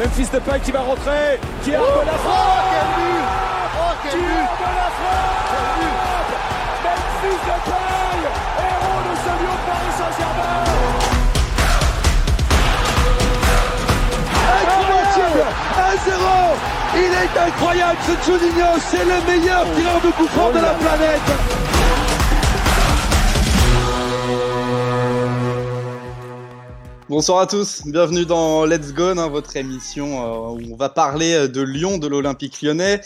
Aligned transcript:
Memphis 0.00 0.30
Depay 0.32 0.58
qui 0.60 0.72
va 0.72 0.80
rentrer, 0.80 1.38
qui 1.62 1.74
a 1.74 1.78
oh, 1.78 2.00
la 2.06 2.12
frappe 2.12 2.32
oh, 2.32 2.64
quel 2.72 2.88
but 2.96 3.20
Oh 3.76 3.92
quel 4.02 4.16
but 4.16 4.24
de 4.24 4.70
la 4.80 4.88
frappe 4.96 5.60
Memphis 6.84 7.40
Depay, 7.44 8.24
héros 8.64 9.02
de 9.04 9.12
ce 9.20 9.32
lion 9.36 9.56
Paris 9.68 9.92
Saint-Germain. 10.00 10.64
Incroyable. 15.20 15.44
1-0 16.08 16.96
Il 16.96 17.12
est 17.12 17.34
incroyable 17.46 18.00
ce 18.06 18.14
Juninho, 18.24 18.70
c'est 18.78 19.04
le 19.04 19.18
meilleur 19.30 19.64
tireur 19.76 20.00
de 20.00 20.10
coup 20.12 20.24
de 20.24 20.60
la 20.60 20.72
planète 20.80 21.28
Bonsoir 27.10 27.40
à 27.40 27.48
tous, 27.48 27.82
bienvenue 27.86 28.24
dans 28.24 28.64
Let's 28.64 28.92
Go, 28.94 29.18
hein, 29.18 29.28
votre 29.28 29.56
émission 29.56 30.22
euh, 30.22 30.60
où 30.60 30.72
on 30.72 30.76
va 30.76 30.88
parler 30.88 31.32
euh, 31.32 31.48
de 31.48 31.60
Lyon, 31.60 31.98
de 31.98 32.06
l'Olympique 32.06 32.62
lyonnais. 32.62 33.00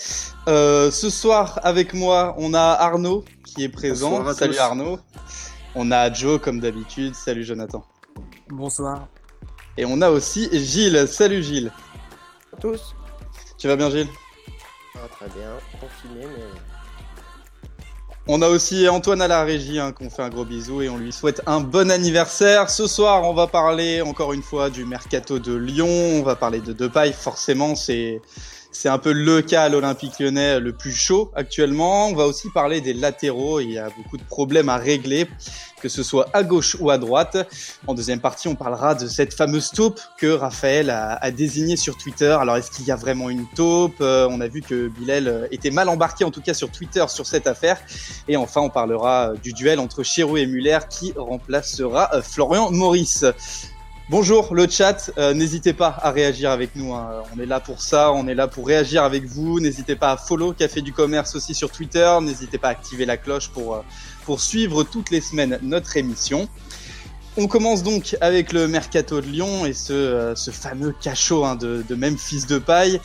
Euh, 0.46 0.90
ce 0.90 1.08
soir, 1.08 1.58
avec 1.62 1.94
moi, 1.94 2.34
on 2.36 2.52
a 2.52 2.60
Arnaud 2.60 3.24
qui 3.46 3.64
est 3.64 3.70
présent. 3.70 4.30
Salut 4.34 4.58
Arnaud. 4.58 4.98
On 5.74 5.90
a 5.90 6.12
Joe 6.12 6.38
comme 6.38 6.60
d'habitude. 6.60 7.14
Salut 7.14 7.44
Jonathan. 7.44 7.82
Bonsoir. 8.50 9.08
Et 9.78 9.86
on 9.86 10.02
a 10.02 10.10
aussi 10.10 10.50
Gilles. 10.52 11.08
Salut 11.08 11.42
Gilles. 11.42 11.72
À 12.52 12.60
tous. 12.60 12.94
Tu 13.56 13.68
vas 13.68 13.76
bien 13.76 13.88
Gilles? 13.88 14.08
Ah, 14.96 15.08
Très 15.12 15.30
bien, 15.30 15.48
confiné 15.80 16.26
mais 16.26 16.44
on 18.26 18.40
a 18.40 18.48
aussi 18.48 18.88
Antoine 18.88 19.20
à 19.20 19.28
la 19.28 19.44
régie 19.44 19.78
hein, 19.78 19.92
qu'on 19.92 20.08
fait 20.08 20.22
un 20.22 20.30
gros 20.30 20.46
bisou 20.46 20.80
et 20.80 20.88
on 20.88 20.96
lui 20.96 21.12
souhaite 21.12 21.42
un 21.46 21.60
bon 21.60 21.90
anniversaire. 21.90 22.70
Ce 22.70 22.86
soir, 22.86 23.22
on 23.24 23.34
va 23.34 23.46
parler 23.46 24.00
encore 24.00 24.32
une 24.32 24.42
fois 24.42 24.70
du 24.70 24.86
mercato 24.86 25.38
de 25.38 25.54
Lyon. 25.54 25.88
On 25.88 26.22
va 26.22 26.34
parler 26.34 26.60
de 26.60 26.72
Depay. 26.72 27.12
Forcément, 27.12 27.74
c'est 27.74 28.22
c'est 28.74 28.88
un 28.88 28.98
peu 28.98 29.12
le 29.12 29.40
cas 29.40 29.62
à 29.62 29.68
l'Olympique 29.68 30.18
lyonnais 30.18 30.58
le 30.58 30.72
plus 30.72 30.92
chaud 30.92 31.30
actuellement. 31.34 32.08
On 32.08 32.14
va 32.14 32.26
aussi 32.26 32.50
parler 32.50 32.80
des 32.80 32.92
latéraux. 32.92 33.60
Il 33.60 33.70
y 33.70 33.78
a 33.78 33.88
beaucoup 33.96 34.16
de 34.16 34.24
problèmes 34.24 34.68
à 34.68 34.76
régler, 34.76 35.28
que 35.80 35.88
ce 35.88 36.02
soit 36.02 36.28
à 36.32 36.42
gauche 36.42 36.76
ou 36.80 36.90
à 36.90 36.98
droite. 36.98 37.36
En 37.86 37.94
deuxième 37.94 38.20
partie, 38.20 38.48
on 38.48 38.56
parlera 38.56 38.96
de 38.96 39.06
cette 39.06 39.32
fameuse 39.32 39.70
taupe 39.70 40.00
que 40.18 40.26
Raphaël 40.26 40.90
a, 40.90 41.30
désignée 41.30 41.76
sur 41.76 41.96
Twitter. 41.96 42.36
Alors, 42.38 42.56
est-ce 42.56 42.70
qu'il 42.72 42.84
y 42.84 42.90
a 42.90 42.96
vraiment 42.96 43.30
une 43.30 43.46
taupe? 43.54 43.96
Euh, 44.00 44.26
On 44.28 44.40
a 44.40 44.48
vu 44.48 44.60
que 44.60 44.88
Bilal 44.88 45.48
était 45.52 45.70
mal 45.70 45.88
embarqué, 45.88 46.24
en 46.24 46.32
tout 46.32 46.42
cas 46.42 46.54
sur 46.54 46.70
Twitter, 46.70 47.04
sur 47.08 47.26
cette 47.26 47.46
affaire. 47.46 47.78
Et 48.26 48.36
enfin, 48.36 48.60
on 48.60 48.70
parlera 48.70 49.34
du 49.40 49.52
duel 49.52 49.78
entre 49.78 50.02
Chirou 50.02 50.36
et 50.36 50.46
Muller 50.46 50.80
qui 50.90 51.12
remplacera 51.16 52.10
euh, 52.12 52.22
Florian 52.22 52.72
Maurice. 52.72 53.24
Bonjour 54.10 54.54
le 54.54 54.68
chat, 54.68 55.10
euh, 55.16 55.32
n'hésitez 55.32 55.72
pas 55.72 55.96
à 56.02 56.10
réagir 56.10 56.50
avec 56.50 56.76
nous, 56.76 56.92
hein. 56.92 57.22
on 57.34 57.40
est 57.40 57.46
là 57.46 57.58
pour 57.58 57.80
ça, 57.80 58.12
on 58.12 58.28
est 58.28 58.34
là 58.34 58.48
pour 58.48 58.66
réagir 58.66 59.02
avec 59.02 59.24
vous, 59.24 59.60
n'hésitez 59.60 59.96
pas 59.96 60.12
à 60.12 60.18
follow 60.18 60.52
Café 60.52 60.82
du 60.82 60.92
Commerce 60.92 61.34
aussi 61.34 61.54
sur 61.54 61.70
Twitter, 61.70 62.14
n'hésitez 62.20 62.58
pas 62.58 62.68
à 62.68 62.72
activer 62.72 63.06
la 63.06 63.16
cloche 63.16 63.48
pour, 63.48 63.76
euh, 63.76 63.80
pour 64.26 64.42
suivre 64.42 64.84
toutes 64.84 65.10
les 65.10 65.22
semaines 65.22 65.58
notre 65.62 65.96
émission. 65.96 66.48
On 67.38 67.46
commence 67.46 67.82
donc 67.82 68.14
avec 68.20 68.52
le 68.52 68.68
Mercato 68.68 69.22
de 69.22 69.26
Lyon 69.26 69.64
et 69.64 69.72
ce, 69.72 69.94
euh, 69.94 70.34
fameux 70.36 70.94
cachot 71.00 71.46
hein, 71.46 71.56
de, 71.56 71.82
de 71.88 71.94
Memphis 71.94 72.44
de 72.44 72.58
paille. 72.58 73.00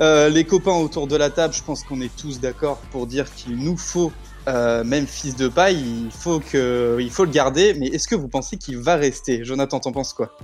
les 0.00 0.44
copains 0.44 0.72
autour 0.72 1.06
de 1.06 1.14
la 1.14 1.30
table, 1.30 1.54
je 1.54 1.62
pense 1.62 1.84
qu'on 1.84 2.00
est 2.00 2.14
tous 2.16 2.40
d'accord 2.40 2.78
pour 2.90 3.06
dire 3.06 3.32
qu'il 3.32 3.54
nous 3.56 3.76
faut 3.76 4.10
euh, 4.48 4.84
même 4.84 5.06
fils 5.06 5.36
de 5.36 5.48
paille, 5.48 5.82
il 6.04 6.10
faut 6.10 6.40
le 6.40 7.30
garder. 7.30 7.74
Mais 7.74 7.88
est-ce 7.88 8.08
que 8.08 8.14
vous 8.14 8.28
pensez 8.28 8.56
qu'il 8.56 8.78
va 8.78 8.96
rester? 8.96 9.44
Jonathan, 9.44 9.80
t'en 9.80 9.92
penses 9.92 10.12
quoi? 10.12 10.36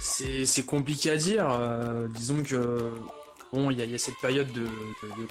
C'est 0.00 0.66
compliqué 0.66 1.10
à 1.10 1.16
dire. 1.16 1.48
Euh, 1.50 2.08
disons 2.08 2.42
que 2.42 2.92
bon, 3.52 3.70
il 3.70 3.78
y, 3.78 3.94
a 3.94 3.98
cette 3.98 4.18
période 4.18 4.50
de, 4.52 4.66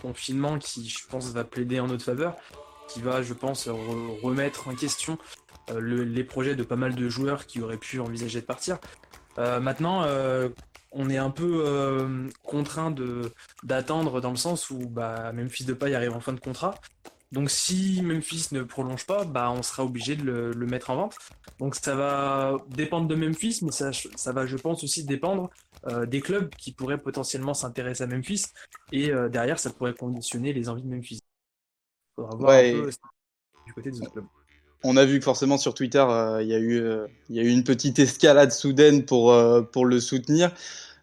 confinement 0.01 0.57
qui, 0.57 0.87
je 0.87 1.05
pense, 1.09 1.27
va 1.31 1.43
plaider 1.43 1.79
en 1.79 1.87
notre 1.87 2.03
faveur, 2.03 2.35
qui 2.89 3.01
va, 3.01 3.21
je 3.21 3.33
pense, 3.33 3.67
remettre 4.23 4.67
en 4.67 4.75
question 4.75 5.17
euh, 5.71 6.03
les 6.05 6.23
projets 6.23 6.55
de 6.55 6.63
pas 6.63 6.75
mal 6.75 6.95
de 6.95 7.09
joueurs 7.09 7.45
qui 7.45 7.61
auraient 7.61 7.77
pu 7.77 7.99
envisager 7.99 8.41
de 8.41 8.45
partir. 8.45 8.77
maintenant, 9.37 10.03
on 10.91 11.09
est 11.09 11.17
un 11.17 11.29
peu 11.29 11.63
euh, 11.65 12.29
contraint 12.43 12.91
de 12.91 13.31
d'attendre 13.63 14.21
dans 14.21 14.31
le 14.31 14.37
sens 14.37 14.69
où 14.69 14.77
bah, 14.77 15.31
Memphis 15.33 15.65
Depay 15.65 15.93
arrive 15.93 16.13
en 16.13 16.19
fin 16.19 16.33
de 16.33 16.39
contrat. 16.39 16.75
Donc 17.31 17.49
si 17.49 18.01
Memphis 18.01 18.49
ne 18.53 18.63
prolonge 18.63 19.05
pas, 19.05 19.25
bah, 19.25 19.51
on 19.51 19.61
sera 19.61 19.83
obligé 19.83 20.15
de 20.15 20.23
le, 20.23 20.65
mettre 20.65 20.89
en 20.91 20.95
vente. 20.95 21.17
Donc 21.59 21.75
ça 21.75 21.93
va 21.95 22.57
dépendre 22.69 23.07
de 23.07 23.15
Memphis, 23.15 23.59
mais 23.63 23.71
ça, 23.71 23.91
ça 23.91 24.31
va, 24.31 24.45
je 24.45 24.55
pense, 24.55 24.83
aussi 24.83 25.03
dépendre 25.03 25.49
euh, 25.87 26.05
des 26.05 26.21
clubs 26.21 26.49
qui 26.55 26.71
pourraient 26.71 26.97
potentiellement 26.97 27.53
s'intéresser 27.53 28.03
à 28.03 28.07
Memphis. 28.07 28.45
Et 28.93 29.11
euh, 29.11 29.27
derrière, 29.27 29.59
ça 29.59 29.71
pourrait 29.71 29.93
conditionner 29.93 30.53
les 30.53 30.69
envies 30.69 30.83
de 30.83 30.87
Memphis. 30.87 31.19
Il 32.17 32.23
faudra 32.23 32.35
voir 32.37 32.51
un 32.53 32.71
peu 32.71 32.91
du 33.65 33.73
côté 33.73 33.91
des 33.91 34.01
autres 34.01 34.11
clubs. 34.11 34.25
On 34.83 34.95
a 34.95 35.05
vu 35.05 35.19
que 35.19 35.25
forcément 35.25 35.57
sur 35.57 35.73
Twitter, 35.73 36.05
il 36.41 36.47
y, 36.47 36.53
a 36.53 36.59
eu, 36.59 36.81
y 37.29 37.39
a 37.39 37.43
eu 37.43 37.49
une 37.49 37.63
petite 37.63 37.99
escalade 37.99 38.51
soudaine 38.51 39.05
pour, 39.05 39.35
pour 39.71 39.85
le 39.85 39.99
soutenir. 39.99 40.51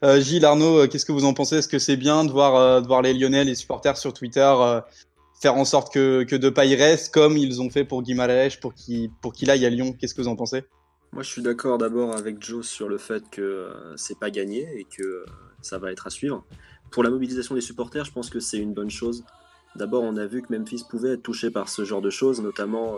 Euh, 0.04 0.20
Gilles, 0.20 0.44
Arnaud, 0.44 0.80
euh, 0.80 0.86
qu'est-ce 0.86 1.06
que 1.06 1.12
vous 1.12 1.24
en 1.24 1.32
pensez? 1.32 1.56
Est-ce 1.56 1.68
que 1.68 1.78
c'est 1.78 1.96
bien 1.96 2.24
de 2.24 2.30
voir, 2.30 2.56
euh, 2.56 3.02
les 3.02 3.14
Lyonnais, 3.14 3.44
les 3.44 3.54
supporters 3.54 3.96
sur 3.96 4.12
Twitter 4.12 4.52
faire 5.40 5.56
en 5.56 5.64
sorte 5.64 5.92
que, 5.92 6.22
que 6.24 6.36
Depay 6.36 6.74
reste 6.74 7.12
comme 7.12 7.36
ils 7.36 7.60
ont 7.60 7.68
fait 7.68 7.84
pour 7.84 8.02
Guimaraes 8.02 8.56
pour 8.60 8.72
qu'il 8.72 9.10
pour 9.20 9.32
qu'il 9.32 9.50
aille 9.50 9.64
à 9.66 9.70
Lyon? 9.70 9.92
Qu'est-ce 9.92 10.14
que 10.14 10.22
vous 10.22 10.28
en 10.28 10.36
pensez? 10.36 10.64
Moi, 11.12 11.22
je 11.22 11.28
suis 11.28 11.42
d'accord 11.42 11.78
d'abord 11.78 12.14
avec 12.14 12.42
Joe 12.42 12.66
sur 12.66 12.88
le 12.88 12.98
fait 12.98 13.22
que 13.30 13.70
c'est 13.96 14.18
pas 14.18 14.30
gagné 14.30 14.66
et 14.78 14.84
que 14.84 15.24
ça 15.62 15.78
va 15.78 15.90
être 15.92 16.06
à 16.06 16.10
suivre. 16.10 16.44
Pour 16.90 17.02
la 17.02 17.10
mobilisation 17.10 17.54
des 17.54 17.60
supporters, 17.60 18.04
je 18.04 18.12
pense 18.12 18.30
que 18.30 18.40
c'est 18.40 18.58
une 18.58 18.74
bonne 18.74 18.90
chose. 18.90 19.24
D'abord, 19.76 20.04
on 20.04 20.16
a 20.16 20.26
vu 20.26 20.42
que 20.42 20.56
Memphis 20.56 20.84
pouvait 20.88 21.14
être 21.14 21.22
touché 21.22 21.50
par 21.50 21.68
ce 21.68 21.84
genre 21.84 22.00
de 22.00 22.10
choses, 22.10 22.40
notamment 22.40 22.94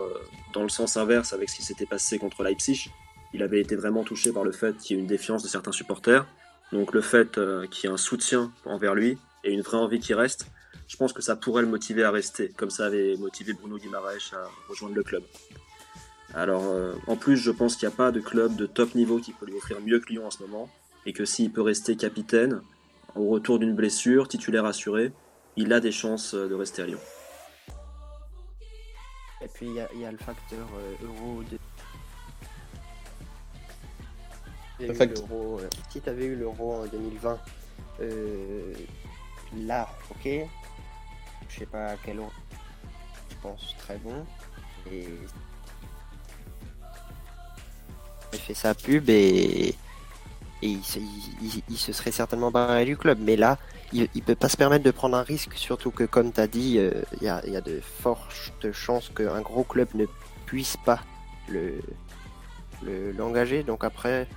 dans 0.53 0.61
le 0.61 0.69
sens 0.69 0.95
inverse 0.95 1.33
avec 1.33 1.49
ce 1.49 1.55
qui 1.55 1.63
s'était 1.63 1.87
passé 1.87 2.19
contre 2.19 2.43
Leipzig. 2.43 2.91
Il 3.33 3.43
avait 3.43 3.59
été 3.59 3.75
vraiment 3.75 4.03
touché 4.03 4.31
par 4.31 4.43
le 4.43 4.51
fait 4.51 4.77
qu'il 4.77 4.95
y 4.95 4.99
ait 4.99 5.01
une 5.01 5.07
défiance 5.07 5.43
de 5.43 5.47
certains 5.47 5.71
supporters. 5.71 6.25
Donc 6.71 6.93
le 6.93 7.01
fait 7.01 7.37
euh, 7.37 7.65
qu'il 7.67 7.85
y 7.85 7.91
ait 7.91 7.93
un 7.93 7.97
soutien 7.97 8.51
envers 8.65 8.95
lui 8.95 9.17
et 9.43 9.51
une 9.51 9.61
vraie 9.61 9.77
envie 9.77 9.99
qu'il 9.99 10.15
reste, 10.15 10.47
je 10.87 10.97
pense 10.97 11.13
que 11.13 11.21
ça 11.21 11.35
pourrait 11.35 11.61
le 11.61 11.67
motiver 11.67 12.03
à 12.03 12.11
rester, 12.11 12.49
comme 12.49 12.69
ça 12.69 12.85
avait 12.85 13.15
motivé 13.17 13.53
Bruno 13.53 13.77
Guimaraes 13.77 14.33
à 14.33 14.49
rejoindre 14.69 14.95
le 14.95 15.03
club. 15.03 15.23
Alors 16.33 16.63
euh, 16.65 16.93
en 17.07 17.15
plus, 17.15 17.37
je 17.37 17.51
pense 17.51 17.75
qu'il 17.75 17.87
n'y 17.87 17.93
a 17.93 17.97
pas 17.97 18.11
de 18.11 18.19
club 18.19 18.55
de 18.55 18.65
top 18.65 18.95
niveau 18.95 19.19
qui 19.19 19.33
peut 19.33 19.45
lui 19.45 19.55
offrir 19.55 19.79
mieux 19.81 19.99
que 19.99 20.09
Lyon 20.09 20.27
en 20.27 20.31
ce 20.31 20.41
moment, 20.43 20.69
et 21.05 21.13
que 21.13 21.25
s'il 21.25 21.51
peut 21.51 21.61
rester 21.61 21.95
capitaine, 21.95 22.61
au 23.15 23.27
retour 23.27 23.59
d'une 23.59 23.73
blessure, 23.73 24.27
titulaire 24.27 24.65
assuré, 24.65 25.11
il 25.57 25.73
a 25.73 25.79
des 25.79 25.91
chances 25.91 26.33
de 26.33 26.53
rester 26.55 26.83
à 26.83 26.85
Lyon. 26.85 26.99
Et 29.41 29.47
puis 29.47 29.67
il 29.67 29.99
y, 29.99 30.05
a 30.05 30.11
le 30.11 30.17
facteur 30.17 30.67
euh, 30.75 31.05
euro 31.05 31.43
de 31.43 31.57
Euh, 34.81 35.69
si 35.89 36.01
tu 36.01 36.09
avais 36.09 36.25
eu 36.25 36.35
l'euro 36.35 36.83
en 36.83 36.85
2020, 36.85 37.39
euh, 38.01 38.73
là, 39.65 39.89
ok, 40.11 40.29
je 41.49 41.59
sais 41.59 41.65
pas 41.65 41.87
à 41.87 41.95
quel 41.97 42.17
euro, 42.17 42.31
je 43.29 43.35
pense 43.41 43.75
très 43.79 43.97
bon. 43.97 44.25
Et 44.91 45.07
il 48.33 48.39
fait 48.39 48.53
sa 48.53 48.75
pub 48.75 49.09
et, 49.09 49.73
il, 50.61 50.83
se 50.83 51.93
serait 51.93 52.11
certainement 52.11 52.51
barré 52.51 52.85
du 52.85 52.97
club. 52.97 53.19
Mais 53.21 53.35
là, 53.35 53.57
il, 53.93 54.09
ne 54.13 54.21
peut 54.21 54.35
pas 54.35 54.49
se 54.49 54.57
permettre 54.57 54.83
de 54.83 54.91
prendre 54.91 55.15
un 55.15 55.23
risque, 55.23 55.53
surtout 55.55 55.91
que 55.91 56.03
comme 56.03 56.31
tu 56.31 56.39
as 56.39 56.47
dit, 56.47 56.77
euh, 56.77 56.91
il 57.21 57.23
y, 57.23 57.29
a, 57.29 57.61
de 57.61 57.79
fortes 57.79 58.71
chances 58.71 59.09
qu'un 59.09 59.41
gros 59.41 59.63
club 59.63 59.87
ne 59.93 60.05
puisse 60.45 60.77
pas 60.85 60.99
le 61.49 61.79
l'engager. 63.17 63.63
Donc 63.63 63.83
après, 63.83 64.27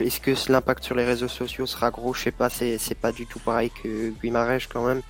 est-ce 0.00 0.20
que 0.20 0.32
l'impact 0.50 0.84
sur 0.84 0.94
les 0.94 1.04
réseaux 1.04 1.28
sociaux 1.28 1.66
sera 1.66 1.90
gros? 1.90 2.14
Je 2.14 2.24
sais 2.24 2.30
pas, 2.30 2.50
c'est 2.50 2.98
pas 3.00 3.12
du 3.12 3.26
tout 3.26 3.38
pareil 3.38 3.70
que 3.70 4.10
Guimarães 4.22 4.66
quand 4.68 4.86
même. 4.86 5.02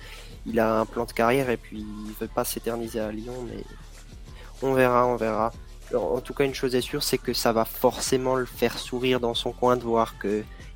Il 0.45 0.59
a 0.59 0.79
un 0.79 0.85
plan 0.85 1.05
de 1.05 1.11
carrière 1.11 1.49
et 1.49 1.57
puis 1.57 1.85
il 2.05 2.13
veut 2.19 2.29
pas 2.29 2.45
s'éterniser 2.45 2.99
à 2.99 3.11
Lyon, 3.11 3.45
mais 3.49 3.63
on 4.61 4.73
verra, 4.73 5.05
on 5.05 5.17
verra. 5.17 5.51
en 5.93 6.21
tout 6.21 6.33
cas, 6.33 6.45
une 6.45 6.55
chose 6.55 6.73
est 6.73 6.81
sûre, 6.81 7.03
c'est 7.03 7.17
que 7.17 7.33
ça 7.33 7.51
va 7.51 7.65
forcément 7.65 8.35
le 8.35 8.45
faire 8.45 8.77
sourire 8.77 9.19
dans 9.19 9.33
son 9.33 9.51
coin 9.51 9.75
de 9.75 9.83
voir 9.83 10.17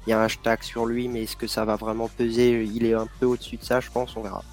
qu'il 0.04 0.12
y 0.12 0.14
a 0.14 0.20
un 0.20 0.26
hashtag 0.26 0.64
sur 0.64 0.86
lui, 0.86 1.08
mais 1.08 1.24
est-ce 1.24 1.36
que 1.36 1.48
ça 1.48 1.66
va 1.66 1.76
vraiment 1.76 2.10
peser? 2.10 2.64
Il 2.64 2.86
est 2.86 2.94
un 2.94 3.08
peu 3.20 3.26
au-dessus 3.26 3.58
de 3.58 3.64
ça, 3.64 3.80
je 3.80 3.90
pense, 3.90 4.16
on 4.16 4.22
verra. 4.22 4.44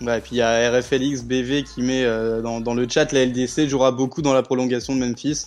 Ouais, 0.00 0.18
et 0.18 0.20
puis 0.20 0.32
il 0.32 0.38
y 0.38 0.42
a 0.42 0.70
RFLX 0.70 1.22
BV 1.24 1.62
qui 1.64 1.82
met 1.82 2.04
euh, 2.04 2.42
dans, 2.42 2.60
dans, 2.60 2.74
le 2.74 2.86
chat 2.88 3.12
la 3.12 3.24
LDC 3.24 3.68
jouera 3.68 3.92
beaucoup 3.92 4.22
dans 4.22 4.34
la 4.34 4.42
prolongation 4.42 4.94
de 4.94 5.00
Memphis. 5.00 5.46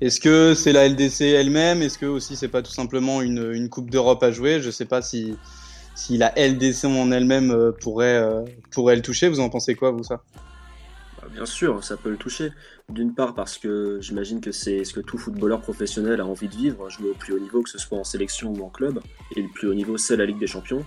Est-ce 0.00 0.20
que 0.20 0.54
c'est 0.54 0.72
la 0.72 0.88
LDC 0.88 1.22
elle-même? 1.22 1.82
Est-ce 1.82 1.98
que 1.98 2.06
aussi 2.06 2.36
c'est 2.36 2.48
pas 2.48 2.62
tout 2.62 2.72
simplement 2.72 3.22
une, 3.22 3.52
une 3.52 3.68
Coupe 3.68 3.90
d'Europe 3.90 4.22
à 4.22 4.30
jouer? 4.30 4.60
Je 4.60 4.70
sais 4.70 4.84
pas 4.84 5.00
si, 5.00 5.36
si 5.94 6.18
la 6.18 6.32
LDC 6.36 6.84
en 6.84 7.10
elle-même 7.10 7.50
euh, 7.50 7.72
pourrait, 7.72 8.16
euh, 8.16 8.42
pourrait 8.70 8.96
le 8.96 9.02
toucher. 9.02 9.28
Vous 9.28 9.40
en 9.40 9.48
pensez 9.48 9.74
quoi, 9.74 9.90
vous, 9.90 10.04
ça? 10.04 10.20
Bien 11.32 11.46
sûr, 11.46 11.82
ça 11.84 11.96
peut 11.96 12.10
le 12.10 12.16
toucher. 12.16 12.52
D'une 12.88 13.14
part 13.14 13.34
parce 13.34 13.58
que 13.58 13.98
j'imagine 14.00 14.40
que 14.40 14.52
c'est 14.52 14.84
ce 14.84 14.92
que 14.94 15.00
tout 15.00 15.18
footballeur 15.18 15.60
professionnel 15.60 16.20
a 16.20 16.26
envie 16.26 16.48
de 16.48 16.54
vivre, 16.54 16.88
jouer 16.90 17.10
au 17.10 17.14
plus 17.14 17.32
haut 17.32 17.38
niveau, 17.38 17.62
que 17.62 17.70
ce 17.70 17.78
soit 17.78 17.98
en 17.98 18.04
sélection 18.04 18.52
ou 18.52 18.64
en 18.64 18.68
club. 18.68 19.00
Et 19.34 19.42
le 19.42 19.48
plus 19.48 19.68
haut 19.68 19.74
niveau, 19.74 19.96
c'est 19.96 20.16
la 20.16 20.26
Ligue 20.26 20.38
des 20.38 20.46
Champions. 20.46 20.84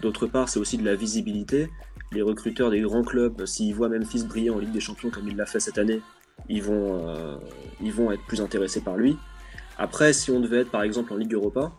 D'autre 0.00 0.26
part, 0.26 0.48
c'est 0.48 0.58
aussi 0.58 0.78
de 0.78 0.84
la 0.84 0.94
visibilité. 0.94 1.68
Les 2.12 2.22
recruteurs 2.22 2.70
des 2.70 2.80
grands 2.80 3.02
clubs, 3.02 3.44
s'ils 3.46 3.74
voient 3.74 3.88
Memphis 3.88 4.24
briller 4.24 4.50
en 4.50 4.58
Ligue 4.58 4.72
des 4.72 4.80
Champions 4.80 5.10
comme 5.10 5.28
il 5.28 5.36
l'a 5.36 5.46
fait 5.46 5.60
cette 5.60 5.78
année, 5.78 6.00
ils 6.48 6.62
vont, 6.62 7.08
euh, 7.08 7.36
ils 7.80 7.92
vont 7.92 8.12
être 8.12 8.22
plus 8.26 8.40
intéressés 8.40 8.80
par 8.80 8.96
lui. 8.96 9.16
Après, 9.78 10.12
si 10.12 10.30
on 10.30 10.40
devait 10.40 10.60
être 10.60 10.70
par 10.70 10.82
exemple 10.82 11.12
en 11.12 11.16
Ligue 11.16 11.34
Europa, 11.34 11.72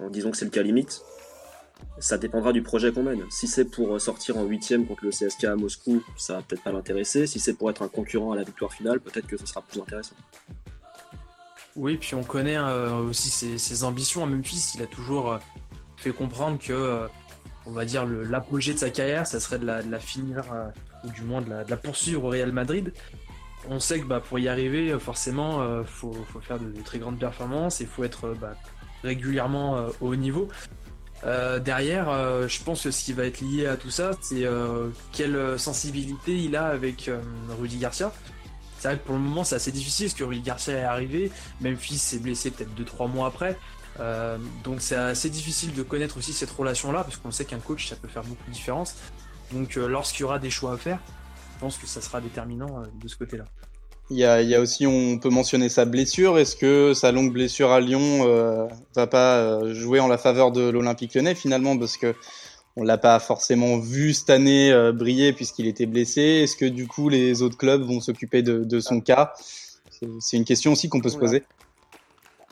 en 0.00 0.10
disant 0.10 0.30
que 0.30 0.36
c'est 0.36 0.44
le 0.44 0.50
cas 0.50 0.62
limite, 0.62 1.02
ça 1.98 2.18
dépendra 2.18 2.52
du 2.52 2.62
projet 2.62 2.92
qu'on 2.92 3.02
mène. 3.02 3.22
Si 3.30 3.46
c'est 3.46 3.64
pour 3.64 4.00
sortir 4.00 4.36
en 4.36 4.44
huitième 4.44 4.86
contre 4.86 5.04
le 5.04 5.10
CSK 5.10 5.44
à 5.44 5.56
Moscou, 5.56 6.02
ça 6.16 6.34
va 6.34 6.42
peut-être 6.42 6.62
pas 6.62 6.72
l'intéresser. 6.72 7.26
Si 7.26 7.40
c'est 7.40 7.54
pour 7.54 7.70
être 7.70 7.82
un 7.82 7.88
concurrent 7.88 8.32
à 8.32 8.36
la 8.36 8.42
victoire 8.42 8.72
finale, 8.72 9.00
peut-être 9.00 9.26
que 9.26 9.36
ce 9.36 9.46
sera 9.46 9.62
plus 9.62 9.80
intéressant. 9.80 10.16
Oui, 11.76 11.98
puis 11.98 12.14
on 12.14 12.24
connaît 12.24 12.56
euh, 12.56 12.96
aussi 13.02 13.28
ses, 13.30 13.84
ambitions 13.84 14.24
à 14.24 14.26
Memphis. 14.26 14.72
Il 14.76 14.82
a 14.82 14.86
toujours 14.86 15.32
euh, 15.32 15.38
fait 15.98 16.10
comprendre 16.10 16.58
que, 16.58 16.72
euh, 16.72 17.06
on 17.66 17.72
va 17.72 17.84
dire, 17.84 18.06
l'apogée 18.06 18.72
de 18.72 18.78
sa 18.78 18.88
carrière, 18.88 19.26
ça 19.26 19.40
serait 19.40 19.58
de 19.58 19.66
la, 19.66 20.00
finir, 20.00 20.44
ou 21.04 21.10
du 21.10 21.22
moins 21.22 21.42
de 21.42 21.50
la, 21.50 21.76
poursuivre 21.76 22.24
au 22.24 22.28
Real 22.28 22.50
Madrid. 22.50 22.94
On 23.68 23.78
sait 23.78 24.00
que 24.00 24.06
bah, 24.06 24.20
pour 24.20 24.38
y 24.38 24.48
arriver, 24.48 24.96
forcément, 24.98 25.80
il 25.80 25.86
faut, 25.86 26.14
faire 26.40 26.58
de, 26.58 26.72
très 26.82 26.98
grandes 26.98 27.18
performances 27.18 27.80
et 27.80 27.84
il 27.84 27.90
faut 27.90 28.04
être 28.04 28.34
bah, 28.40 28.54
régulièrement 29.02 29.88
au 30.00 30.12
haut 30.12 30.16
niveau. 30.16 30.48
Euh, 31.24 31.58
derrière, 31.58 32.08
euh, 32.08 32.46
je 32.46 32.62
pense 32.62 32.82
que 32.82 32.90
ce 32.90 33.04
qui 33.04 33.12
va 33.12 33.24
être 33.24 33.40
lié 33.40 33.66
à 33.66 33.76
tout 33.76 33.90
ça, 33.90 34.12
c'est 34.20 34.44
euh, 34.44 34.88
quelle 35.12 35.58
sensibilité 35.58 36.36
il 36.36 36.56
a 36.56 36.66
avec 36.66 37.10
Rudy 37.58 37.78
Garcia. 37.78 38.12
C'est 38.78 38.88
vrai 38.88 38.98
que 38.98 39.04
pour 39.04 39.14
le 39.14 39.22
moment, 39.22 39.42
c'est 39.42 39.56
assez 39.56 39.72
difficile 39.72 40.06
parce 40.06 40.18
que 40.18 40.24
Rudy 40.24 40.42
Garcia 40.42 40.74
est 40.74 40.84
arrivé, 40.84 41.32
Memphis 41.60 41.98
s'est 41.98 42.18
blessé 42.18 42.50
peut-être 42.50 42.74
2-3 42.78 43.10
mois 43.10 43.28
après. 43.28 43.56
donc 44.62 44.82
c'est 44.82 44.96
assez 44.96 45.30
difficile 45.30 45.72
de 45.72 45.82
connaître 45.82 46.18
aussi 46.18 46.34
cette 46.34 46.50
relation-là 46.50 47.02
parce 47.02 47.16
qu'on 47.16 47.30
sait 47.30 47.46
qu'un 47.46 47.58
coach, 47.58 47.88
ça 47.88 47.96
peut 47.96 48.08
faire 48.08 48.24
beaucoup 48.24 48.44
de 48.46 48.52
différence. 48.52 48.94
Donc 49.50 49.76
lorsqu'il 49.76 50.20
y 50.20 50.24
aura 50.24 50.38
des 50.38 50.50
choix 50.50 50.74
à 50.74 50.76
faire, 50.76 50.98
je 51.54 51.60
pense 51.60 51.78
que 51.78 51.86
ça 51.86 52.02
sera 52.02 52.20
déterminant 52.20 52.82
de 52.94 53.08
ce 53.08 53.16
côté-là. 53.16 53.44
Il 54.08 54.18
y, 54.18 54.24
a, 54.24 54.60
aussi, 54.60 54.86
on 54.86 55.18
peut 55.18 55.30
mentionner 55.30 55.68
sa 55.68 55.84
blessure. 55.84 56.38
Est-ce 56.38 56.54
que 56.54 56.94
sa 56.94 57.10
longue 57.10 57.32
blessure 57.32 57.72
à 57.72 57.80
Lyon 57.80 58.22
euh, 58.28 58.68
va 58.94 59.08
pas 59.08 59.38
euh, 59.38 59.74
jouer 59.74 59.98
en 59.98 60.06
la 60.06 60.16
faveur 60.16 60.52
de 60.52 60.68
l'Olympique 60.68 61.14
Lyonnais 61.14 61.34
finalement? 61.34 61.76
Parce 61.76 61.96
que 61.96 62.14
on 62.76 62.84
l'a 62.84 62.98
pas 62.98 63.18
forcément 63.18 63.78
vu 63.78 64.14
cette 64.14 64.30
année 64.30 64.70
euh, 64.70 64.92
briller 64.92 65.32
puisqu'il 65.32 65.66
était 65.66 65.86
blessé. 65.86 66.20
Est-ce 66.20 66.54
que 66.54 66.66
du 66.66 66.86
coup 66.86 67.08
les 67.08 67.42
autres 67.42 67.56
clubs 67.56 67.82
vont 67.82 68.00
s'occuper 68.00 68.42
de, 68.42 68.80
son 68.80 69.00
cas? 69.00 69.32
C'est 70.20 70.36
une 70.36 70.44
question 70.44 70.72
aussi 70.72 70.88
qu'on 70.88 71.00
peut 71.00 71.08
se 71.08 71.18
poser. 71.18 71.42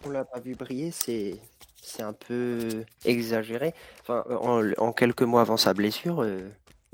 On 0.05 0.11
l'a 0.11 0.25
pas 0.25 0.41
vu 0.41 0.57
briller, 0.57 0.91
c'est 0.91 1.37
c'est 1.83 2.03
un 2.03 2.15
peu 2.15 2.85
exagéré. 3.05 3.75
Enfin, 4.01 4.25
en, 4.79 4.93
quelques 4.93 5.23
mois 5.23 5.43
avant 5.43 5.59
sa 5.59 5.73
blessure, 5.73 6.27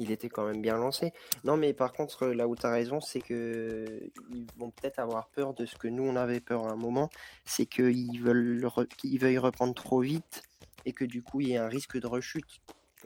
il 0.00 0.10
était 0.10 0.30
quand 0.30 0.46
même 0.46 0.62
bien 0.62 0.76
lancé. 0.76 1.12
Non, 1.44 1.56
mais 1.56 1.74
par 1.74 1.92
contre, 1.92 2.26
là 2.28 2.48
où 2.48 2.56
tu 2.56 2.66
as 2.66 2.70
raison, 2.70 3.00
c'est 3.00 3.20
que 3.20 4.00
ils 4.30 4.46
vont 4.56 4.70
peut-être 4.70 4.98
avoir 4.98 5.28
peur 5.28 5.52
de 5.52 5.66
ce 5.66 5.76
que 5.76 5.88
nous 5.88 6.02
on 6.02 6.16
avait 6.16 6.40
peur 6.40 6.66
à 6.66 6.72
un 6.72 6.76
moment, 6.76 7.10
c'est 7.44 7.66
qu'ils 7.66 8.20
veulent 8.20 8.64
reprendre 8.64 9.74
trop 9.74 10.00
vite 10.00 10.42
et 10.86 10.92
que 10.92 11.04
du 11.04 11.22
coup 11.22 11.42
il 11.42 11.48
y 11.48 11.52
ait 11.52 11.58
un 11.58 11.68
risque 11.68 12.00
de 12.00 12.06
rechute. 12.06 12.60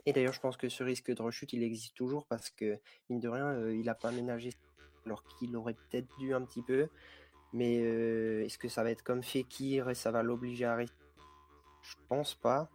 Et 0.05 0.13
d'ailleurs, 0.13 0.33
je 0.33 0.39
pense 0.39 0.55
que 0.55 0.69
ce 0.69 0.83
risque 0.83 1.13
de 1.13 1.21
rechute, 1.21 1.51
il 1.51 1.63
existe 1.63 1.95
toujours 1.95 2.25
parce 2.27 2.49
que 2.49 2.79
mine 3.09 3.19
de 3.19 3.27
rien, 3.27 3.47
euh, 3.47 3.75
il 3.75 3.85
n'a 3.85 3.95
pas 3.95 4.11
ménagé 4.11 4.51
alors 5.05 5.23
qu'il 5.23 5.55
aurait 5.57 5.73
peut-être 5.73 6.07
dû 6.17 6.33
un 6.33 6.41
petit 6.41 6.61
peu. 6.61 6.87
Mais 7.51 7.79
euh, 7.81 8.45
est-ce 8.45 8.57
que 8.57 8.69
ça 8.69 8.83
va 8.83 8.91
être 8.91 9.03
comme 9.03 9.23
Fekir 9.23 9.89
et 9.89 9.95
ça 9.95 10.11
va 10.11 10.23
l'obliger 10.23 10.65
à 10.65 10.73
arrêter 10.73 10.93
Je 11.81 11.95
pense 12.07 12.35
pas. 12.35 12.69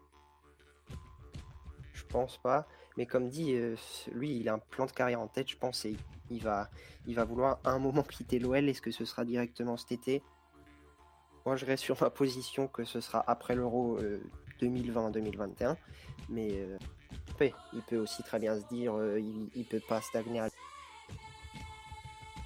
Je 1.95 2.05
pense 2.05 2.39
pas. 2.39 2.67
Mais 3.01 3.07
comme 3.07 3.31
dit, 3.31 3.55
euh, 3.55 3.77
lui, 4.13 4.37
il 4.37 4.49
a 4.51 4.53
un 4.53 4.59
plan 4.59 4.85
de 4.85 4.91
carrière 4.93 5.23
en 5.23 5.27
tête, 5.27 5.49
je 5.49 5.57
pense, 5.57 5.87
et 5.87 5.97
il 6.31 6.43
va, 6.43 6.69
il 7.07 7.15
va 7.15 7.25
vouloir 7.25 7.59
à 7.65 7.71
un 7.71 7.79
moment 7.79 8.03
quitter 8.11 8.39
l'OL. 8.39 8.69
Est-ce 8.69 8.83
que 8.83 8.91
ce 8.91 9.07
sera 9.07 9.25
directement 9.25 9.79
cet 9.79 9.93
été? 9.93 10.23
Moi, 11.47 11.57
je 11.57 11.65
reste 11.65 11.83
sur 11.83 11.97
ma 11.99 12.11
position 12.11 12.69
que 12.69 12.85
ce 12.85 13.01
sera 13.01 13.25
après 13.27 13.55
l'Euro 13.55 13.99
2020-2021. 14.61 15.63
Euh, 15.63 15.75
Mais 16.29 16.51
euh, 16.53 16.77
il 17.73 17.81
peut 17.89 17.97
aussi 17.97 18.23
très 18.23 18.39
bien 18.39 18.61
se 18.61 18.67
dire, 18.69 18.93
il, 19.17 19.49
il 19.55 19.65
peut 19.65 19.81
pas 19.89 20.03
stagner 20.03 20.41
à 20.41 20.51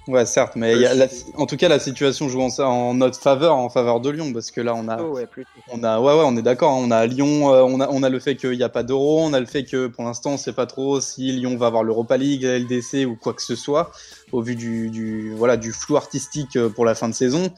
Ouais, 0.07 0.25
certes, 0.27 0.55
mais 0.55 0.77
y 0.77 0.85
a 0.85 1.07
en 1.35 1.47
tout 1.47 1.57
cas, 1.57 1.67
la 1.67 1.79
situation 1.79 2.29
joue 2.29 2.41
en, 2.41 2.49
en, 2.59 2.93
notre 2.93 3.19
faveur, 3.19 3.55
en 3.55 3.69
faveur 3.69 3.99
de 3.99 4.11
Lyon, 4.11 4.33
parce 4.33 4.51
que 4.51 4.61
là, 4.61 4.75
on 4.75 4.87
a, 4.87 5.01
oh, 5.01 5.15
ouais, 5.15 5.27
on 5.71 5.83
a, 5.83 5.99
ouais, 5.99 6.13
ouais, 6.13 6.23
on 6.25 6.37
est 6.37 6.43
d'accord. 6.43 6.73
Hein, 6.73 6.83
on 6.83 6.91
a 6.91 7.07
Lyon, 7.07 7.51
euh, 7.51 7.63
on 7.63 7.79
a, 7.79 7.89
on 7.89 8.03
a 8.03 8.09
le 8.09 8.19
fait 8.19 8.35
qu'il 8.35 8.51
n'y 8.51 8.63
a 8.63 8.69
pas 8.69 8.83
d'euro, 8.83 9.21
on 9.21 9.33
a 9.33 9.39
le 9.39 9.47
fait 9.47 9.63
que 9.63 9.87
pour 9.87 10.03
l'instant, 10.03 10.31
on 10.31 10.37
sait 10.37 10.53
pas 10.53 10.67
trop 10.67 11.01
si 11.01 11.31
Lyon 11.31 11.57
va 11.57 11.67
avoir 11.67 11.83
l'Europa 11.83 12.17
League, 12.17 12.43
la 12.43 12.59
LDC 12.59 13.07
ou 13.07 13.15
quoi 13.15 13.33
que 13.33 13.41
ce 13.41 13.55
soit, 13.55 13.91
au 14.31 14.41
vu 14.41 14.55
du, 14.55 14.91
du, 14.91 15.33
voilà, 15.35 15.57
du 15.57 15.71
flou 15.71 15.97
artistique 15.97 16.55
euh, 16.55 16.69
pour 16.69 16.85
la 16.85 16.93
fin 16.93 17.09
de 17.09 17.15
saison. 17.15 17.51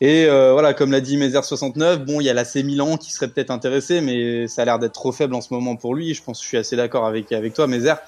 Et 0.00 0.26
euh, 0.26 0.52
voilà, 0.52 0.74
comme 0.74 0.92
l'a 0.92 1.00
dit 1.00 1.16
Mézer69, 1.16 1.96
bon, 1.96 2.20
il 2.20 2.24
y 2.24 2.30
a 2.30 2.34
l'AC 2.34 2.56
Milan 2.56 2.96
qui 2.96 3.12
serait 3.12 3.28
peut-être 3.28 3.50
intéressé, 3.50 4.00
mais 4.00 4.46
ça 4.46 4.62
a 4.62 4.64
l'air 4.64 4.78
d'être 4.78 4.94
trop 4.94 5.12
faible 5.12 5.34
en 5.34 5.40
ce 5.40 5.52
moment 5.52 5.74
pour 5.76 5.94
lui. 5.94 6.14
Je 6.14 6.22
pense 6.22 6.38
que 6.38 6.44
je 6.44 6.48
suis 6.48 6.58
assez 6.58 6.76
d'accord 6.76 7.06
avec, 7.06 7.30
avec 7.32 7.54
toi, 7.54 7.66
Mézer. 7.66 7.98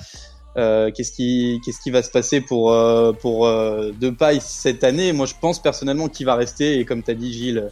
Euh, 0.56 0.90
qu'est-ce 0.92 1.10
qui 1.10 1.60
qu'est-ce 1.64 1.80
qui 1.80 1.90
va 1.90 2.02
se 2.02 2.10
passer 2.10 2.40
pour 2.40 2.72
euh, 2.72 3.12
pour 3.12 3.46
euh, 3.46 3.90
Depay 3.92 4.38
cette 4.40 4.84
année? 4.84 5.12
Moi, 5.12 5.26
je 5.26 5.34
pense 5.40 5.60
personnellement 5.60 6.08
qu'il 6.08 6.26
va 6.26 6.36
rester 6.36 6.78
et 6.78 6.84
comme 6.84 7.02
tu 7.02 7.10
as 7.10 7.14
dit 7.14 7.32
Gilles, 7.32 7.70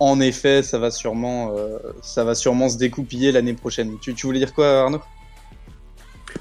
en 0.00 0.20
effet, 0.20 0.62
ça 0.62 0.78
va 0.78 0.90
sûrement 0.90 1.54
ça 2.02 2.24
va 2.24 2.34
sûrement 2.34 2.68
se 2.68 2.76
découpiller 2.76 3.32
l'année 3.32 3.54
prochaine. 3.54 3.98
Tu, 4.00 4.14
tu 4.14 4.26
voulais 4.26 4.40
dire 4.40 4.52
quoi 4.52 4.82
Arnaud? 4.82 5.00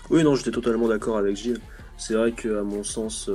Oui, 0.09 0.24
non, 0.24 0.35
j'étais 0.35 0.51
totalement 0.51 0.88
d'accord 0.88 1.18
avec 1.18 1.35
Gilles. 1.35 1.62
C'est 1.97 2.13
vrai 2.13 2.31
que 2.31 2.59
à 2.59 2.63
mon 2.63 2.83
sens 2.83 3.30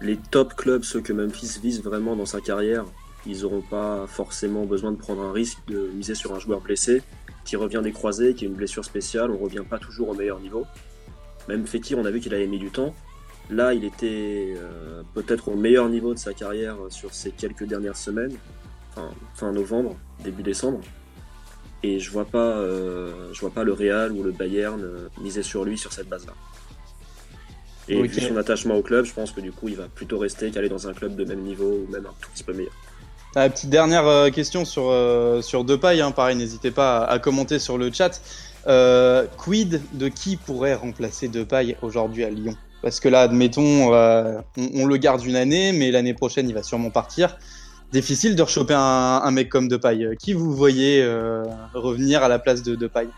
les 0.00 0.18
top 0.30 0.54
clubs, 0.54 0.84
ceux 0.84 1.00
que 1.00 1.12
Memphis 1.12 1.58
vise 1.62 1.82
vraiment 1.82 2.16
dans 2.16 2.26
sa 2.26 2.40
carrière, 2.40 2.84
ils 3.26 3.42
n'auront 3.42 3.62
pas 3.62 4.06
forcément 4.06 4.64
besoin 4.64 4.92
de 4.92 4.96
prendre 4.96 5.22
un 5.22 5.32
risque 5.32 5.58
de 5.68 5.90
miser 5.94 6.14
sur 6.14 6.34
un 6.34 6.38
joueur 6.38 6.60
blessé 6.60 7.02
qui 7.44 7.56
revient 7.56 7.80
des 7.82 7.92
croisés, 7.92 8.34
qui 8.34 8.44
a 8.44 8.48
une 8.48 8.54
blessure 8.54 8.84
spéciale, 8.84 9.30
on 9.30 9.38
revient 9.38 9.62
pas 9.68 9.78
toujours 9.78 10.10
au 10.10 10.14
meilleur 10.14 10.40
niveau. 10.40 10.66
Même 11.48 11.66
Fekir, 11.66 11.98
on 11.98 12.04
a 12.04 12.10
vu 12.10 12.20
qu'il 12.20 12.34
avait 12.34 12.46
mis 12.46 12.58
du 12.58 12.70
temps. 12.70 12.94
Là, 13.50 13.74
il 13.74 13.84
était 13.84 14.54
euh, 14.56 15.02
peut-être 15.14 15.48
au 15.48 15.54
meilleur 15.54 15.88
niveau 15.88 16.14
de 16.14 16.18
sa 16.18 16.34
carrière 16.34 16.76
sur 16.88 17.14
ces 17.14 17.30
quelques 17.30 17.64
dernières 17.64 17.96
semaines, 17.96 18.36
enfin, 18.90 19.10
fin 19.34 19.52
novembre, 19.52 19.96
début 20.24 20.42
décembre. 20.42 20.80
Et 21.84 22.00
je 22.00 22.10
vois 22.10 22.24
pas, 22.24 22.56
euh, 22.56 23.32
je 23.32 23.40
vois 23.40 23.50
pas 23.50 23.62
le 23.62 23.72
Real 23.72 24.10
ou 24.10 24.24
le 24.24 24.32
Bayern 24.32 24.82
euh, 24.82 25.08
miser 25.20 25.44
sur 25.44 25.64
lui 25.64 25.78
sur 25.78 25.92
cette 25.92 26.08
base-là. 26.08 26.32
Et 27.88 28.02
vu 28.02 28.20
son 28.20 28.36
attachement 28.36 28.74
au 28.74 28.82
club, 28.82 29.04
je 29.04 29.12
pense 29.12 29.30
que 29.30 29.40
du 29.40 29.52
coup, 29.52 29.68
il 29.68 29.76
va 29.76 29.86
plutôt 29.86 30.18
rester 30.18 30.50
qu'aller 30.50 30.68
dans 30.68 30.88
un 30.88 30.92
club 30.92 31.14
de 31.14 31.24
même 31.24 31.42
niveau 31.42 31.84
ou 31.86 31.92
même 31.92 32.04
un 32.04 32.14
tout 32.20 32.28
petit 32.34 32.42
peu 32.42 32.52
meilleur. 32.52 32.72
Ah, 33.36 33.48
petite 33.48 33.70
dernière 33.70 34.32
question 34.32 34.64
sur, 34.64 34.92
sur 35.44 35.62
Depay, 35.62 36.00
hein, 36.00 36.10
pareil, 36.10 36.34
n'hésitez 36.34 36.72
pas 36.72 37.04
à, 37.04 37.20
commenter 37.20 37.60
sur 37.60 37.78
le 37.78 37.92
chat. 37.92 38.20
Euh, 38.68 39.26
quid 39.36 39.80
de 39.92 40.08
qui 40.08 40.36
pourrait 40.36 40.74
remplacer 40.74 41.28
Depay 41.28 41.76
aujourd'hui 41.82 42.24
à 42.24 42.30
Lyon? 42.30 42.56
Parce 42.82 42.98
que 43.00 43.08
là, 43.08 43.22
admettons, 43.22 43.94
euh, 43.94 44.40
on, 44.56 44.86
le 44.86 44.96
garde 44.96 45.24
une 45.24 45.36
année, 45.36 45.72
mais 45.72 45.90
l'année 45.90 46.14
prochaine, 46.14 46.48
il 46.48 46.54
va 46.54 46.62
sûrement 46.62 46.90
partir. 46.90 47.38
Difficile 47.92 48.34
de 48.34 48.42
rechoper 48.42 48.74
un, 48.74 49.20
un 49.24 49.30
mec 49.30 49.48
comme 49.48 49.68
Depay. 49.68 50.16
Qui 50.18 50.32
vous 50.32 50.52
voyez 50.52 51.00
euh, 51.02 51.44
revenir 51.74 52.22
à 52.24 52.28
la 52.28 52.40
place 52.40 52.62
de 52.62 52.74
Depay? 52.74 53.08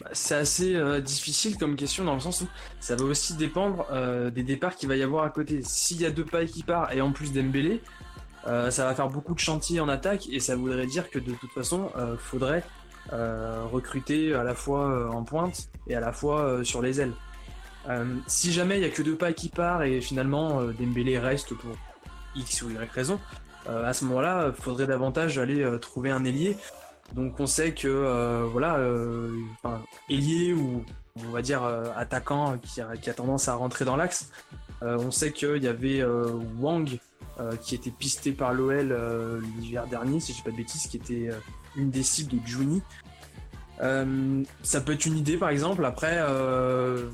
Bah, 0.00 0.10
c'est 0.12 0.34
assez 0.34 0.76
difficile 1.00 1.56
comme 1.56 1.74
question 1.74 2.04
dans 2.04 2.14
le 2.14 2.20
sens 2.20 2.42
où 2.42 2.48
ça 2.80 2.96
va 2.96 3.04
aussi 3.04 3.34
dépendre 3.34 3.86
des 4.30 4.42
départs 4.42 4.76
qu'il 4.76 4.88
va 4.88 4.96
y 4.96 5.02
avoir 5.02 5.24
à 5.24 5.30
côté. 5.30 5.60
S'il 5.62 6.02
y 6.02 6.06
a 6.06 6.10
Depay 6.10 6.46
qui 6.46 6.62
part 6.62 6.92
et 6.92 7.00
en 7.00 7.12
plus 7.12 7.32
Dembélé, 7.32 7.82
ça 8.44 8.84
va 8.84 8.94
faire 8.94 9.08
beaucoup 9.08 9.34
de 9.34 9.40
chantiers 9.40 9.80
en 9.80 9.88
attaque 9.88 10.28
et 10.30 10.38
ça 10.38 10.54
voudrait 10.54 10.86
dire 10.86 11.10
que 11.10 11.18
de 11.18 11.32
toute 11.32 11.50
façon, 11.50 11.90
faudrait 12.18 12.58
euh, 12.58 12.60
recruter 13.12 14.34
à 14.34 14.42
la 14.42 14.54
fois 14.54 14.90
euh, 14.90 15.08
en 15.10 15.22
pointe 15.22 15.68
et 15.86 15.94
à 15.94 16.00
la 16.00 16.12
fois 16.12 16.42
euh, 16.42 16.64
sur 16.64 16.82
les 16.82 17.00
ailes. 17.00 17.12
si 18.26 18.52
jamais 18.52 18.76
il 18.76 18.80
n'y 18.80 18.86
a 18.86 18.90
que 18.90 19.02
deux 19.02 19.14
pas 19.14 19.32
qui 19.32 19.48
part 19.48 19.84
et 19.84 20.00
finalement 20.00 20.60
Dembélé 20.72 21.18
reste 21.18 21.54
pour 21.54 21.70
X 22.34 22.62
ou 22.62 22.70
Y 22.70 22.90
raison, 22.92 23.20
à 23.68 23.92
ce 23.92 24.04
moment-là, 24.04 24.52
il 24.56 24.62
faudrait 24.62 24.86
davantage 24.86 25.38
aller 25.38 25.64
trouver 25.80 26.10
un 26.10 26.24
ailier. 26.24 26.56
Donc 27.14 27.38
on 27.38 27.46
sait 27.46 27.72
que 27.74 28.44
voilà, 28.52 28.80
ailier 30.10 30.52
ou 30.52 30.84
on 31.24 31.30
va 31.30 31.42
dire 31.42 31.62
attaquant 31.96 32.58
qui 32.58 32.80
a, 32.80 33.14
tendance 33.14 33.46
à 33.46 33.54
rentrer 33.54 33.84
dans 33.84 33.96
l'axe. 33.96 34.30
on 34.82 35.12
sait 35.12 35.30
qu'il 35.30 35.62
y 35.62 35.68
avait 35.68 36.04
Wang 36.58 36.98
qui 37.62 37.76
était 37.76 37.92
pisté 37.92 38.32
par 38.32 38.52
l'OL 38.52 39.40
l'hiver 39.60 39.86
dernier, 39.86 40.18
si 40.18 40.32
je 40.32 40.38
dis 40.38 40.42
pas 40.42 40.50
de 40.50 40.56
bêtises, 40.56 40.88
qui 40.88 40.96
était 40.96 41.30
une 41.76 41.90
des 41.90 42.02
cibles 42.02 42.40
de 42.40 42.46
Juni. 42.46 42.82
Euh, 43.82 44.42
ça 44.62 44.80
peut 44.80 44.92
être 44.92 45.06
une 45.06 45.18
idée 45.18 45.36
par 45.36 45.50
exemple. 45.50 45.84
Après, 45.84 46.16
euh, 46.18 47.08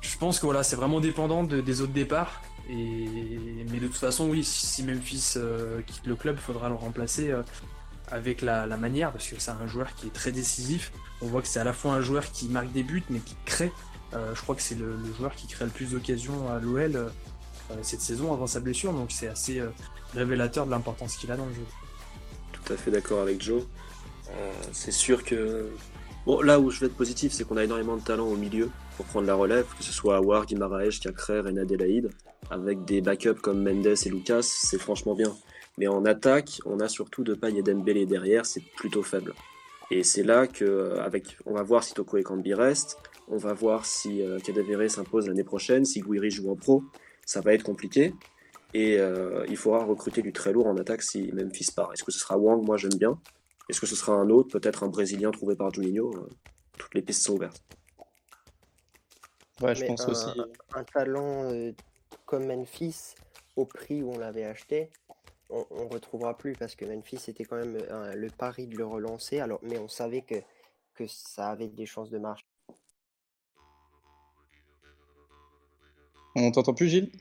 je 0.00 0.16
pense 0.18 0.38
que 0.38 0.46
voilà, 0.46 0.62
c'est 0.62 0.76
vraiment 0.76 1.00
dépendant 1.00 1.44
des 1.44 1.80
autres 1.80 1.92
départs. 1.92 2.42
Et, 2.70 3.06
mais 3.70 3.78
de 3.78 3.86
toute 3.86 3.96
façon, 3.96 4.28
oui, 4.28 4.44
si 4.44 4.82
Memphis 4.84 5.36
quitte 5.86 6.06
le 6.06 6.16
club, 6.16 6.36
il 6.38 6.42
faudra 6.42 6.68
le 6.68 6.74
remplacer 6.74 7.32
avec 8.12 8.42
la, 8.42 8.66
manière, 8.76 9.10
parce 9.10 9.26
que 9.26 9.36
c'est 9.38 9.50
un 9.50 9.66
joueur 9.66 9.94
qui 9.94 10.06
est 10.06 10.12
très 10.12 10.32
décisif. 10.32 10.92
On 11.22 11.26
voit 11.26 11.40
que 11.40 11.48
c'est 11.48 11.60
à 11.60 11.64
la 11.64 11.72
fois 11.72 11.94
un 11.94 12.02
joueur 12.02 12.30
qui 12.30 12.48
marque 12.48 12.70
des 12.72 12.82
buts, 12.82 13.02
mais 13.08 13.20
qui 13.20 13.34
crée. 13.46 13.72
Euh, 14.14 14.34
je 14.34 14.42
crois 14.42 14.54
que 14.54 14.60
c'est 14.62 14.78
le, 14.78 14.96
joueur 15.16 15.34
qui 15.34 15.46
crée 15.46 15.64
le 15.64 15.70
plus 15.70 15.92
d'occasions 15.92 16.50
à 16.50 16.58
l'OL 16.60 16.96
euh, 16.96 17.08
cette 17.80 18.02
saison 18.02 18.32
avant 18.32 18.46
sa 18.46 18.60
blessure, 18.60 18.92
donc 18.92 19.10
c'est 19.10 19.28
assez 19.28 19.58
euh, 19.58 19.70
révélateur 20.14 20.66
de 20.66 20.70
l'importance 20.70 21.16
qu'il 21.16 21.32
a 21.32 21.36
dans 21.36 21.46
le 21.46 21.54
jeu. 21.54 21.64
Tout 22.52 22.72
à 22.74 22.76
fait 22.76 22.90
d'accord 22.90 23.22
avec 23.22 23.40
Joe. 23.40 23.62
C'est 24.72 24.92
sûr 24.92 25.24
que 25.24 25.68
bon, 26.26 26.40
là 26.40 26.58
où 26.60 26.70
je 26.70 26.80
vais 26.80 26.86
être 26.86 26.96
positif, 26.96 27.32
c'est 27.32 27.44
qu'on 27.44 27.56
a 27.56 27.64
énormément 27.64 27.96
de 27.96 28.02
talent 28.02 28.26
au 28.26 28.36
milieu 28.36 28.70
pour 28.96 29.06
prendre 29.06 29.26
la 29.26 29.34
relève, 29.34 29.66
que 29.76 29.84
ce 29.84 29.92
soit 29.92 30.16
Awar, 30.16 30.46
Guimaraes, 30.46 30.98
Cacré, 31.00 31.40
René 31.40 31.60
Adelaide, 31.60 32.10
avec 32.50 32.84
des 32.84 33.00
backups 33.00 33.40
comme 33.40 33.62
Mendes 33.62 33.86
et 33.86 34.08
Lucas, 34.08 34.42
c'est 34.42 34.78
franchement 34.78 35.14
bien. 35.14 35.34
Mais 35.78 35.86
en 35.86 36.04
attaque, 36.04 36.60
on 36.66 36.80
a 36.80 36.88
surtout 36.88 37.24
de 37.24 37.38
et 37.46 37.62
Dembélé 37.62 38.06
derrière, 38.06 38.44
c'est 38.44 38.62
plutôt 38.76 39.02
faible. 39.02 39.34
Et 39.90 40.02
c'est 40.04 40.22
là 40.22 40.46
que, 40.46 40.98
avec, 40.98 41.36
on 41.46 41.54
va 41.54 41.62
voir 41.62 41.82
si 41.82 41.94
Toko 41.94 42.16
et 42.16 42.22
Kambi 42.22 42.54
restent, 42.54 42.98
on 43.28 43.36
va 43.36 43.52
voir 43.52 43.86
si 43.86 44.22
euh, 44.22 44.38
s'impose 44.88 45.28
l'année 45.28 45.44
prochaine, 45.44 45.84
si 45.84 46.00
Guiri 46.00 46.30
joue 46.30 46.50
en 46.50 46.56
pro, 46.56 46.82
ça 47.24 47.40
va 47.40 47.54
être 47.54 47.62
compliqué. 47.62 48.14
Et 48.74 48.98
euh, 48.98 49.44
il 49.48 49.56
faudra 49.56 49.84
recruter 49.84 50.22
du 50.22 50.32
très 50.32 50.52
lourd 50.52 50.66
en 50.66 50.76
attaque 50.76 51.02
si 51.02 51.30
Memphis 51.32 51.68
part. 51.74 51.92
Est-ce 51.92 52.04
que 52.04 52.12
ce 52.12 52.18
sera 52.18 52.38
Wang? 52.38 52.64
Moi 52.64 52.76
j'aime 52.76 52.94
bien. 52.94 53.18
Est-ce 53.68 53.80
que 53.80 53.86
ce 53.86 53.96
sera 53.96 54.14
un 54.14 54.28
autre 54.30 54.58
Peut-être 54.58 54.82
un 54.82 54.88
Brésilien 54.88 55.30
trouvé 55.30 55.56
par 55.56 55.72
Juninho 55.72 56.14
euh, 56.14 56.28
Toutes 56.78 56.94
les 56.94 57.02
pistes 57.02 57.22
sont 57.22 57.34
ouvertes. 57.34 57.62
Ouais, 59.60 59.74
je 59.74 59.84
pense 59.84 60.06
aussi. 60.08 60.26
Un 60.74 60.84
talent 60.84 61.72
comme 62.26 62.46
Memphis, 62.46 63.14
au 63.56 63.64
prix 63.64 64.02
où 64.02 64.12
on 64.12 64.18
l'avait 64.18 64.44
acheté, 64.44 64.90
on, 65.50 65.84
ne 65.84 65.92
retrouvera 65.92 66.36
plus 66.36 66.54
parce 66.54 66.74
que 66.74 66.84
Memphis 66.84 67.20
était 67.28 67.44
quand 67.44 67.56
même 67.56 67.76
euh, 67.90 68.14
le 68.14 68.28
pari 68.30 68.66
de 68.66 68.76
le 68.76 68.86
relancer. 68.86 69.40
Alors, 69.40 69.60
mais 69.62 69.78
on 69.78 69.88
savait 69.88 70.22
que, 70.22 70.36
que 70.94 71.06
ça 71.06 71.50
avait 71.50 71.68
des 71.68 71.86
chances 71.86 72.10
de 72.10 72.18
marcher. 72.18 72.46
On 76.34 76.50
t'entend 76.50 76.72
plus, 76.72 76.88
Gilles? 76.88 77.12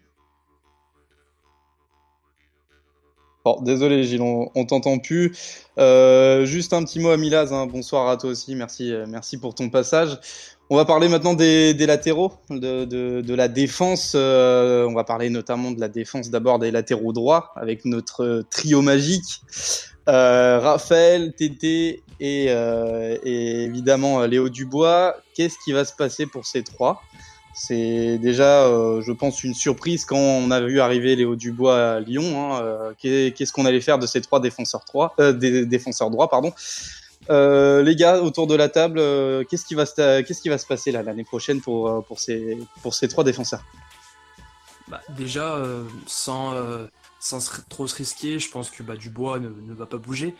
Bon, 3.44 3.60
désolé 3.62 4.04
Gilles, 4.04 4.22
on, 4.22 4.66
t'entend 4.66 5.00
plus. 5.00 5.36
Euh, 5.80 6.46
juste 6.46 6.74
un 6.74 6.84
petit 6.84 7.00
mot 7.00 7.10
à 7.10 7.18
Milaz. 7.18 7.52
Hein. 7.52 7.66
Bonsoir 7.66 8.08
à 8.08 8.18
toi 8.18 8.30
aussi. 8.30 8.54
Merci, 8.56 8.94
euh, 8.94 9.06
merci 9.08 9.40
pour 9.40 9.56
ton 9.56 9.70
passage. 9.70 10.20
On 10.70 10.78
va 10.78 10.86
parler 10.86 11.10
maintenant 11.10 11.34
des, 11.34 11.74
latéraux, 11.74 12.32
de, 12.50 13.34
la 13.36 13.48
défense. 13.50 14.14
Euh, 14.16 14.88
on 14.88 14.94
va 14.94 15.04
parler 15.04 15.30
notamment 15.30 15.72
de 15.72 15.82
la 15.82 15.90
défense 15.90 16.30
d'abord 16.30 16.60
des 16.60 16.72
latéraux 16.72 17.12
droits 17.12 17.52
avec 17.58 17.84
notre 17.84 18.46
trio 18.50 18.82
magique. 18.82 19.42
Euh, 20.08 20.60
Raphaël, 20.60 21.34
Tété 21.34 22.04
et, 22.22 22.46
euh, 22.50 23.18
et, 23.24 23.64
évidemment 23.64 24.22
Léo 24.22 24.48
Dubois. 24.48 25.18
Qu'est-ce 25.36 25.56
qui 25.66 25.74
va 25.74 25.84
se 25.84 25.94
passer 25.94 26.26
pour 26.26 26.46
ces 26.46 26.64
trois? 26.64 27.02
C'est 27.54 28.18
déjà, 28.18 28.66
je 29.02 29.12
pense, 29.12 29.44
une 29.44 29.54
surprise 29.54 30.06
quand 30.06 30.18
on 30.18 30.52
a 30.52 30.62
vu 30.62 30.80
arriver 30.80 31.16
Léo 31.16 31.36
Dubois 31.36 31.96
à 31.96 32.00
Lyon. 32.00 32.56
Hein. 32.56 32.94
Qu'est-ce 32.98 33.52
qu'on 33.52 33.66
allait 33.66 33.82
faire 33.82 34.00
de 34.00 34.06
ces 34.06 34.22
trois 34.22 34.40
défenseurs, 34.40 34.86
trois, 34.86 35.14
des 35.18 35.66
défenseurs 35.66 36.10
droits 36.10 36.30
pardon. 36.30 36.54
Euh, 37.30 37.84
les 37.84 37.96
gars, 37.96 38.22
autour 38.22 38.48
de 38.48 38.56
la 38.56 38.70
table, 38.70 39.00
euh, 39.00 39.44
qu'est-ce 39.44 39.66
qui 39.66 39.76
va 39.76 39.86
se, 39.86 40.66
passer 40.66 40.92
l'année 40.92 41.24
prochaine 41.24 41.62
pour 41.62 41.88
euh, 41.90 42.02
ces 42.92 43.08
trois 43.08 43.24
défenseurs? 43.24 43.64
Bah, 44.88 45.02
Déjà, 45.10 45.62
sans 46.08 46.54
trop 47.70 47.88
se 47.88 47.96
risquer, 47.96 48.40
je 48.40 48.50
pense 48.50 48.70
que 48.70 48.84
bah, 48.84 48.96
Dubois 48.96 49.40
ne, 49.40 49.74
va 49.74 49.86
pas 49.86 49.98
bouger. 49.98 50.36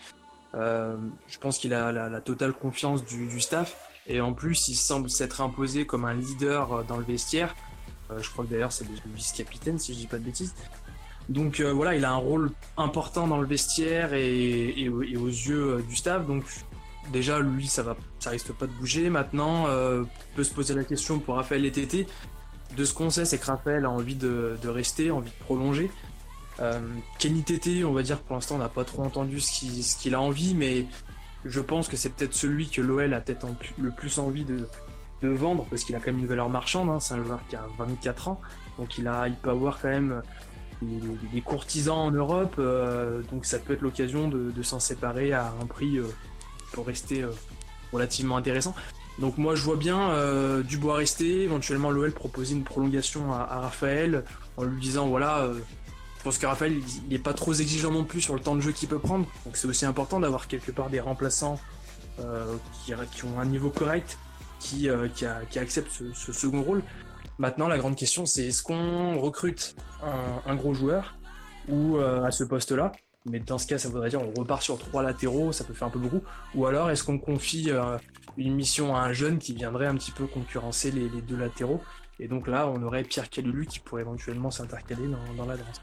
je 0.54 1.38
pense 1.40 1.60
qu'il 1.60 1.74
a 1.74 1.92
la, 1.92 2.22
totale 2.22 2.54
confiance 2.54 3.06
du, 3.06 3.40
staff 3.40 3.91
et 4.12 4.22
en 4.22 4.34
plus, 4.34 4.68
il 4.68 4.76
semble 4.76 5.10
s'être 5.10 5.42
imposé 5.42 5.86
comme 5.86 6.06
un 6.06 6.14
leader 6.14 6.84
dans 6.86 6.98
le 6.98 7.04
vestiaire. 7.04 7.56
je 8.18 8.30
crois 8.30 8.46
que 8.46 8.50
d'ailleurs 8.50 8.72
c'est 8.72 8.86
le 8.86 8.92
vice-capitaine 9.16 9.80
si 9.80 9.94
je 9.94 10.00
dis 10.00 10.08
pas 10.08 10.18
de 10.18 10.24
bêtises. 10.24 10.54
Donc 11.30 11.62
voilà, 11.62 11.96
il 11.96 12.04
a 12.04 12.12
un 12.12 12.18
rôle 12.18 12.52
important 12.78 13.28
dans 13.28 13.40
le 13.40 13.48
vestiaire 13.48 14.14
et, 14.14 14.90
aux 14.90 15.02
yeux 15.02 15.84
du 15.88 15.96
staff. 15.96 16.26
Donc 16.26 16.44
déjà 17.12 17.40
lui 17.40 17.68
ça 17.68 17.84
va 17.84 17.96
ça 18.20 18.30
risque 18.30 18.52
pas 18.54 18.68
de 18.68 18.72
bouger 18.72 19.10
maintenant 19.10 19.68
euh, 19.68 20.04
peut 20.36 20.44
se 20.44 20.54
poser 20.54 20.74
la 20.74 20.84
question 20.84 21.20
pour 21.20 21.36
Raphaël 21.36 21.66
et 21.66 21.72
Tété 21.72 22.08
de 22.78 22.86
ce 22.86 22.94
qu'on 22.94 23.10
sait 23.10 23.26
c'est 23.26 23.38
que 23.38 23.46
Raphaël 23.46 23.86
a 23.86 23.90
envie 23.90 24.16
de, 24.16 24.58
rester 24.66 25.12
envie 25.12 25.32
de 25.32 25.44
prolonger 25.44 25.92
euh, 26.60 26.80
Kenny 27.20 27.44
Tété 27.44 27.84
on 27.84 27.94
va 27.94 28.04
dire 28.04 28.20
pour 28.20 28.36
l'instant 28.36 28.56
on 28.56 28.60
n'a 28.60 28.70
pas 28.70 28.84
trop 28.84 29.04
entendu 29.04 29.40
ce 29.40 29.98
qu'il 29.98 30.16
a 30.16 30.22
envie 30.22 30.54
mais 30.54 30.86
je 31.46 31.60
pense 31.60 31.88
que 31.88 31.98
c'est 31.98 32.10
peut-être 32.10 32.34
celui 32.34 32.70
que 32.70 32.82
l'OL 32.82 33.14
a 33.14 33.22
peut-être 33.22 33.48
le 33.78 33.92
plus 33.92 34.20
envie 34.20 34.46
de, 34.46 34.68
vendre 35.24 35.68
parce 35.70 35.84
qu'il 35.84 35.96
a 35.96 36.00
quand 36.00 36.08
même 36.08 36.20
une 36.20 36.26
valeur 36.26 36.50
marchande 36.50 36.90
hein. 36.90 37.00
c'est 37.00 37.14
un 37.14 37.24
joueur 37.24 37.42
qui 37.48 37.56
a 37.56 37.68
24 37.78 38.28
ans 38.28 38.42
donc 38.80 38.98
il 38.98 39.08
a 39.08 39.28
il 39.28 39.36
peut 39.36 39.52
avoir 39.52 39.80
quand 39.80 39.90
même 39.90 40.24
des, 40.82 41.42
courtisans 41.42 42.08
en 42.08 42.10
Europe 42.10 42.56
euh, 42.58 43.22
donc 43.32 43.46
ça 43.46 43.60
peut 43.60 43.74
être 43.74 43.82
l'occasion 43.82 44.30
de, 44.30 44.64
s'en 44.64 44.80
séparer 44.80 45.32
à 45.32 45.54
un 45.62 45.68
prix 45.68 46.00
pour 46.72 46.88
rester 46.88 47.24
euh, 47.24 47.32
relativement 47.94 48.38
intéressant. 48.38 48.76
Donc 49.20 49.38
moi 49.38 49.56
je 49.56 49.64
vois 49.64 49.76
bien 49.76 50.10
euh, 50.12 50.64
Dubois 50.64 50.96
rester, 50.96 51.44
éventuellement 51.44 51.92
l'OL 51.92 52.12
proposer 52.12 52.56
une 52.56 52.64
prolongation 52.64 53.34
à, 53.34 53.60
Raphaël 53.60 54.24
en 54.58 54.64
lui 54.64 54.80
disant 54.80 55.08
voilà, 55.08 55.40
euh, 55.40 55.56
je 56.22 56.24
pense 56.24 56.38
que 56.38 56.46
Raphaël 56.46 56.74
il 57.04 57.10
n'est 57.10 57.20
pas 57.20 57.34
trop 57.34 57.52
exigeant 57.52 57.92
non 57.92 58.04
plus 58.04 58.22
sur 58.22 58.36
le 58.36 58.40
temps 58.40 58.56
de 58.56 58.62
jeu 58.62 58.72
qu'il 58.72 58.88
peut 58.88 59.00
prendre, 59.00 59.26
donc 59.44 59.58
c'est 59.58 59.68
aussi 59.68 59.86
important 59.86 60.20
d'avoir 60.20 60.48
quelque 60.48 60.72
part 60.72 60.90
des 60.90 61.00
remplaçants 61.00 61.60
qui, 62.86 62.94
ont 62.94 63.40
un 63.40 63.46
niveau 63.46 63.72
correct, 63.72 64.20
qui, 64.60 64.88
qui, 65.16 65.58
acceptent 65.58 66.04
ce, 66.14 66.32
second 66.32 66.62
rôle. 66.62 66.84
Maintenant 67.40 67.68
la 67.68 67.80
grande 67.80 67.96
question 67.96 68.28
c'est 68.28 68.46
est-ce 68.46 68.62
qu'on 68.62 69.20
recrute 69.20 69.76
un, 70.46 70.56
gros 70.56 70.76
joueur 70.76 71.16
ou 71.68 71.98
à 71.98 72.30
ce 72.30 72.44
poste-là? 72.44 72.92
Mais 73.26 73.40
dans 73.40 73.58
ce 73.58 73.68
cas, 73.68 73.78
ça 73.78 73.90
voudrait 73.90 74.10
dire 74.10 74.22
on 74.22 74.40
repart 74.40 74.62
sur 74.62 74.78
trois 74.80 75.04
latéraux, 75.04 75.52
ça 75.52 75.64
peut 75.64 75.74
faire 75.74 75.88
un 75.88 75.92
peu 75.92 76.00
beaucoup. 76.00 76.22
Ou 76.56 76.66
alors, 76.66 76.90
est-ce 76.90 77.04
qu'on 77.04 77.20
confie 77.20 77.70
euh, 77.70 77.98
une 78.38 78.56
mission 78.56 78.96
à 78.96 79.02
un 79.02 79.14
jeune 79.14 79.38
qui 79.38 79.54
viendrait 79.54 79.86
un 79.86 79.96
petit 79.96 80.12
peu 80.12 80.26
concurrencer 80.26 80.92
les, 80.92 81.08
deux 81.22 81.38
latéraux? 81.38 81.82
Et 82.20 82.28
donc 82.28 82.48
là, 82.48 82.68
on 82.68 82.82
aurait 82.82 83.04
Pierre 83.04 83.30
Calulu 83.30 83.68
qui 83.68 83.80
pourrait 83.80 84.02
éventuellement 84.02 84.50
s'intercaler 84.50 85.08
dans, 85.38 85.46
la 85.46 85.58
danse. 85.58 85.82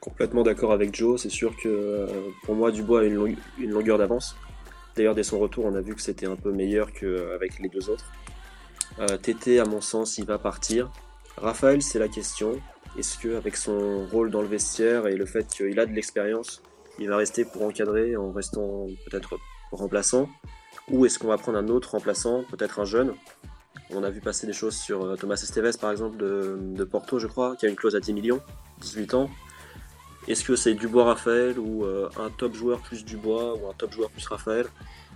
Complètement 0.00 0.42
d'accord 0.42 0.72
avec 0.72 0.94
Joe. 0.94 1.20
C'est 1.20 1.28
sûr 1.28 1.56
que 1.56 1.68
euh, 1.68 2.06
pour 2.44 2.54
moi, 2.54 2.70
Dubois 2.70 3.00
a 3.00 3.04
une, 3.04 3.36
longueur 3.58 3.98
d'avance. 3.98 4.36
D'ailleurs, 4.96 5.14
dès 5.14 5.22
son 5.22 5.38
retour, 5.38 5.64
on 5.64 5.74
a 5.74 5.80
vu 5.80 5.94
que 5.94 6.02
c'était 6.02 6.26
un 6.26 6.36
peu 6.36 6.52
meilleur 6.52 6.92
qu'avec 6.92 7.58
les 7.58 7.68
deux 7.68 7.90
autres. 7.90 8.10
Euh, 9.00 9.16
Tété, 9.16 9.60
à 9.60 9.64
mon 9.64 9.80
sens, 9.80 10.18
il 10.18 10.24
va 10.24 10.38
partir. 10.38 10.90
Raphaël, 11.36 11.82
c'est 11.82 11.98
la 11.98 12.08
question. 12.08 12.60
Est-ce 12.98 13.18
qu'avec 13.18 13.56
son 13.56 14.06
rôle 14.06 14.30
dans 14.30 14.42
le 14.42 14.48
vestiaire 14.48 15.06
et 15.06 15.16
le 15.16 15.26
fait 15.26 15.46
qu'il 15.46 15.78
a 15.78 15.86
de 15.86 15.92
l'expérience, 15.92 16.62
il 16.98 17.08
va 17.08 17.16
rester 17.16 17.44
pour 17.44 17.62
encadrer 17.62 18.16
en 18.16 18.32
restant 18.32 18.86
peut-être 19.08 19.38
remplaçant? 19.70 20.28
Ou 20.90 21.06
est-ce 21.06 21.18
qu'on 21.18 21.28
va 21.28 21.36
prendre 21.36 21.58
un 21.58 21.68
autre 21.68 21.92
remplaçant, 21.92 22.44
peut-être 22.50 22.80
un 22.80 22.84
jeune? 22.84 23.14
On 23.90 24.02
a 24.02 24.10
vu 24.10 24.20
passer 24.20 24.46
des 24.46 24.52
choses 24.52 24.76
sur 24.76 25.04
euh, 25.04 25.16
Thomas 25.16 25.34
Esteves 25.34 25.78
par 25.78 25.90
exemple 25.90 26.16
de, 26.16 26.84
Porto, 26.84 27.18
je 27.18 27.26
crois, 27.26 27.56
qui 27.56 27.66
a 27.66 27.68
une 27.68 27.76
clause 27.76 27.94
à 27.94 28.00
10 28.00 28.12
millions, 28.12 28.40
18 28.80 29.14
ans. 29.14 29.30
Est-ce 30.28 30.44
que 30.44 30.54
c'est 30.56 30.74
Dubois 30.74 31.04
Raphaël 31.04 31.58
ou 31.58 31.84
euh, 31.84 32.08
un 32.18 32.30
top 32.30 32.54
joueur 32.54 32.80
plus 32.80 33.04
Dubois 33.04 33.54
ou 33.54 33.68
un 33.68 33.74
top 33.76 33.92
joueur 33.92 34.10
plus 34.10 34.26
Raphaël? 34.26 34.66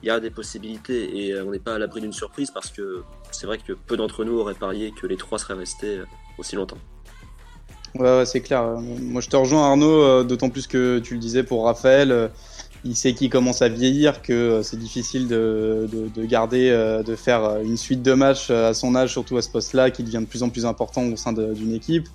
Il 0.02 0.06
y 0.06 0.10
a 0.10 0.18
des 0.18 0.30
possibilités 0.30 1.26
et 1.26 1.32
euh, 1.32 1.44
on 1.46 1.52
n'est 1.52 1.60
pas 1.60 1.74
à 1.74 1.78
l'abri 1.78 2.00
d'une 2.00 2.12
surprise 2.12 2.50
parce 2.50 2.70
que 2.70 3.04
c'est 3.30 3.46
vrai 3.46 3.58
que 3.58 3.72
peu 3.72 3.96
d'entre 3.96 4.24
nous 4.24 4.38
auraient 4.38 4.54
parié 4.54 4.92
que 4.92 5.06
les 5.06 5.16
trois 5.16 5.38
seraient 5.38 5.54
restés 5.54 6.00
aussi 6.38 6.56
longtemps. 6.56 6.78
Ouais, 7.94 8.24
c'est 8.24 8.40
clair. 8.40 8.64
Moi, 8.80 9.20
je 9.20 9.28
te 9.28 9.36
rejoins, 9.36 9.68
Arnaud, 9.68 10.02
euh, 10.02 10.24
d'autant 10.24 10.48
plus 10.48 10.66
que 10.66 10.98
tu 10.98 11.14
le 11.14 11.20
disais 11.20 11.42
pour 11.42 11.66
Raphaël. 11.66 12.10
Euh, 12.10 12.28
il 12.84 12.96
sait 12.96 13.12
qu'il 13.12 13.30
commence 13.30 13.62
à 13.62 13.68
vieillir, 13.68 14.22
que 14.22 14.32
euh, 14.32 14.62
c'est 14.62 14.78
difficile 14.78 15.28
de, 15.28 15.88
de, 15.92 16.24
garder, 16.24 16.70
de 17.06 17.14
faire 17.14 17.60
une 17.62 17.76
suite 17.76 18.02
de 18.02 18.12
matchs 18.12 18.50
à 18.50 18.74
son 18.74 18.96
âge, 18.96 19.12
surtout 19.12 19.36
à 19.36 19.42
ce 19.42 19.48
poste-là, 19.50 19.90
qui 19.90 20.02
devient 20.02 20.20
de 20.20 20.26
plus 20.26 20.42
en 20.42 20.48
plus 20.48 20.66
important 20.66 21.04
au 21.04 21.16
sein 21.16 21.32
d'une 21.32 21.74
équipe. 21.74 22.08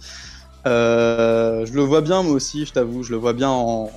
Je 0.66 1.74
le 1.74 1.82
vois 1.82 2.02
bien, 2.02 2.24
moi 2.24 2.34
aussi, 2.34 2.66
je 2.66 2.74
t'avoue, 2.74 3.04
je 3.04 3.12
le 3.12 3.18
vois 3.18 3.34
bien 3.34 3.50
en, 3.50 3.92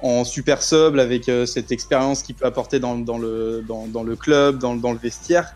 en 0.00 0.24
super 0.24 0.62
sub 0.62 0.98
avec 0.98 1.30
cette 1.46 1.72
expérience 1.72 2.22
qu'il 2.22 2.34
peut 2.34 2.46
apporter 2.46 2.78
dans, 2.80 2.96
dans, 2.96 3.18
le, 3.18 3.64
dans, 3.66 3.86
dans 3.86 4.02
le 4.02 4.16
club, 4.16 4.58
dans, 4.58 4.76
dans 4.76 4.92
le 4.92 4.98
vestiaire. 4.98 5.54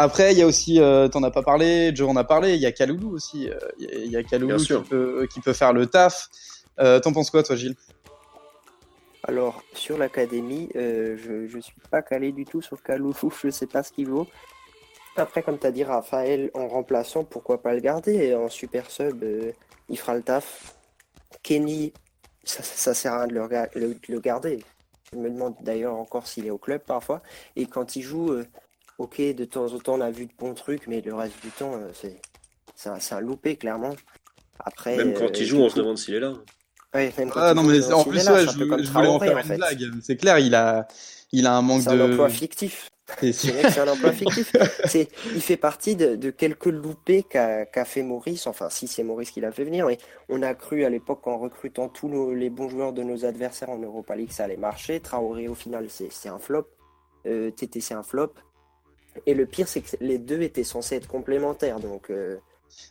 Après, 0.00 0.32
il 0.32 0.38
y 0.38 0.42
a 0.42 0.46
aussi, 0.46 0.80
euh, 0.80 1.08
t'en 1.08 1.22
as 1.24 1.30
pas 1.30 1.42
parlé, 1.42 1.94
Joe 1.94 2.08
en 2.08 2.16
a 2.16 2.24
parlé, 2.24 2.54
il 2.54 2.60
y 2.60 2.64
a 2.64 2.72
Kaloulou 2.72 3.10
aussi. 3.10 3.50
Euh, 3.50 3.58
il 3.78 4.10
y 4.10 4.16
a, 4.16 4.22
Kaloulou 4.22 4.56
qui 4.56 4.72
peut, 4.88 5.28
qui 5.30 5.40
peut, 5.40 5.52
faire 5.52 5.74
le 5.74 5.84
taf. 5.84 6.30
Euh, 6.78 7.00
T'en 7.00 7.12
penses 7.12 7.28
quoi, 7.28 7.42
toi, 7.42 7.54
Gilles? 7.54 7.76
Alors, 9.24 9.62
sur 9.74 9.98
l'académie, 9.98 10.70
euh, 10.74 11.18
je 11.18 11.54
ne 11.54 11.60
suis 11.60 11.74
pas 11.90 12.00
calé 12.00 12.32
du 12.32 12.46
tout 12.46 12.62
sur 12.62 12.82
Kaloulou, 12.82 13.30
je 13.44 13.50
sais 13.50 13.66
pas 13.66 13.82
ce 13.82 13.92
qu'il 13.92 14.08
vaut. 14.08 14.26
Après, 15.20 15.42
comme 15.42 15.58
tu 15.58 15.66
as 15.66 15.72
dit, 15.72 15.84
Raphaël 15.84 16.50
en 16.54 16.66
remplaçant, 16.66 17.24
pourquoi 17.24 17.62
pas 17.62 17.74
le 17.74 17.80
garder 17.80 18.34
En 18.34 18.48
super 18.48 18.90
sub, 18.90 19.22
euh, 19.22 19.52
il 19.88 19.98
fera 19.98 20.14
le 20.14 20.22
taf. 20.22 20.74
Kenny, 21.42 21.92
ça, 22.42 22.62
ça 22.62 22.94
sert 22.94 23.12
à 23.12 23.24
rien 23.24 23.26
de 23.28 23.98
le, 24.08 24.20
garder. 24.20 24.64
Je 25.12 25.18
me 25.18 25.30
demande 25.30 25.54
d'ailleurs 25.60 25.94
encore 25.94 26.26
s'il 26.26 26.46
est 26.46 26.50
au 26.50 26.58
club 26.58 26.80
parfois. 26.86 27.22
Et 27.54 27.66
quand 27.66 27.96
il 27.96 28.02
joue, 28.02 28.32
euh, 28.32 28.46
ok, 28.98 29.20
de 29.20 29.44
temps 29.44 29.72
en 29.72 29.78
temps, 29.78 29.94
on 29.94 30.00
a 30.00 30.10
vu 30.10 30.26
de 30.26 30.32
bons 30.38 30.54
trucs, 30.54 30.86
mais 30.86 31.00
le 31.02 31.14
reste 31.14 31.40
du 31.42 31.50
temps, 31.50 31.74
euh, 31.74 31.90
c'est 31.92 32.20
c'est 32.74 33.14
un, 33.14 33.20
loupé, 33.20 33.56
clairement. 33.56 33.94
Après, 34.58 34.96
même 34.96 35.12
quand 35.12 35.38
il 35.38 35.44
joue, 35.44 35.58
on 35.58 35.68
se 35.68 35.76
demande 35.76 35.98
s'il 35.98 36.14
est 36.14 36.20
là. 36.20 36.32
Ouais, 36.94 37.12
ah, 37.36 37.52
non, 37.52 37.62
mais 37.62 37.92
en 37.92 38.04
plus, 38.04 38.20
je, 38.20 38.90
voulais 38.90 39.08
en 39.08 39.20
faire 39.20 39.38
une 39.38 39.56
blague. 39.56 39.90
C'est 40.02 40.16
clair, 40.16 40.38
il 40.38 40.54
a, 40.54 40.88
il 41.30 41.46
a 41.46 41.54
un 41.54 41.62
manque 41.62 41.84
de. 41.84 41.90
C'est 41.90 41.90
un 41.90 42.10
emploi 42.10 42.28
fictif. 42.30 42.90
C'est 43.20 43.78
un 43.78 43.88
emploi 43.88 44.12
fictif. 44.12 44.52
il 44.94 45.40
fait 45.40 45.56
partie 45.56 45.96
de, 45.96 46.30
quelques 46.30 46.66
loupés 46.66 47.22
qu'a 47.22 47.84
fait 47.84 48.02
Maurice. 48.02 48.46
Enfin, 48.46 48.70
si 48.70 48.86
c'est 48.86 49.02
Maurice 49.02 49.30
qui 49.30 49.40
l'a 49.40 49.52
fait 49.52 49.64
venir, 49.64 49.86
mais 49.86 49.98
on 50.28 50.42
a 50.42 50.54
cru 50.54 50.84
à 50.84 50.90
l'époque 50.90 51.26
en 51.26 51.38
recrutant 51.38 51.88
tous 51.88 52.32
les 52.32 52.50
bons 52.50 52.68
joueurs 52.68 52.92
de 52.92 53.02
nos 53.02 53.24
adversaires 53.24 53.70
en 53.70 53.78
Europa 53.78 54.16
League, 54.16 54.32
ça 54.32 54.44
allait 54.44 54.56
marcher. 54.56 55.00
Traoré, 55.00 55.48
au 55.48 55.54
final, 55.54 55.86
c'est 55.88 56.28
un 56.28 56.38
flop. 56.38 56.66
Euh, 57.26 57.50
TT, 57.50 57.80
c'est 57.80 57.94
un 57.94 58.02
flop. 58.02 58.32
Et 59.26 59.34
le 59.34 59.46
pire, 59.46 59.68
c'est 59.68 59.80
que 59.80 59.96
les 60.00 60.18
deux 60.18 60.42
étaient 60.42 60.64
censés 60.64 60.96
être 60.96 61.08
complémentaires. 61.08 61.80
Donc, 61.80 62.10
euh, 62.10 62.38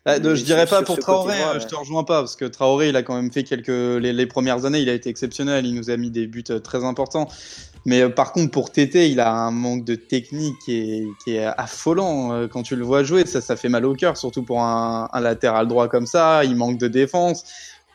ah, 0.05 0.15
je 0.15 0.43
dirais 0.43 0.65
pas 0.65 0.81
pour 0.81 0.98
Traoré, 0.98 1.36
hein, 1.41 1.59
je 1.59 1.67
te 1.67 1.75
rejoins 1.75 2.03
pas, 2.03 2.21
parce 2.21 2.36
que 2.36 2.45
Traoré, 2.45 2.89
il 2.89 2.95
a 2.95 3.03
quand 3.03 3.15
même 3.15 3.31
fait 3.31 3.43
quelques. 3.43 3.67
Les, 3.67 4.25
premières 4.27 4.65
années, 4.65 4.79
il 4.79 4.89
a 4.89 4.93
été 4.93 5.09
exceptionnel, 5.09 5.65
il 5.65 5.75
nous 5.75 5.89
a 5.89 5.98
mis 5.98 6.09
des 6.09 6.25
buts 6.25 6.43
euh, 6.50 6.59
très 6.59 6.83
importants. 6.83 7.27
Mais 7.86 8.01
euh, 8.01 8.09
par 8.09 8.31
contre, 8.31 8.51
pour 8.51 8.71
Tété, 8.71 9.09
il 9.09 9.19
a 9.19 9.31
un 9.31 9.51
manque 9.51 9.86
de 9.86 9.95
technique 9.95 10.55
qui 10.65 11.07
est, 11.27 11.45
affolant. 11.57 12.33
Euh, 12.33 12.48
quand 12.48 12.63
tu 12.63 12.75
le 12.75 12.83
vois 12.83 13.03
jouer, 13.03 13.25
ça, 13.25 13.41
ça 13.41 13.55
fait 13.55 13.69
mal 13.69 13.86
au 13.86 13.93
cœur, 13.93 14.17
surtout 14.17 14.43
pour 14.43 14.62
un, 14.62 15.09
latéral 15.19 15.67
droit 15.67 15.88
comme 15.88 16.05
ça. 16.05 16.43
Il 16.43 16.55
manque 16.55 16.77
de 16.77 16.88
défense. 16.88 17.43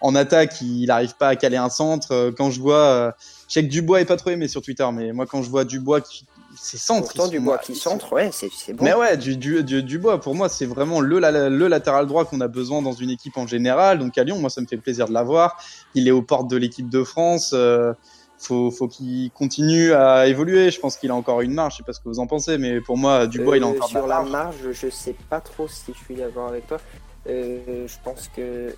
En 0.01 0.15
attaque, 0.15 0.61
il 0.61 0.87
n'arrive 0.87 1.17
pas 1.17 1.29
à 1.29 1.37
caler 1.37 1.57
un 1.57 1.71
centre. 1.71 2.33
Quand 2.37 2.51
je 2.51 2.61
vois. 2.61 3.15
Je 3.49 3.55
sais 3.55 3.63
que 3.63 3.71
Dubois 3.71 4.01
est 4.01 4.05
pas 4.05 4.17
trop 4.17 4.31
aimé 4.31 4.49
sur 4.49 4.61
Twitter, 4.61 4.87
mais 4.93 5.13
moi, 5.13 5.27
quand 5.27 5.43
je 5.43 5.51
vois 5.51 5.65
Dubois 5.65 6.01
qui 6.01 6.27
c'est 6.57 6.79
centre. 6.79 7.13
Pourtant, 7.13 7.29
du 7.29 7.41
bois 7.41 7.59
qui 7.59 7.75
centre, 7.75 8.13
ouais, 8.13 8.31
c'est 8.33 8.73
bon. 8.73 8.85
Mais 8.85 8.95
ouais, 8.95 9.17
du, 9.17 9.37
du, 9.37 9.63
du, 9.63 9.99
bois, 9.99 10.21
pour 10.21 10.35
moi, 10.35 10.49
c'est 10.49 10.67
vraiment 10.67 11.01
le, 11.01 11.19
le 11.19 11.69
latéral 11.69 12.07
droit 12.07 12.25
qu'on 12.25 12.41
a 12.41 12.49
besoin 12.49 12.83
dans 12.83 12.93
une 12.93 13.11
équipe 13.11 13.37
en 13.37 13.47
général. 13.47 13.99
Donc 13.99 14.17
à 14.19 14.25
Lyon, 14.25 14.39
moi, 14.39 14.51
ça 14.51 14.61
me 14.61 14.67
fait 14.67 14.77
plaisir 14.77 15.07
de 15.07 15.13
l'avoir. 15.13 15.57
Il 15.95 16.09
est 16.09 16.13
aux 16.13 16.23
portes 16.23 16.49
de 16.49 16.57
l'équipe 16.57 16.89
de 16.89 17.05
France. 17.05 17.53
Euh, 17.55 17.93
faut, 18.39 18.71
faut 18.71 18.89
qu'il 18.89 19.31
continue 19.31 19.93
à 19.93 20.27
évoluer. 20.27 20.71
Je 20.71 20.81
pense 20.81 20.97
qu'il 20.97 21.11
a 21.11 21.15
encore 21.15 21.41
une 21.41 21.55
marge. 21.55 21.75
Je 21.75 21.77
sais 21.79 21.85
pas 21.85 21.93
ce 21.93 22.01
que 22.01 22.09
vous 22.09 22.19
en 22.19 22.27
pensez, 22.27 22.59
mais 22.59 22.81
pour 22.81 22.97
moi, 22.97 23.27
Dubois, 23.27 23.57
il 23.57 23.63
a 23.63 23.67
euh, 23.67 23.71
encore 23.71 23.89
sur 23.89 24.07
la 24.07 24.23
marge. 24.23 24.57
Je 24.73 24.91
sais 24.91 25.15
pas 25.31 25.41
trop 25.41 25.69
si 25.69 25.93
je 25.93 26.05
suis 26.05 26.15
d'accord 26.15 26.49
avec 26.49 26.67
toi. 26.67 26.79
Euh, 27.27 27.87
je 27.87 27.97
pense 28.05 28.29
que, 28.29 28.75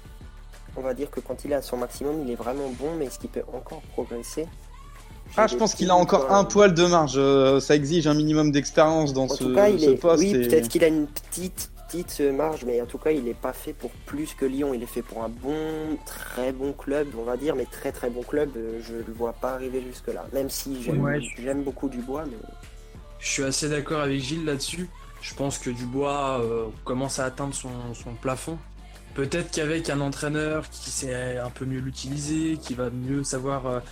on 0.77 0.83
va 0.83 0.95
dire 0.95 1.11
que 1.11 1.21
quand 1.21 1.45
il 1.45 1.53
est 1.53 1.57
à 1.57 1.63
son 1.63 1.77
maximum, 1.79 2.23
il 2.25 2.31
est 2.31 2.37
vraiment 2.37 2.69
bon, 2.79 2.95
mais 2.99 3.07
est-ce 3.07 3.19
qu'il 3.19 3.31
peut 3.31 3.43
encore 3.53 3.83
progresser? 3.93 4.47
Ah, 5.37 5.47
je 5.47 5.57
pense 5.57 5.75
qu'il 5.75 5.91
a 5.91 5.97
encore 5.97 6.33
un 6.33 6.45
poil 6.45 6.73
de 6.73 6.87
marge. 6.87 7.15
Euh, 7.17 7.61
ça 7.61 7.75
exige 7.75 8.07
un 8.07 8.15
minimum 8.15 8.53
d'expérience 8.53 9.13
dans 9.13 9.29
ce, 9.29 9.45
poste. 9.45 10.19
Oui, 10.19 10.33
peut-être 10.33 10.69
qu'il 10.69 10.83
a 10.85 10.89
une 10.89 11.07
petite, 11.07 11.71
petite 11.89 12.21
marge, 12.21 12.65
mais 12.65 12.81
en 12.81 12.87
tout 12.87 12.99
cas, 12.99 13.11
il 13.11 13.25
n'est 13.25 13.35
pas 13.35 13.53
fait 13.53 13.73
pour 13.73 13.91
plus 14.07 14.35
que 14.35 14.47
Lyon. 14.47 14.73
Il 14.75 14.83
est 14.83 14.87
fait 14.87 15.03
pour 15.03 15.25
un 15.25 15.29
bon, 15.29 15.99
très 16.07 16.53
bon 16.53 16.73
club, 16.73 17.09
on 17.19 17.25
va 17.25 17.37
dire, 17.37 17.55
mais 17.55 17.67
très 17.67 17.93
très 17.93 18.09
bon 18.09 18.23
club. 18.23 18.51
Euh, 18.57 18.81
je 18.87 18.95
ne 18.95 19.03
le 19.03 19.13
vois 19.13 19.35
pas 19.35 19.53
arriver 19.53 19.83
jusque-là. 19.87 20.27
Même 20.33 20.49
si 20.49 20.79
j'aime 21.43 21.63
beaucoup 21.63 21.89
Dubois. 21.89 22.25
Mais... 22.27 22.37
Je 23.19 23.29
suis 23.29 23.45
assez 23.45 23.69
d'accord 23.69 24.01
avec 24.01 24.21
Gilles 24.21 24.45
là-dessus. 24.45 24.89
Je 25.21 25.35
pense 25.35 25.59
que 25.59 25.71
Dubois 25.71 26.41
euh, 26.41 26.67
commence 26.85 27.19
à 27.19 27.25
atteindre 27.27 27.55
son, 27.55 27.95
son 27.95 28.15
plafond. 28.15 28.59
Peut-être 29.15 29.51
qu'avec 29.51 29.89
un 29.91 30.01
entraîneur 30.01 30.69
qui 30.71 30.91
sait 30.91 31.39
un 31.39 31.49
peu 31.49 31.65
mieux 31.65 31.81
l'utiliser, 31.81 32.59
qui 32.59 32.75
va 32.75 32.91
mieux 32.91 33.25
savoir 33.25 33.83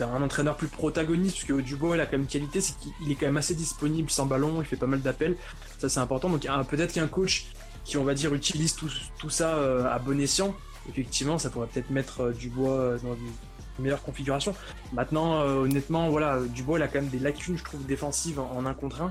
un 0.00 0.22
entraîneur 0.22 0.56
plus 0.56 0.68
protagoniste, 0.68 1.36
parce 1.36 1.44
que 1.44 1.60
Dubois, 1.60 1.96
il 1.96 2.00
a 2.00 2.06
quand 2.06 2.18
même 2.18 2.26
qualité, 2.26 2.60
c'est 2.60 2.74
qu'il 2.78 3.10
est 3.10 3.14
quand 3.14 3.26
même 3.26 3.36
assez 3.36 3.54
disponible 3.54 4.10
sans 4.10 4.26
ballon, 4.26 4.60
il 4.60 4.64
fait 4.64 4.76
pas 4.76 4.86
mal 4.86 5.00
d'appels, 5.00 5.36
ça 5.78 5.88
c'est 5.88 6.00
important. 6.00 6.28
Donc 6.30 6.46
peut-être 6.68 6.92
qu'un 6.92 7.08
coach 7.08 7.46
qui, 7.84 7.96
on 7.96 8.04
va 8.04 8.14
dire, 8.14 8.34
utilise 8.34 8.74
tout, 8.74 8.90
tout 9.18 9.30
ça 9.30 9.56
euh, 9.56 9.86
à 9.86 9.98
bon 9.98 10.20
escient, 10.20 10.54
effectivement, 10.88 11.38
ça 11.38 11.50
pourrait 11.50 11.66
peut-être 11.66 11.90
mettre 11.90 12.22
euh, 12.22 12.32
Dubois 12.32 12.70
euh, 12.70 12.98
dans 12.98 13.14
une 13.14 13.82
meilleure 13.82 14.02
configuration. 14.02 14.54
Maintenant, 14.92 15.40
honnêtement, 15.42 16.08
voilà, 16.08 16.40
Dubois, 16.40 16.78
il 16.78 16.82
a 16.82 16.88
quand 16.88 17.00
même 17.00 17.10
des 17.10 17.18
lacunes, 17.18 17.58
je 17.58 17.64
trouve, 17.64 17.84
défensives 17.84 18.38
en, 18.38 18.64
un 18.66 18.74
contre 18.74 19.02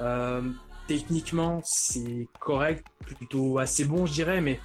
un. 0.00 0.42
techniquement, 0.88 1.60
c'est 1.64 2.26
correct, 2.40 2.86
plutôt 3.04 3.58
assez 3.58 3.84
bon, 3.84 4.06
je 4.06 4.12
dirais, 4.12 4.40
mais 4.40 4.58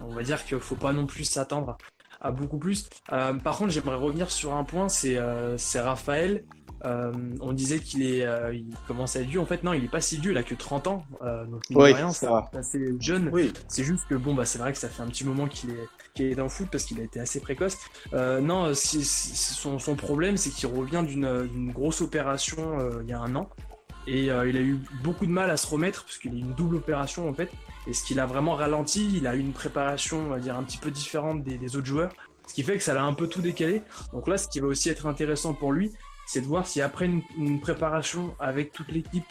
on 0.00 0.14
va 0.14 0.22
dire 0.22 0.44
qu'il 0.44 0.60
faut 0.60 0.76
pas 0.76 0.92
non 0.92 1.06
plus 1.06 1.24
s'attendre 1.24 1.78
à 2.20 2.30
beaucoup 2.30 2.58
plus. 2.58 2.88
Euh, 3.12 3.34
par 3.34 3.56
contre, 3.56 3.70
j'aimerais 3.70 3.96
revenir 3.96 4.30
sur 4.30 4.54
un 4.54 4.64
point, 4.64 4.88
c'est 4.88 5.16
euh, 5.16 5.56
Raphaël. 5.76 6.44
Euh, 6.84 7.12
on 7.40 7.52
disait 7.52 7.80
qu'il 7.80 8.02
est, 8.04 8.24
il 8.52 8.72
commence 8.86 9.16
à 9.16 9.20
être 9.20 9.26
vieux. 9.26 9.40
En 9.40 9.46
fait, 9.46 9.64
non, 9.64 9.72
il 9.72 9.84
est 9.84 9.90
pas 9.90 10.00
si 10.00 10.16
vieux, 10.16 10.30
il 10.30 10.38
a 10.38 10.44
que 10.44 10.54
30 10.54 10.86
ans. 10.86 11.04
donc, 11.20 11.62
oui, 11.70 11.92
c'est 12.12 12.28
assez 12.56 12.94
jeune. 13.00 13.30
Oui. 13.32 13.52
C'est 13.66 13.82
juste 13.82 14.06
que, 14.08 14.14
bon, 14.14 14.34
bah, 14.34 14.44
c'est 14.44 14.58
vrai 14.58 14.72
que 14.72 14.78
ça 14.78 14.88
fait 14.88 15.02
un 15.02 15.08
petit 15.08 15.24
moment 15.24 15.48
qu'il 15.48 15.70
est, 15.70 15.88
qu'il 16.14 16.26
est 16.26 16.34
dans 16.36 16.44
le 16.44 16.48
foot 16.48 16.68
parce 16.70 16.84
qu'il 16.84 17.00
a 17.00 17.02
été 17.02 17.18
assez 17.18 17.40
précoce. 17.40 17.76
non, 18.12 18.72
son, 18.74 19.78
son, 19.78 19.96
problème, 19.96 20.36
c'est 20.36 20.50
qu'il 20.50 20.68
revient 20.68 21.04
d'une 21.04 21.72
grosse 21.72 22.00
opération 22.00 22.78
il 23.02 23.08
y 23.08 23.12
a 23.12 23.20
un 23.20 23.34
an. 23.34 23.48
Et 24.06 24.26
il 24.26 24.30
a 24.30 24.44
eu 24.44 24.78
beaucoup 25.02 25.26
de 25.26 25.32
mal 25.32 25.50
à 25.50 25.56
se 25.56 25.66
remettre 25.66 26.04
parce 26.04 26.18
qu'il 26.18 26.32
a 26.32 26.34
eu 26.34 26.40
une 26.40 26.54
double 26.54 26.76
opération 26.76 27.28
en 27.28 27.34
fait. 27.34 27.50
Et 27.88 27.94
ce 27.94 28.04
qu'il 28.04 28.20
a 28.20 28.26
vraiment 28.26 28.54
ralenti, 28.54 29.08
il 29.16 29.26
a 29.26 29.34
eu 29.34 29.40
une 29.40 29.54
préparation, 29.54 30.18
on 30.18 30.28
va 30.28 30.38
dire, 30.38 30.56
un 30.56 30.62
petit 30.62 30.76
peu 30.76 30.90
différente 30.90 31.42
des, 31.42 31.74
autres 31.74 31.86
joueurs. 31.86 32.12
Ce 32.46 32.52
qui 32.52 32.62
fait 32.62 32.76
que 32.76 32.82
ça 32.82 32.92
l'a 32.92 33.02
un 33.02 33.14
peu 33.14 33.26
tout 33.26 33.40
décalé. 33.40 33.82
Donc 34.12 34.28
là, 34.28 34.36
ce 34.36 34.46
qui 34.46 34.60
va 34.60 34.66
aussi 34.66 34.90
être 34.90 35.06
intéressant 35.06 35.54
pour 35.54 35.72
lui, 35.72 35.92
c'est 36.26 36.42
de 36.42 36.46
voir 36.46 36.66
si 36.66 36.82
après 36.82 37.06
une, 37.06 37.60
préparation 37.60 38.34
avec 38.38 38.72
toute 38.72 38.88
l'équipe, 38.88 39.24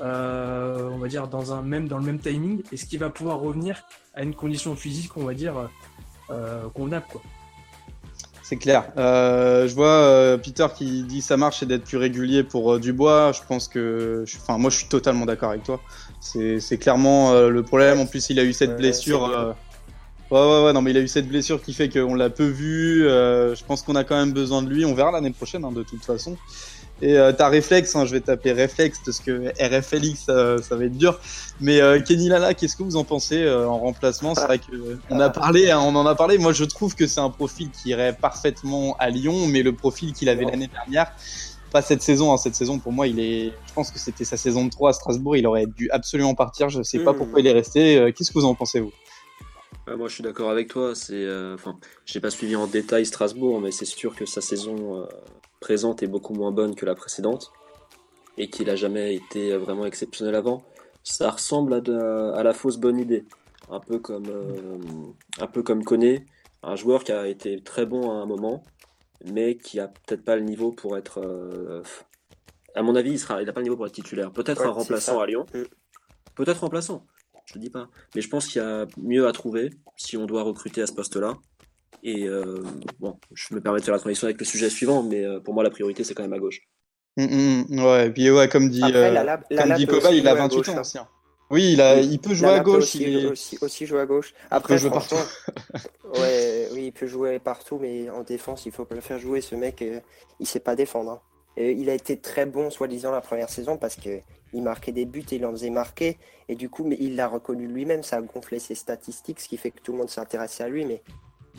euh, 0.00 0.88
on 0.90 0.98
va 0.98 1.06
dire 1.06 1.28
dans 1.28 1.52
un 1.52 1.62
même 1.62 1.86
dans 1.86 1.98
le 1.98 2.04
même 2.04 2.18
timing, 2.18 2.62
est-ce 2.72 2.86
qu'il 2.86 2.98
va 2.98 3.08
pouvoir 3.08 3.38
revenir 3.38 3.84
à 4.14 4.24
une 4.24 4.34
condition 4.34 4.74
physique, 4.74 5.16
on 5.16 5.24
va 5.24 5.34
dire 5.34 5.68
euh, 6.30 6.68
convenable 6.74 7.06
quoi. 7.08 7.22
C'est 8.42 8.56
clair. 8.56 8.90
Euh, 8.96 9.68
je 9.68 9.74
vois 9.74 10.38
Peter 10.38 10.66
qui 10.74 11.04
dit 11.04 11.22
ça 11.22 11.36
marche, 11.36 11.60
c'est 11.60 11.66
d'être 11.66 11.84
plus 11.84 11.98
régulier 11.98 12.42
pour 12.42 12.80
Dubois. 12.80 13.30
Je 13.32 13.40
pense 13.46 13.68
que, 13.68 14.24
enfin, 14.24 14.58
moi, 14.58 14.70
je 14.70 14.78
suis 14.78 14.88
totalement 14.88 15.24
d'accord 15.24 15.50
avec 15.50 15.62
toi. 15.62 15.80
C'est 16.22 16.78
clairement 16.78 17.32
euh, 17.32 17.50
le 17.50 17.62
problème. 17.64 17.98
En 17.98 18.06
plus, 18.06 18.30
il 18.30 18.38
a 18.38 18.44
eu 18.44 18.52
cette 18.52 18.76
blessure. 18.76 19.24
Euh, 19.24 19.52
ouais, 20.30 20.40
ouais, 20.40 20.64
ouais, 20.66 20.72
non, 20.72 20.80
mais 20.80 20.92
il 20.92 20.96
a 20.96 21.00
eu 21.00 21.08
cette 21.08 21.28
blessure 21.28 21.60
qui 21.60 21.74
fait 21.74 21.88
qu'on 21.88 22.14
l'a 22.14 22.30
peu 22.30 22.46
vu. 22.46 23.06
Euh, 23.06 23.56
je 23.56 23.64
pense 23.64 23.82
qu'on 23.82 23.96
a 23.96 24.04
quand 24.04 24.16
même 24.16 24.32
besoin 24.32 24.62
de 24.62 24.68
lui. 24.68 24.84
On 24.84 24.94
verra 24.94 25.10
l'année 25.10 25.32
prochaine, 25.32 25.64
hein, 25.64 25.72
de 25.72 25.82
toute 25.82 26.04
façon. 26.04 26.36
Et 27.00 27.18
euh, 27.18 27.32
t'as 27.32 27.48
réflexe, 27.48 27.96
hein, 27.96 28.06
je 28.06 28.12
vais 28.12 28.20
taper 28.20 28.52
réflexe 28.52 29.00
parce 29.04 29.18
que 29.18 29.48
RFLX 29.60 30.26
ça, 30.62 30.76
va 30.76 30.84
être 30.84 30.96
dur. 30.96 31.18
Mais 31.60 31.80
Kenny 32.06 32.28
Lala, 32.28 32.54
qu'est-ce 32.54 32.76
que 32.76 32.84
vous 32.84 32.94
en 32.94 33.02
pensez 33.02 33.50
en 33.50 33.78
remplacement? 33.78 34.36
C'est 34.36 34.44
vrai 34.44 34.58
que 34.58 34.98
on 35.10 35.18
a 35.18 35.28
parlé, 35.28 35.72
hein, 35.72 35.80
on 35.80 35.96
en 35.96 36.06
a 36.06 36.14
parlé. 36.14 36.38
Moi, 36.38 36.52
je 36.52 36.62
trouve 36.62 36.94
que 36.94 37.08
c'est 37.08 37.18
un 37.18 37.30
profil 37.30 37.70
qui 37.70 37.88
irait 37.88 38.12
parfaitement 38.12 38.96
à 39.00 39.10
Lyon, 39.10 39.48
mais 39.48 39.64
le 39.64 39.72
profil 39.72 40.12
qu'il 40.12 40.28
avait 40.28 40.44
l'année 40.44 40.68
dernière, 40.68 41.12
pas 41.72 41.82
cette 41.82 42.02
saison. 42.02 42.32
Hein. 42.32 42.36
Cette 42.36 42.54
saison, 42.54 42.78
pour 42.78 42.92
moi, 42.92 43.08
il 43.08 43.18
est. 43.18 43.52
Je 43.66 43.72
pense 43.74 43.90
que 43.90 43.98
c'était 43.98 44.24
sa 44.24 44.36
saison 44.36 44.66
de 44.66 44.70
3 44.70 44.90
à 44.90 44.92
Strasbourg. 44.92 45.36
Il 45.36 45.46
aurait 45.46 45.66
dû 45.66 45.90
absolument 45.90 46.34
partir. 46.34 46.68
Je 46.68 46.82
sais 46.82 47.00
pas 47.00 47.12
mmh. 47.12 47.16
pourquoi 47.16 47.40
il 47.40 47.46
est 47.46 47.52
resté. 47.52 47.96
Euh, 47.96 48.12
qu'est-ce 48.12 48.30
que 48.30 48.38
vous 48.38 48.44
en 48.44 48.54
pensez, 48.54 48.80
vous? 48.80 48.92
Moi, 49.88 50.06
je 50.08 50.14
suis 50.14 50.22
d'accord 50.22 50.50
avec 50.50 50.68
toi. 50.68 50.94
C'est, 50.94 51.14
euh, 51.14 51.54
enfin, 51.54 51.76
j'ai 52.04 52.20
pas 52.20 52.30
suivi 52.30 52.54
en 52.54 52.66
détail 52.66 53.04
Strasbourg, 53.04 53.60
mais 53.60 53.72
c'est 53.72 53.86
sûr 53.86 54.14
que 54.14 54.26
sa 54.26 54.40
saison 54.40 55.00
euh, 55.00 55.06
présente 55.58 56.02
est 56.02 56.06
beaucoup 56.06 56.34
moins 56.34 56.52
bonne 56.52 56.76
que 56.76 56.86
la 56.86 56.94
précédente 56.94 57.50
et 58.38 58.48
qu'il 58.48 58.70
a 58.70 58.76
jamais 58.76 59.14
été 59.16 59.56
vraiment 59.56 59.84
exceptionnel 59.86 60.36
avant. 60.36 60.62
Ça 61.02 61.30
ressemble 61.30 61.74
à, 61.74 62.36
à 62.36 62.42
la 62.44 62.52
fausse 62.52 62.76
bonne 62.76 62.98
idée, 62.98 63.24
un 63.70 63.80
peu 63.80 63.98
comme, 63.98 64.30
un 65.40 65.46
peu 65.48 65.62
comme 65.62 65.82
Koné, 65.82 66.24
un 66.62 66.76
joueur 66.76 67.02
qui 67.02 67.10
a 67.10 67.26
été 67.26 67.60
très 67.60 67.84
bon 67.84 68.10
à 68.12 68.14
un 68.14 68.24
moment 68.24 68.62
mais 69.30 69.56
qui 69.56 69.80
a 69.80 69.88
peut-être 69.88 70.24
pas 70.24 70.36
le 70.36 70.42
niveau 70.42 70.72
pour 70.72 70.96
être. 70.96 71.20
Euh, 71.20 71.82
à 72.74 72.82
mon 72.82 72.94
avis, 72.96 73.12
il 73.12 73.18
sera, 73.18 73.42
il 73.42 73.46
n'a 73.46 73.52
pas 73.52 73.60
le 73.60 73.64
niveau 73.64 73.76
pour 73.76 73.86
être 73.86 73.92
titulaire. 73.92 74.32
Peut-être 74.32 74.62
un 74.62 74.70
remplaçant 74.70 75.20
à 75.20 75.26
Lyon. 75.26 75.46
Mm. 75.54 75.62
Peut-être 76.34 76.60
remplaçant. 76.60 77.06
Je 77.46 77.58
dis 77.58 77.70
pas. 77.70 77.88
Mais 78.14 78.22
je 78.22 78.28
pense 78.28 78.46
qu'il 78.46 78.62
y 78.62 78.64
a 78.64 78.86
mieux 78.96 79.26
à 79.26 79.32
trouver 79.32 79.70
si 79.96 80.16
on 80.16 80.26
doit 80.26 80.42
recruter 80.42 80.80
à 80.82 80.86
ce 80.86 80.92
poste-là. 80.92 81.34
Et 82.02 82.26
euh, 82.26 82.62
bon, 82.98 83.18
je 83.32 83.54
me 83.54 83.60
permets 83.60 83.78
de 83.78 83.84
faire 83.84 83.94
la 83.94 84.00
transition 84.00 84.26
avec 84.26 84.38
le 84.38 84.44
sujet 84.44 84.70
suivant, 84.70 85.02
mais 85.02 85.24
euh, 85.24 85.40
pour 85.40 85.54
moi, 85.54 85.62
la 85.62 85.70
priorité, 85.70 86.02
c'est 86.04 86.14
quand 86.14 86.22
même 86.22 86.32
à 86.32 86.38
gauche. 86.38 86.60
Mm, 87.16 87.24
mm, 87.68 87.84
ouais, 87.84 88.06
et 88.06 88.10
puis 88.10 88.30
ouais, 88.30 88.48
comme 88.48 88.70
dit, 88.70 88.80
comme 88.80 89.74
dit 89.74 89.86
Koba, 89.86 90.12
il 90.12 90.26
a 90.26 90.34
28 90.34 90.68
ans. 90.70 90.82
Hein. 90.94 91.08
Oui, 91.52 91.74
il, 91.74 91.82
a, 91.82 92.00
il 92.00 92.18
peut 92.18 92.32
jouer 92.32 92.48
à 92.48 92.60
gauche. 92.60 92.84
Aussi, 92.84 93.02
il 93.02 93.26
aussi, 93.60 93.86
jouer 93.86 94.00
à 94.00 94.06
gauche. 94.06 94.32
Après, 94.50 94.74
il 94.74 94.76
peut 94.76 94.88
jouer 94.88 94.90
partout. 94.90 95.16
ouais, 96.14 96.68
oui, 96.72 96.86
il 96.86 96.92
peut 96.92 97.06
jouer 97.06 97.38
partout, 97.38 97.78
mais 97.78 98.08
en 98.08 98.22
défense, 98.22 98.64
il 98.64 98.72
faut 98.72 98.86
pas 98.86 98.94
le 98.94 99.02
faire 99.02 99.18
jouer. 99.18 99.42
Ce 99.42 99.54
mec, 99.54 99.82
euh, 99.82 100.00
il 100.40 100.46
sait 100.46 100.60
pas 100.60 100.74
défendre. 100.76 101.10
Hein. 101.10 101.20
il 101.58 101.90
a 101.90 101.94
été 101.94 102.16
très 102.16 102.46
bon, 102.46 102.70
soi-disant, 102.70 103.12
la 103.12 103.20
première 103.20 103.50
saison 103.50 103.76
parce 103.76 103.96
que 103.96 104.20
il 104.54 104.62
marquait 104.62 104.92
des 104.92 105.04
buts 105.04 105.26
et 105.30 105.36
il 105.36 105.44
en 105.44 105.50
faisait 105.50 105.68
marquer. 105.68 106.16
Et 106.48 106.54
du 106.54 106.70
coup, 106.70 106.84
mais 106.84 106.96
il 106.98 107.16
l'a 107.16 107.28
reconnu 107.28 107.66
lui-même, 107.66 108.02
ça 108.02 108.16
a 108.16 108.22
gonflé 108.22 108.58
ses 108.58 108.74
statistiques, 108.74 109.38
ce 109.38 109.48
qui 109.48 109.58
fait 109.58 109.72
que 109.72 109.80
tout 109.82 109.92
le 109.92 109.98
monde 109.98 110.10
s'intéressait 110.10 110.64
à 110.64 110.68
lui. 110.68 110.86
Mais 110.86 111.02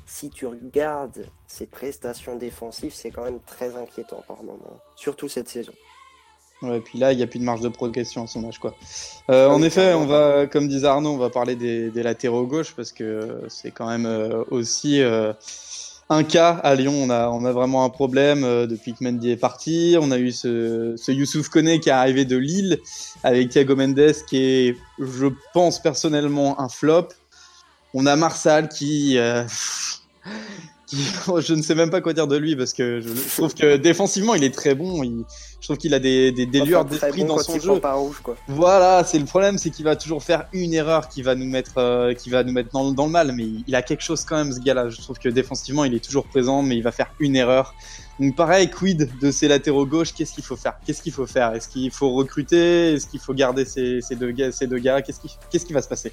si 0.08 0.32
tu 0.32 0.47
regardes 0.47 1.27
ses 1.45 1.67
prestations 1.67 2.36
défensives, 2.36 2.95
c'est 2.95 3.12
quand 3.12 3.23
même 3.23 3.41
très 3.45 3.75
inquiétant 3.75 4.23
par 4.27 4.41
moment, 4.41 4.79
surtout 4.95 5.29
cette 5.29 5.49
saison. 5.49 5.73
Ouais, 6.63 6.78
et 6.78 6.80
puis 6.80 6.97
là, 6.97 7.12
il 7.12 7.17
n'y 7.17 7.23
a 7.23 7.28
plus 7.28 7.39
de 7.39 7.43
marge 7.43 7.60
de 7.60 7.67
progression 7.67 8.23
à 8.23 8.28
son 8.28 8.47
âge, 8.47 8.58
quoi. 8.58 8.73
Euh, 9.30 9.47
en 9.49 9.62
effet, 9.62 9.93
on 9.93 10.06
va, 10.06 10.47
comme 10.47 10.69
disait 10.69 10.88
Arnaud, 10.88 11.12
on 11.12 11.17
va 11.17 11.30
parler 11.30 11.56
des, 11.56 11.89
des 11.89 12.04
latéraux 12.04 12.45
gauche 12.45 12.73
parce 12.76 12.93
que 12.93 13.41
c'est 13.49 13.71
quand 13.71 13.88
même 13.88 14.06
euh, 14.06 14.43
aussi 14.49 15.02
euh, 15.02 15.34
un 16.10 16.23
cas 16.23 16.52
à 16.63 16.76
Lyon. 16.76 16.93
On 16.95 17.10
a, 17.10 17.28
on 17.30 17.43
a 17.43 17.52
vraiment 17.52 17.84
un 17.84 17.89
problème 17.89 18.43
depuis 18.65 18.93
que 18.93 19.04
Mendy 19.04 19.32
est 19.32 19.38
parti. 19.38 19.97
On 19.99 20.12
a 20.12 20.17
eu 20.17 20.32
ce, 20.32 20.93
ce 20.95 21.12
Youssouf 21.12 21.49
Koné 21.49 21.82
qui 21.82 21.89
est 21.89 21.93
arrivé 21.93 22.23
de 22.23 22.38
Lille 22.38 22.80
avec 23.23 23.49
Thiago 23.49 23.76
Mendes 23.76 24.13
qui 24.30 24.38
est, 24.38 24.78
je 24.99 25.28
pense 25.54 25.82
personnellement, 25.82 26.62
un 26.62 26.69
flop. 26.69 27.10
On 27.93 28.06
a 28.06 28.15
Marsal 28.15 28.69
qui, 28.69 29.17
je 31.39 31.53
ne 31.53 31.62
sais 31.62 31.75
même 31.75 31.89
pas 31.89 32.01
quoi 32.01 32.13
dire 32.13 32.27
de 32.27 32.38
lui 32.38 32.56
parce 32.56 32.73
que 32.73 33.01
je, 33.01 33.08
je 33.10 33.36
trouve 33.38 33.53
que 33.53 33.77
défensivement 33.77 34.36
il 34.36 34.43
est 34.43 34.53
très 34.53 34.75
bon. 34.75 35.03
Il, 35.03 35.23
je 35.63 35.67
trouve 35.67 35.77
qu'il 35.77 35.93
a 35.93 35.99
des, 35.99 36.34
des, 36.34 36.45
lueurs 36.60 36.84
d'esprit 36.84 37.21
bon 37.21 37.36
dans 37.36 37.38
son 37.39 37.58
jeu. 37.58 37.79
pas 37.79 37.93
rouge, 37.93 38.19
quoi. 38.21 38.36
Voilà, 38.49 39.06
c'est 39.06 39.17
le 39.17 39.23
problème, 39.23 39.58
c'est 39.58 39.69
qu'il 39.69 39.86
va 39.86 39.95
toujours 39.95 40.21
faire 40.21 40.45
une 40.51 40.73
erreur 40.73 41.08
qui 41.08 41.21
va 41.21 41.36
nous 41.36 41.45
mettre, 41.45 41.77
euh, 41.77 42.13
qui 42.13 42.29
va 42.29 42.43
nous 42.43 42.51
mettre 42.51 42.69
dans, 42.71 42.89
le- 42.89 42.93
dans 42.93 43.06
le 43.06 43.12
mal. 43.12 43.32
Mais 43.32 43.45
il, 43.65 43.73
a 43.73 43.82
quelque 43.82 44.03
chose 44.03 44.25
quand 44.25 44.36
même, 44.36 44.51
ce 44.51 44.60
gars-là. 44.60 44.89
Je 44.89 44.99
trouve 45.01 45.17
que 45.19 45.29
défensivement, 45.29 45.86
il 45.86 45.93
est 45.93 46.03
toujours 46.03 46.25
présent, 46.25 46.63
mais 46.63 46.75
il 46.75 46.84
va 46.84 46.91
faire 46.91 47.13
une 47.19 47.38
erreur. 47.38 47.75
Donc 48.19 48.36
pareil, 48.36 48.69
quid 48.69 49.10
de 49.21 49.32
ces 49.32 49.47
latéraux 49.47 49.86
gauche 49.86 50.13
Qu'est-ce 50.13 50.34
qu'il 50.34 50.43
faut 50.43 50.58
faire? 50.58 50.73
Qu'est-ce 50.86 51.01
qu'il 51.01 51.13
faut 51.13 51.25
faire? 51.25 51.53
Est-ce 51.53 51.69
qu'il 51.69 51.91
faut 51.91 52.12
recruter? 52.12 52.95
Est-ce 52.95 53.08
qu'il 53.08 53.21
faut 53.21 53.34
garder 53.34 53.63
ces, 53.63 54.01
ces 54.01 54.15
deux 54.17 54.32
gars 54.32 54.51
Ces 54.51 54.67
deux 54.67 54.79
gars 54.79 55.01
Qu'est-ce 55.01 55.21
qui, 55.21 55.29
qu'est-ce 55.49 55.65
qui 55.65 55.71
va 55.73 55.82
se 55.82 55.88
passer? 55.88 56.12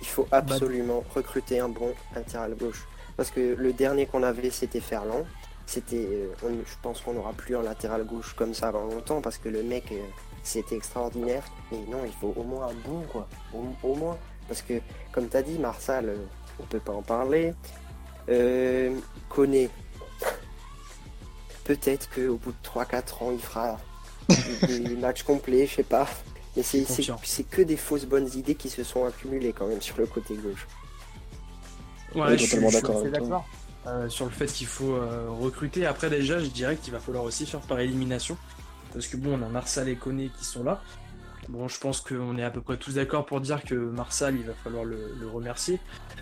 Il 0.00 0.06
faut 0.06 0.28
absolument 0.30 1.02
recruter 1.14 1.58
un 1.58 1.68
bon 1.68 1.92
latéral 2.14 2.54
gauche. 2.54 2.86
Parce 3.16 3.30
que 3.30 3.54
le 3.58 3.72
dernier 3.72 4.06
qu'on 4.06 4.22
avait, 4.22 4.50
c'était 4.50 4.80
Ferland. 4.80 5.24
C'était, 5.66 6.08
euh, 6.10 6.28
je 6.42 6.74
pense 6.82 7.00
qu'on 7.00 7.14
n'aura 7.14 7.32
plus 7.32 7.56
un 7.56 7.62
latéral 7.62 8.04
gauche 8.04 8.34
comme 8.34 8.52
ça 8.52 8.68
avant 8.68 8.84
longtemps 8.84 9.20
parce 9.20 9.38
que 9.38 9.48
le 9.48 9.62
mec, 9.62 9.84
euh, 9.92 10.00
c'était 10.42 10.76
extraordinaire. 10.76 11.44
Mais 11.70 11.78
non, 11.88 12.00
il 12.04 12.12
faut 12.12 12.34
au 12.36 12.42
moins 12.42 12.68
un 12.68 12.88
bon, 12.88 13.02
quoi. 13.10 13.28
Au, 13.54 13.64
au 13.88 13.94
moins. 13.94 14.18
Parce 14.48 14.62
que, 14.62 14.74
comme 15.12 15.28
tu 15.28 15.36
as 15.36 15.42
dit, 15.42 15.58
Marsal, 15.58 16.08
euh, 16.08 16.16
on 16.60 16.64
peut 16.64 16.80
pas 16.80 16.92
en 16.92 17.02
parler. 17.02 17.54
Euh, 18.28 18.94
Koné, 19.28 19.70
peut-être 21.64 22.08
qu'au 22.10 22.36
bout 22.36 22.52
de 22.52 22.56
3-4 22.62 23.24
ans, 23.24 23.30
il 23.32 23.40
fera 23.40 23.78
des 24.66 24.96
matchs 25.00 25.22
complets, 25.22 25.66
je 25.66 25.76
sais 25.76 25.82
pas. 25.82 26.06
Mais 26.56 26.62
c'est 26.62 27.44
que 27.44 27.62
des 27.62 27.76
fausses 27.76 28.04
bonnes 28.04 28.28
idées 28.34 28.54
qui 28.54 28.68
se 28.68 28.84
sont 28.84 29.06
accumulées 29.06 29.52
quand 29.52 29.66
même 29.66 29.80
sur 29.80 29.96
le 29.98 30.06
côté 30.06 30.34
gauche. 30.34 30.66
Ouais, 32.14 32.38
je 32.38 32.44
suis, 32.44 32.50
totalement 32.50 32.70
d'accord 32.70 33.04
d'accord 33.04 33.48
euh, 33.86 34.08
sur 34.08 34.26
le 34.26 34.30
fait 34.30 34.46
qu'il 34.46 34.66
faut 34.66 34.94
euh, 34.94 35.26
recruter. 35.28 35.86
Après, 35.86 36.08
déjà, 36.08 36.38
je 36.38 36.46
dirais 36.46 36.76
qu'il 36.76 36.92
va 36.92 37.00
falloir 37.00 37.24
aussi 37.24 37.46
faire 37.46 37.60
par 37.60 37.80
élimination. 37.80 38.36
Parce 38.92 39.08
que 39.08 39.16
bon, 39.16 39.38
on 39.40 39.42
a 39.44 39.48
Marsal 39.48 39.88
et 39.88 39.96
Koné 39.96 40.30
qui 40.38 40.44
sont 40.44 40.62
là. 40.62 40.80
Bon, 41.48 41.66
je 41.66 41.78
pense 41.80 42.00
qu'on 42.00 42.36
est 42.38 42.44
à 42.44 42.50
peu 42.50 42.60
près 42.60 42.76
tous 42.76 42.94
d'accord 42.94 43.26
pour 43.26 43.40
dire 43.40 43.64
que 43.64 43.74
Marsal, 43.74 44.36
il 44.36 44.44
va 44.44 44.52
falloir 44.54 44.84
le, 44.84 45.14
le 45.18 45.26
remercier. 45.26 45.80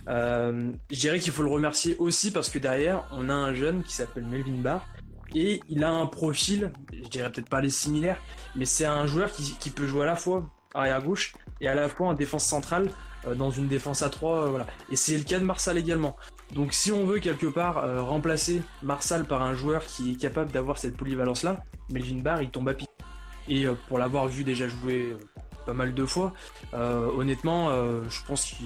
Euh, 0.08 0.70
je 0.90 0.98
dirais 0.98 1.18
qu'il 1.18 1.32
faut 1.32 1.42
le 1.42 1.50
remercier 1.50 1.96
aussi 1.98 2.30
parce 2.30 2.48
que 2.48 2.58
derrière, 2.58 3.04
on 3.12 3.28
a 3.28 3.34
un 3.34 3.52
jeune 3.52 3.82
qui 3.82 3.92
s'appelle 3.92 4.24
Melvin 4.24 4.62
Barr. 4.62 4.86
Et 5.34 5.60
il 5.68 5.84
a 5.84 5.90
un 5.90 6.06
profil, 6.06 6.72
je 6.92 7.08
dirais 7.08 7.30
peut-être 7.30 7.48
pas 7.48 7.60
les 7.60 7.70
similaires, 7.70 8.20
mais 8.56 8.64
c'est 8.64 8.86
un 8.86 9.06
joueur 9.06 9.30
qui, 9.30 9.54
qui 9.60 9.70
peut 9.70 9.86
jouer 9.86 10.02
à 10.02 10.06
la 10.06 10.16
fois 10.16 10.44
arrière 10.74 11.02
gauche 11.02 11.34
et 11.60 11.68
à 11.68 11.74
la 11.74 11.88
fois 11.88 12.08
en 12.08 12.14
défense 12.14 12.44
centrale 12.44 12.90
dans 13.36 13.50
une 13.50 13.68
défense 13.68 14.02
à 14.02 14.08
3 14.10 14.48
voilà. 14.48 14.66
Et 14.90 14.96
c'est 14.96 15.16
le 15.16 15.24
cas 15.24 15.38
de 15.38 15.44
Marsal 15.44 15.76
également. 15.78 16.16
Donc 16.54 16.72
si 16.72 16.90
on 16.92 17.04
veut 17.04 17.18
quelque 17.18 17.46
part 17.46 17.78
euh, 17.78 18.02
remplacer 18.02 18.62
Marsal 18.82 19.24
par 19.24 19.42
un 19.42 19.54
joueur 19.54 19.84
qui 19.84 20.12
est 20.12 20.16
capable 20.16 20.50
d'avoir 20.52 20.78
cette 20.78 20.96
polyvalence 20.96 21.42
là, 21.42 21.62
Melvin 21.92 22.20
Barr 22.20 22.42
il 22.42 22.50
tombe 22.50 22.68
à 22.68 22.74
pic. 22.74 22.88
Et 23.48 23.66
euh, 23.66 23.74
pour 23.88 23.98
l'avoir 23.98 24.26
vu 24.28 24.44
déjà 24.44 24.68
jouer 24.68 25.12
euh, 25.12 25.18
pas 25.66 25.72
mal 25.74 25.92
de 25.94 26.04
fois, 26.06 26.32
euh, 26.74 27.08
honnêtement, 27.16 27.70
euh, 27.70 28.02
je 28.08 28.20
pense 28.26 28.46
que 28.52 28.56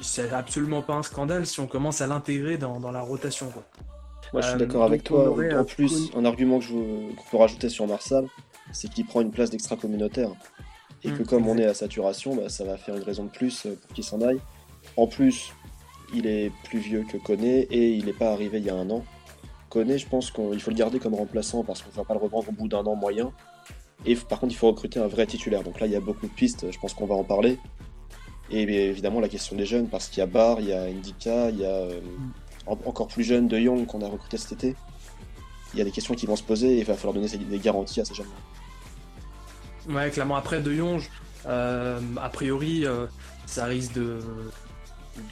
c'est 0.00 0.30
absolument 0.32 0.82
pas 0.82 0.94
un 0.94 1.02
scandale 1.02 1.46
si 1.46 1.60
on 1.60 1.66
commence 1.66 2.00
à 2.00 2.06
l'intégrer 2.06 2.56
dans, 2.58 2.80
dans 2.80 2.90
la 2.92 3.00
rotation. 3.02 3.50
Quoi. 3.50 3.64
Moi, 4.32 4.42
je 4.42 4.46
suis 4.46 4.56
Euh, 4.56 4.58
d'accord 4.58 4.84
avec 4.84 5.04
toi. 5.04 5.30
En 5.32 5.38
euh, 5.38 5.64
plus, 5.64 6.10
un 6.14 6.24
argument 6.24 6.58
que 6.58 6.64
je 6.66 6.72
veux- 6.74 7.14
qu'on 7.16 7.24
peut 7.30 7.36
rajouter 7.36 7.68
sur 7.68 7.86
Marsal, 7.86 8.26
c'est 8.72 8.88
qu'il 8.88 9.04
prend 9.06 9.20
une 9.20 9.30
place 9.32 9.50
d'extra-communautaire. 9.50 10.30
Et 11.04 11.10
que 11.10 11.22
Mm, 11.22 11.26
comme 11.26 11.48
on 11.48 11.56
est 11.58 11.64
à 11.64 11.74
saturation, 11.74 12.34
bah, 12.34 12.48
ça 12.48 12.64
va 12.64 12.76
faire 12.76 12.96
une 12.96 13.02
raison 13.02 13.24
de 13.24 13.30
plus 13.30 13.66
euh, 13.66 13.74
pour 13.80 13.94
qu'il 13.94 14.04
s'en 14.04 14.20
aille. 14.20 14.40
En 14.96 15.06
plus, 15.06 15.52
il 16.14 16.26
est 16.26 16.50
plus 16.64 16.78
vieux 16.78 17.04
que 17.10 17.16
Koné 17.16 17.60
et 17.70 17.90
il 17.92 18.04
n'est 18.06 18.12
pas 18.12 18.32
arrivé 18.32 18.58
il 18.58 18.64
y 18.64 18.70
a 18.70 18.74
un 18.74 18.90
an. 18.90 19.04
Koné, 19.68 19.98
je 19.98 20.06
pense 20.08 20.30
qu'il 20.30 20.60
faut 20.60 20.70
le 20.70 20.76
garder 20.76 20.98
comme 20.98 21.14
remplaçant 21.14 21.62
parce 21.64 21.82
qu'on 21.82 21.90
ne 21.90 21.94
va 21.94 22.04
pas 22.04 22.14
le 22.14 22.20
revendre 22.20 22.48
au 22.48 22.52
bout 22.52 22.68
d'un 22.68 22.84
an 22.84 22.96
moyen. 22.96 23.32
Et 24.06 24.14
par 24.16 24.40
contre, 24.40 24.52
il 24.52 24.56
faut 24.56 24.66
recruter 24.68 24.98
un 24.98 25.06
vrai 25.06 25.26
titulaire. 25.26 25.62
Donc 25.62 25.78
là, 25.80 25.86
il 25.86 25.92
y 25.92 25.96
a 25.96 26.00
beaucoup 26.00 26.26
de 26.26 26.32
pistes, 26.32 26.70
je 26.70 26.78
pense 26.78 26.94
qu'on 26.94 27.06
va 27.06 27.14
en 27.14 27.24
parler. 27.24 27.58
Et 28.50 28.62
évidemment, 28.62 29.20
la 29.20 29.28
question 29.28 29.54
des 29.56 29.66
jeunes, 29.66 29.86
parce 29.88 30.08
qu'il 30.08 30.18
y 30.18 30.22
a 30.22 30.26
Barr, 30.26 30.60
il 30.60 30.68
y 30.68 30.72
a 30.72 30.82
Indika, 30.82 31.50
il 31.50 31.60
y 31.60 31.64
a 31.64 31.68
euh, 31.68 32.00
en- 32.66 32.78
encore 32.84 33.06
plus 33.06 33.22
jeune 33.22 33.46
De 33.46 33.58
Jong 33.60 33.86
qu'on 33.86 34.02
a 34.02 34.08
recruté 34.08 34.38
cet 34.38 34.52
été. 34.52 34.74
Il 35.72 35.78
y 35.78 35.82
a 35.82 35.84
des 35.84 35.92
questions 35.92 36.14
qui 36.14 36.26
vont 36.26 36.34
se 36.34 36.42
poser 36.42 36.74
et 36.74 36.78
il 36.78 36.84
va 36.84 36.94
falloir 36.94 37.14
donner 37.14 37.28
des 37.28 37.58
garanties 37.60 38.00
à 38.00 38.04
ces 38.04 38.14
jeunes. 38.14 38.26
Ouais, 39.90 40.10
clairement. 40.10 40.36
Après, 40.36 40.60
De 40.60 40.72
Jong, 40.72 41.02
euh, 41.46 42.00
a 42.20 42.28
priori, 42.28 42.86
euh, 42.86 43.06
ça 43.50 43.64
risque 43.64 43.92
de, 43.94 44.20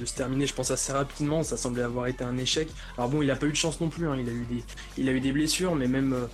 se 0.05 0.15
terminer, 0.15 0.47
je 0.47 0.55
pense, 0.55 0.71
assez 0.71 0.93
rapidement. 0.93 1.43
Ça 1.43 1.57
semblait 1.57 1.83
avoir 1.83 2.07
été 2.09 2.25
un 2.25 2.37
échec. 2.37 2.69
Alors 2.97 3.09
bon, 3.09 3.23
il 3.23 3.31
a 3.31 3.37
pas 3.37 3.47
eu 3.47 3.51
de 3.51 3.57
chance 3.57 3.81
non 3.81 3.89
plus. 3.89 4.09
hein. 4.09 4.17
Il, 4.17 4.29
a 5.09 5.13
eu 5.13 5.21
des, 5.21 5.33
blessures, 5.33 5.75
mais 5.75 5.87
même, 5.87 6.13
euh, 6.13 6.27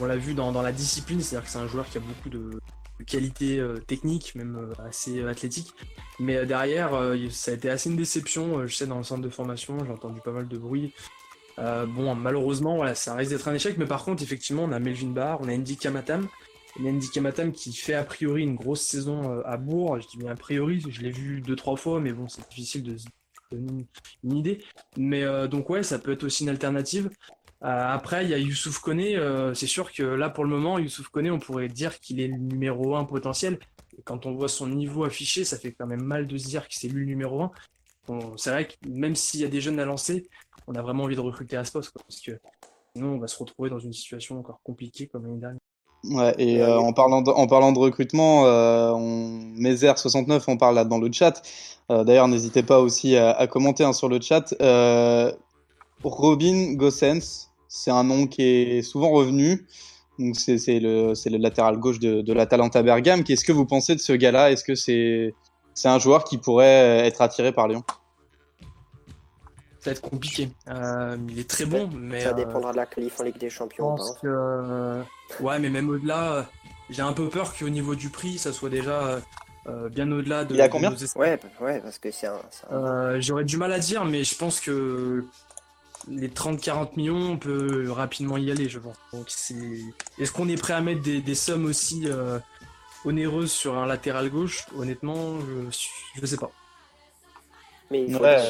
on 0.00 0.04
l'a 0.06 0.16
vu 0.16 0.34
dans, 0.34 0.50
la 0.62 0.72
discipline, 0.72 1.20
c'est-à-dire 1.20 1.44
que 1.44 1.50
c'est 1.50 1.58
un 1.58 1.68
joueur 1.68 1.88
qui 1.88 1.98
a 1.98 2.00
beaucoup 2.00 2.30
de, 2.30 2.60
de 2.98 3.04
qualités 3.04 3.58
euh, 3.58 3.78
techniques, 3.78 4.34
même 4.34 4.72
assez 4.86 5.20
euh, 5.20 5.30
athlétiques. 5.30 5.74
Mais 6.18 6.46
derrière, 6.46 6.92
ça 7.30 7.50
a 7.50 7.54
été 7.54 7.68
assez 7.68 7.90
une 7.90 7.96
déception. 7.96 8.66
Je 8.66 8.74
sais, 8.74 8.86
dans 8.86 8.98
le 8.98 9.04
centre 9.04 9.20
de 9.20 9.28
formation, 9.28 9.76
j'ai 9.84 9.92
entendu 9.92 10.20
pas 10.24 10.32
mal 10.32 10.48
de 10.48 10.56
bruit. 10.56 10.94
Bon, 11.58 12.14
malheureusement, 12.14 12.76
voilà, 12.76 12.94
ça 12.94 13.14
risque 13.14 13.32
d'être 13.32 13.48
un 13.48 13.54
échec. 13.54 13.76
Mais 13.76 13.84
par 13.84 14.02
contre, 14.02 14.22
effectivement, 14.22 14.64
on 14.64 14.72
a 14.72 14.78
Melvin 14.78 15.08
Barr, 15.08 15.38
on 15.42 15.48
a 15.48 15.52
Andy 15.52 15.76
Kamatam. 15.76 16.26
Andy 16.80 17.10
Kamatam 17.10 17.52
qui 17.52 17.72
fait 17.72 17.94
a 17.94 18.04
priori 18.04 18.42
une 18.42 18.54
grosse 18.54 18.82
saison 18.82 19.32
euh, 19.32 19.42
à 19.44 19.56
Bourg. 19.56 20.00
Je 20.00 20.08
dis 20.08 20.18
bien 20.18 20.30
a 20.30 20.36
priori, 20.36 20.82
je 20.88 21.00
l'ai 21.02 21.10
vu 21.10 21.40
deux 21.40 21.56
trois 21.56 21.76
fois, 21.76 22.00
mais 22.00 22.12
bon, 22.12 22.28
c'est 22.28 22.46
difficile 22.48 22.82
de 22.82 22.96
se 22.96 23.06
donner 23.50 23.86
une, 24.24 24.36
idée. 24.36 24.62
Mais 24.96 25.22
euh, 25.22 25.48
donc 25.48 25.70
ouais, 25.70 25.82
ça 25.82 25.98
peut 25.98 26.12
être 26.12 26.24
aussi 26.24 26.42
une 26.42 26.50
alternative. 26.50 27.10
Euh, 27.62 27.68
après, 27.68 28.24
il 28.24 28.30
y 28.30 28.34
a 28.34 28.38
Youssouf 28.38 28.78
Koné. 28.78 29.16
euh, 29.16 29.54
c'est 29.54 29.66
sûr 29.66 29.92
que 29.92 30.02
là, 30.02 30.28
pour 30.28 30.44
le 30.44 30.50
moment, 30.50 30.78
Youssouf 30.78 31.08
Koné, 31.08 31.30
on 31.30 31.38
pourrait 31.38 31.68
dire 31.68 31.98
qu'il 32.00 32.20
est 32.20 32.28
le 32.28 32.36
numéro 32.36 32.96
1 32.96 33.04
potentiel. 33.04 33.58
Et 33.98 34.02
quand 34.02 34.26
on 34.26 34.34
voit 34.34 34.48
son 34.48 34.66
niveau 34.68 35.04
affiché, 35.04 35.44
ça 35.44 35.58
fait 35.58 35.72
quand 35.72 35.86
même 35.86 36.02
mal 36.02 36.26
de 36.26 36.36
se 36.36 36.46
dire 36.46 36.68
que 36.68 36.74
c'est 36.74 36.88
lui 36.88 37.00
le 37.00 37.06
numéro 37.06 37.42
1. 37.42 37.50
Bon, 38.08 38.36
c'est 38.36 38.50
vrai 38.50 38.68
que 38.68 38.74
même 38.88 39.16
s'il 39.16 39.40
y 39.40 39.44
a 39.44 39.48
des 39.48 39.60
jeunes 39.60 39.80
à 39.80 39.84
lancer, 39.84 40.28
on 40.66 40.74
a 40.74 40.82
vraiment 40.82 41.04
envie 41.04 41.16
de 41.16 41.20
recruter 41.20 41.56
à 41.56 41.64
ce 41.64 41.72
poste, 41.72 41.92
parce 41.92 42.20
que 42.20 42.38
sinon, 42.94 43.14
on 43.14 43.18
va 43.18 43.26
se 43.26 43.38
retrouver 43.38 43.70
dans 43.70 43.78
une 43.78 43.92
situation 43.92 44.38
encore 44.38 44.60
compliquée 44.62 45.06
comme 45.06 45.24
l'année 45.24 45.40
dernière. 45.40 45.60
Ouais, 46.10 46.34
et 46.38 46.60
euh, 46.60 46.78
en, 46.78 46.92
parlant 46.92 47.22
de, 47.22 47.30
en 47.30 47.46
parlant 47.46 47.72
de 47.72 47.78
recrutement, 47.78 48.46
euh, 48.46 48.92
on... 48.92 49.40
Mézère69 49.58 50.42
on 50.48 50.56
parle 50.56 50.74
là 50.76 50.84
dans 50.84 50.98
le 50.98 51.10
chat. 51.10 51.42
Euh, 51.90 52.04
D'ailleurs, 52.04 52.28
n'hésitez 52.28 52.62
pas 52.62 52.80
aussi 52.80 53.16
à, 53.16 53.30
à 53.32 53.46
commenter 53.46 53.82
hein, 53.84 53.92
sur 53.92 54.08
le 54.08 54.20
chat. 54.20 54.54
Euh, 54.60 55.32
Robin 56.04 56.74
Gossens, 56.74 57.48
c'est 57.68 57.90
un 57.90 58.04
nom 58.04 58.26
qui 58.26 58.42
est 58.42 58.82
souvent 58.82 59.10
revenu. 59.10 59.66
Donc 60.18 60.36
c'est 60.36 60.56
le, 60.80 61.12
le 61.12 61.38
latéral 61.38 61.78
gauche 61.78 61.98
de, 61.98 62.22
de 62.22 62.32
l'Atalanta 62.32 62.82
Bergame. 62.82 63.22
Qu'est-ce 63.24 63.44
que 63.44 63.52
vous 63.52 63.66
pensez 63.66 63.94
de 63.94 64.00
ce 64.00 64.12
gars-là? 64.12 64.50
Est-ce 64.50 64.64
que 64.64 64.74
c'est 64.74 65.34
c'est 65.74 65.88
un 65.88 65.98
joueur 65.98 66.24
qui 66.24 66.38
pourrait 66.38 67.06
être 67.06 67.20
attiré 67.20 67.52
par 67.52 67.68
Lyon? 67.68 67.84
Ça 69.86 69.90
va 69.92 69.96
être 69.98 70.10
compliqué. 70.10 70.48
Euh, 70.66 71.16
il 71.28 71.38
est 71.38 71.48
très 71.48 71.64
bon, 71.64 71.88
mais 71.94 72.20
Ça 72.20 72.30
euh, 72.30 72.32
dépendra 72.32 72.72
de 72.72 72.76
la 72.76 72.86
qualif 72.86 73.20
en 73.20 73.22
Ligue 73.22 73.38
des 73.38 73.48
je 73.48 73.54
Champions. 73.54 73.94
pense 73.94 74.10
hein. 74.10 74.18
que 74.20 74.26
euh, 74.26 75.02
ouais, 75.38 75.60
mais 75.60 75.70
même 75.70 75.88
au-delà, 75.88 76.50
j'ai 76.90 77.02
un 77.02 77.12
peu 77.12 77.28
peur 77.28 77.54
qu'au 77.56 77.68
niveau 77.68 77.94
du 77.94 78.08
prix, 78.08 78.36
ça 78.36 78.52
soit 78.52 78.68
déjà 78.68 79.20
euh, 79.68 79.88
bien 79.88 80.10
au-delà 80.10 80.44
de. 80.44 80.56
Il 80.56 80.60
de 80.60 80.66
combien 80.66 80.90
nos 80.90 80.96
Ouais, 81.14 81.36
bah, 81.36 81.64
ouais, 81.64 81.80
parce 81.80 82.00
que 82.00 82.10
c'est 82.10 82.26
un. 82.26 82.40
Euh, 82.72 83.20
J'aurais 83.20 83.44
du 83.44 83.56
mal 83.58 83.72
à 83.72 83.78
dire, 83.78 84.04
mais 84.04 84.24
je 84.24 84.34
pense 84.34 84.58
que 84.58 85.24
les 86.08 86.30
30-40 86.30 86.96
millions, 86.96 87.30
on 87.30 87.36
peut 87.36 87.88
rapidement 87.92 88.36
y 88.36 88.50
aller, 88.50 88.68
je 88.68 88.80
pense. 88.80 88.96
Donc 89.12 89.26
c'est. 89.28 89.54
Est-ce 90.18 90.32
qu'on 90.32 90.48
est 90.48 90.60
prêt 90.60 90.72
à 90.72 90.80
mettre 90.80 91.02
des, 91.02 91.20
des 91.20 91.34
sommes 91.36 91.66
aussi 91.66 92.06
euh, 92.06 92.40
onéreuses 93.04 93.52
sur 93.52 93.78
un 93.78 93.86
latéral 93.86 94.30
gauche? 94.30 94.66
Honnêtement, 94.76 95.38
je, 95.70 95.78
je 96.20 96.26
sais 96.26 96.38
pas. 96.38 96.50
Mais 97.92 98.02
il 98.02 98.12
faut 98.12 98.24
Ouais, 98.24 98.42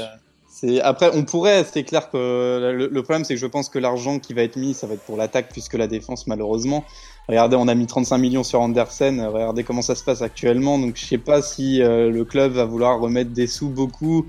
après, 0.82 1.10
on 1.14 1.24
pourrait. 1.24 1.64
C'est 1.70 1.84
clair 1.84 2.10
que 2.10 2.16
le, 2.16 2.88
le 2.88 3.02
problème, 3.02 3.24
c'est 3.24 3.34
que 3.34 3.40
je 3.40 3.46
pense 3.46 3.68
que 3.68 3.78
l'argent 3.78 4.18
qui 4.18 4.32
va 4.32 4.42
être 4.42 4.56
mis, 4.56 4.74
ça 4.74 4.86
va 4.86 4.94
être 4.94 5.02
pour 5.02 5.16
l'attaque 5.16 5.50
plus 5.50 5.68
que 5.68 5.76
la 5.76 5.86
défense, 5.86 6.26
malheureusement. 6.26 6.84
Regardez, 7.28 7.56
on 7.56 7.66
a 7.66 7.74
mis 7.74 7.86
35 7.86 8.18
millions 8.18 8.44
sur 8.44 8.60
Andersen. 8.60 9.20
Regardez 9.20 9.64
comment 9.64 9.82
ça 9.82 9.94
se 9.94 10.04
passe 10.04 10.22
actuellement. 10.22 10.78
Donc, 10.78 10.96
je 10.96 11.04
sais 11.04 11.18
pas 11.18 11.42
si 11.42 11.82
euh, 11.82 12.10
le 12.10 12.24
club 12.24 12.52
va 12.52 12.64
vouloir 12.64 13.00
remettre 13.00 13.30
des 13.30 13.48
sous 13.48 13.68
beaucoup, 13.68 14.26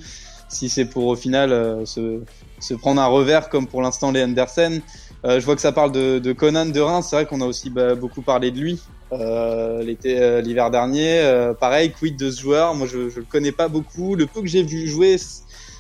si 0.50 0.68
c'est 0.68 0.86
pour 0.86 1.06
au 1.06 1.16
final 1.16 1.52
euh, 1.52 1.86
se, 1.86 2.22
se 2.60 2.74
prendre 2.74 3.00
un 3.02 3.06
revers 3.06 3.50
comme 3.50 3.68
pour 3.68 3.82
l'instant 3.82 4.12
les 4.12 4.24
Andersen. 4.24 4.82
Euh, 5.26 5.40
je 5.40 5.46
vois 5.46 5.56
que 5.56 5.62
ça 5.62 5.72
parle 5.72 5.92
de, 5.92 6.20
de 6.20 6.34
Conan 6.34 6.66
de 6.66 6.80
Reims. 6.80 7.08
C'est 7.10 7.16
vrai 7.16 7.26
qu'on 7.26 7.42
a 7.42 7.46
aussi 7.46 7.70
bah, 7.70 7.94
beaucoup 7.96 8.22
parlé 8.22 8.52
de 8.52 8.60
lui 8.60 8.82
l'été, 9.10 10.42
l'hiver 10.42 10.70
dernier. 10.70 11.54
pareil, 11.62 11.94
quid 11.94 12.18
de 12.18 12.30
ce 12.30 12.42
joueur? 12.42 12.76
Moi, 12.76 12.88
je, 12.88 13.08
je 13.08 13.20
le 13.20 13.26
connais 13.26 13.54
pas 13.54 13.70
beaucoup. 13.70 14.16
Le 14.16 14.26
peu 14.26 14.42
que 14.42 14.48
j'ai 14.48 14.64
vu 14.64 14.86
jouer 14.86 15.18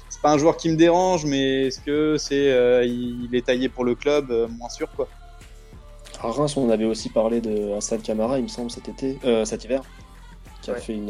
c'est 0.09 0.21
pas 0.21 0.31
un 0.31 0.37
joueur 0.37 0.57
qui 0.57 0.69
me 0.69 0.75
dérange, 0.75 1.25
mais 1.25 1.67
est-ce 1.67 1.79
que 1.79 2.17
c'est 2.17 2.51
euh, 2.51 2.83
il, 2.85 3.29
est 3.33 3.45
taillé 3.45 3.69
pour 3.69 3.83
le 3.85 3.95
club 3.95 4.31
euh, 4.31 4.47
Moins 4.47 4.69
sûr 4.69 4.89
quoi. 4.95 5.07
À 6.21 6.31
Reims, 6.31 6.57
on 6.57 6.69
avait 6.69 6.85
aussi 6.85 7.09
parlé 7.09 7.41
de 7.41 7.73
Assad 7.75 8.01
Camara, 8.01 8.39
il 8.39 8.43
me 8.43 8.47
semble, 8.47 8.71
cet 8.71 8.89
été, 8.89 9.19
euh, 9.23 9.45
cet 9.45 9.65
hiver, 9.65 9.83
qui 10.63 10.71
a 10.71 10.73
Ouais, 10.73 10.79
fait 10.79 10.93
une, 10.93 11.05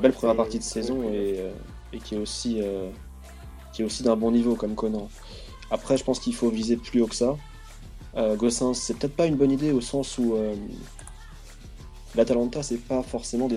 belle 0.00 0.12
c'est- 0.12 0.18
première 0.18 0.36
partie 0.36 0.58
de 0.58 0.64
saison 0.64 1.02
et, 1.12 1.36
euh, 1.40 1.50
et 1.92 1.98
qui 1.98 2.14
est 2.14 2.18
aussi 2.18 2.60
euh, 2.62 2.88
qui 3.72 3.82
est 3.82 3.84
aussi 3.84 4.02
d'un 4.02 4.16
bon 4.16 4.30
niveau 4.30 4.54
comme 4.54 4.74
Conan. 4.74 5.08
Après, 5.70 5.98
je 5.98 6.04
pense 6.04 6.20
qu'il 6.20 6.34
faut 6.34 6.48
viser 6.48 6.76
plus 6.76 7.02
haut 7.02 7.06
que 7.06 7.14
ça. 7.14 7.36
Euh, 8.16 8.34
Gossens, 8.36 8.72
c'est 8.74 8.96
peut-être 8.96 9.14
pas 9.14 9.26
une 9.26 9.36
bonne 9.36 9.50
idée 9.50 9.72
au 9.72 9.82
sens 9.82 10.16
où 10.16 10.34
euh, 10.36 10.54
l'Atalanta, 12.14 12.62
c'est 12.62 12.78
pas 12.78 13.02
forcément 13.02 13.48
des, 13.48 13.56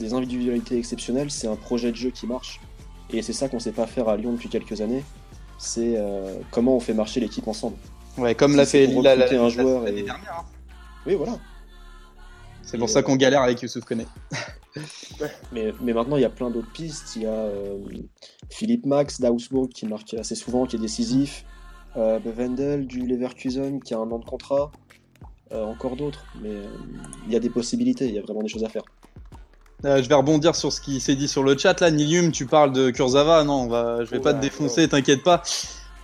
des 0.00 0.14
individualités 0.14 0.76
exceptionnelles, 0.78 1.30
c'est 1.30 1.46
un 1.46 1.54
projet 1.54 1.92
de 1.92 1.96
jeu 1.96 2.10
qui 2.10 2.26
marche. 2.26 2.60
Et 3.12 3.22
c'est 3.22 3.32
ça 3.32 3.48
qu'on 3.48 3.58
sait 3.58 3.72
pas 3.72 3.86
faire 3.86 4.08
à 4.08 4.16
Lyon 4.16 4.32
depuis 4.32 4.48
quelques 4.48 4.80
années. 4.80 5.02
C'est 5.58 5.94
euh, 5.96 6.34
comment 6.50 6.76
on 6.76 6.80
fait 6.80 6.94
marcher 6.94 7.20
l'équipe 7.20 7.46
ensemble. 7.48 7.76
Ouais, 8.18 8.34
comme 8.34 8.56
l'a 8.56 8.66
fait 8.66 8.86
Lille 8.86 9.02
la- 9.02 9.14
la- 9.16 9.26
l'année 9.26 10.00
et- 10.00 10.02
dernière. 10.04 10.38
hein. 10.40 10.44
Oui, 11.06 11.14
voilà. 11.14 11.38
C'est 12.62 12.78
pour 12.78 12.88
ça 12.88 13.00
euh, 13.00 13.02
qu'on 13.02 13.16
galère 13.16 13.42
avec 13.42 13.60
Youssouf 13.62 13.84
Koné. 13.84 14.06
Mais, 15.52 15.72
mais 15.80 15.92
maintenant, 15.92 16.16
il 16.16 16.22
y 16.22 16.24
a 16.26 16.30
plein 16.30 16.50
d'autres 16.50 16.70
pistes. 16.72 17.16
Il 17.16 17.22
y 17.22 17.26
a 17.26 17.30
euh, 17.30 17.78
Philippe 18.48 18.86
Max 18.86 19.20
d'Augsbourg 19.20 19.68
qui 19.68 19.86
marque 19.86 20.14
assez 20.14 20.34
souvent, 20.34 20.66
qui 20.66 20.76
est 20.76 20.80
décisif. 20.80 21.44
Bevendel 21.96 22.86
du 22.86 23.04
Leverkusen 23.04 23.80
qui 23.82 23.94
a 23.94 23.98
un 23.98 24.08
an 24.12 24.18
de 24.20 24.24
contrat. 24.24 24.70
Encore 25.52 25.96
d'autres. 25.96 26.24
Mais 26.40 26.52
il 27.26 27.32
y 27.32 27.36
a 27.36 27.40
des 27.40 27.50
possibilités, 27.50 28.06
il 28.06 28.14
y 28.14 28.18
a 28.18 28.22
vraiment 28.22 28.42
des 28.42 28.48
choses 28.48 28.62
à 28.62 28.68
faire. 28.68 28.84
Euh, 29.84 30.02
je 30.02 30.08
vais 30.08 30.14
rebondir 30.14 30.54
sur 30.54 30.72
ce 30.72 30.80
qui 30.80 31.00
s'est 31.00 31.16
dit 31.16 31.28
sur 31.28 31.42
le 31.42 31.56
chat 31.56 31.80
là. 31.80 31.90
Nilium, 31.90 32.32
tu 32.32 32.46
parles 32.46 32.72
de 32.72 32.90
Kurzawa. 32.90 33.44
Non, 33.44 33.62
on 33.62 33.68
va, 33.68 34.04
je 34.04 34.10
vais 34.10 34.20
pas 34.20 34.34
te 34.34 34.40
défoncer, 34.40 34.88
t'inquiète 34.88 35.22
pas. 35.22 35.42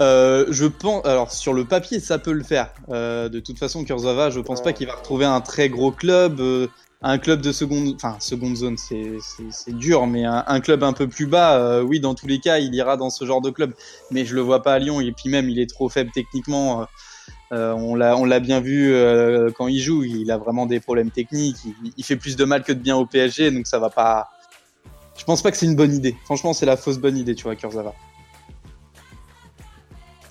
Euh, 0.00 0.46
je 0.50 0.66
pense, 0.66 1.04
alors 1.06 1.32
sur 1.32 1.52
le 1.54 1.64
papier, 1.64 2.00
ça 2.00 2.18
peut 2.18 2.32
le 2.32 2.42
faire. 2.44 2.70
Euh, 2.90 3.28
de 3.28 3.40
toute 3.40 3.58
façon, 3.58 3.84
Kurzawa, 3.84 4.30
je 4.30 4.40
pense 4.40 4.62
pas 4.62 4.72
qu'il 4.72 4.86
va 4.86 4.94
retrouver 4.94 5.24
un 5.24 5.40
très 5.40 5.68
gros 5.68 5.90
club, 5.90 6.40
euh, 6.40 6.66
un 7.02 7.18
club 7.18 7.40
de 7.40 7.52
seconde, 7.52 7.94
enfin 7.94 8.16
seconde 8.20 8.56
zone, 8.56 8.76
c'est 8.78 9.72
dur, 9.76 10.06
mais 10.06 10.24
un, 10.24 10.44
un 10.46 10.60
club 10.60 10.82
un 10.82 10.92
peu 10.92 11.08
plus 11.08 11.26
bas, 11.26 11.58
euh, 11.58 11.82
oui, 11.82 12.00
dans 12.00 12.14
tous 12.14 12.26
les 12.26 12.40
cas, 12.40 12.58
il 12.58 12.74
ira 12.74 12.96
dans 12.96 13.10
ce 13.10 13.24
genre 13.24 13.40
de 13.40 13.50
club. 13.50 13.72
Mais 14.10 14.24
je 14.26 14.34
le 14.34 14.42
vois 14.42 14.62
pas 14.62 14.74
à 14.74 14.78
Lyon, 14.78 15.00
et 15.00 15.12
puis 15.12 15.30
même, 15.30 15.48
il 15.48 15.58
est 15.58 15.68
trop 15.68 15.88
faible 15.88 16.10
techniquement. 16.14 16.86
Euh, 17.52 17.72
on 17.72 17.94
l'a, 17.94 18.40
bien 18.40 18.60
vu 18.60 18.92
euh, 18.92 19.50
quand 19.56 19.68
il 19.68 19.78
joue. 19.78 20.02
Il 20.04 20.30
a 20.30 20.38
vraiment 20.38 20.66
des 20.66 20.80
problèmes 20.80 21.10
techniques. 21.10 21.58
Il, 21.64 21.92
il 21.96 22.04
fait 22.04 22.16
plus 22.16 22.36
de 22.36 22.44
mal 22.44 22.62
que 22.62 22.72
de 22.72 22.78
bien 22.78 22.96
au 22.96 23.06
PSG, 23.06 23.50
donc 23.50 23.66
ça 23.66 23.78
va 23.78 23.90
pas. 23.90 24.30
Je 25.16 25.24
pense 25.24 25.42
pas 25.42 25.50
que 25.50 25.56
c'est 25.56 25.66
une 25.66 25.76
bonne 25.76 25.94
idée. 25.94 26.16
Franchement, 26.24 26.52
c'est 26.52 26.66
la 26.66 26.76
fausse 26.76 26.98
bonne 26.98 27.16
idée, 27.16 27.34
tu 27.34 27.44
vois, 27.44 27.56
Kurzawa. 27.56 27.94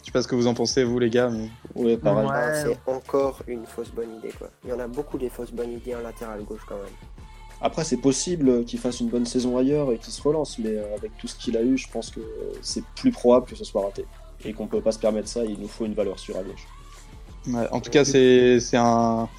Je 0.02 0.06
sais 0.06 0.12
pas 0.12 0.22
ce 0.22 0.28
que 0.28 0.36
vous 0.36 0.48
en 0.48 0.54
pensez, 0.54 0.84
vous, 0.84 1.00
les 1.00 1.10
gars. 1.10 1.30
Mais... 1.30 1.50
Oui, 1.74 1.98
pareil. 1.98 2.28
Ouais. 2.28 2.34
Ah, 2.34 2.54
c'est 2.54 2.78
encore 2.86 3.42
une 3.48 3.66
fausse 3.66 3.90
bonne 3.90 4.16
idée 4.18 4.34
quoi. 4.38 4.50
Il 4.64 4.70
y 4.70 4.74
en 4.74 4.80
a 4.80 4.88
beaucoup 4.88 5.18
des 5.18 5.30
fausses 5.30 5.52
bonnes 5.52 5.72
idées 5.72 5.96
en 5.96 6.02
latéral 6.02 6.44
gauche 6.44 6.62
quand 6.68 6.76
même. 6.76 6.94
Après, 7.62 7.84
c'est 7.84 7.98
possible 7.98 8.66
qu'il 8.66 8.80
fasse 8.80 9.00
une 9.00 9.08
bonne 9.08 9.26
saison 9.26 9.58
ailleurs 9.58 9.92
et 9.92 9.98
qu'il 9.98 10.14
se 10.14 10.22
relance. 10.22 10.60
Mais 10.60 10.78
euh, 10.78 10.96
avec 10.96 11.18
tout 11.18 11.28
ce 11.28 11.36
qu'il 11.36 11.58
a 11.58 11.64
eu, 11.64 11.78
je 11.78 11.90
pense 11.90 12.12
que 12.12 12.20
c'est 12.62 12.84
plus 12.96 13.12
probable 13.12 13.48
que 13.48 13.56
ce 13.56 13.64
soit 13.64 13.84
raté. 13.84 14.06
Et 14.44 14.54
qu'on 14.54 14.68
peut 14.68 14.82
pas 14.82 14.92
se 14.92 15.00
permettre 15.00 15.30
ça, 15.30 15.44
il 15.46 15.60
nous 15.60 15.68
faut 15.68 15.86
une 15.86 15.94
valeur 15.94 16.20
sûre 16.20 16.38
à 16.38 16.44
gauche. 16.44 16.68
En 17.72 17.80
tout 17.80 17.92
cas, 17.92 18.06
c'est 18.06 18.60
un 18.74 19.30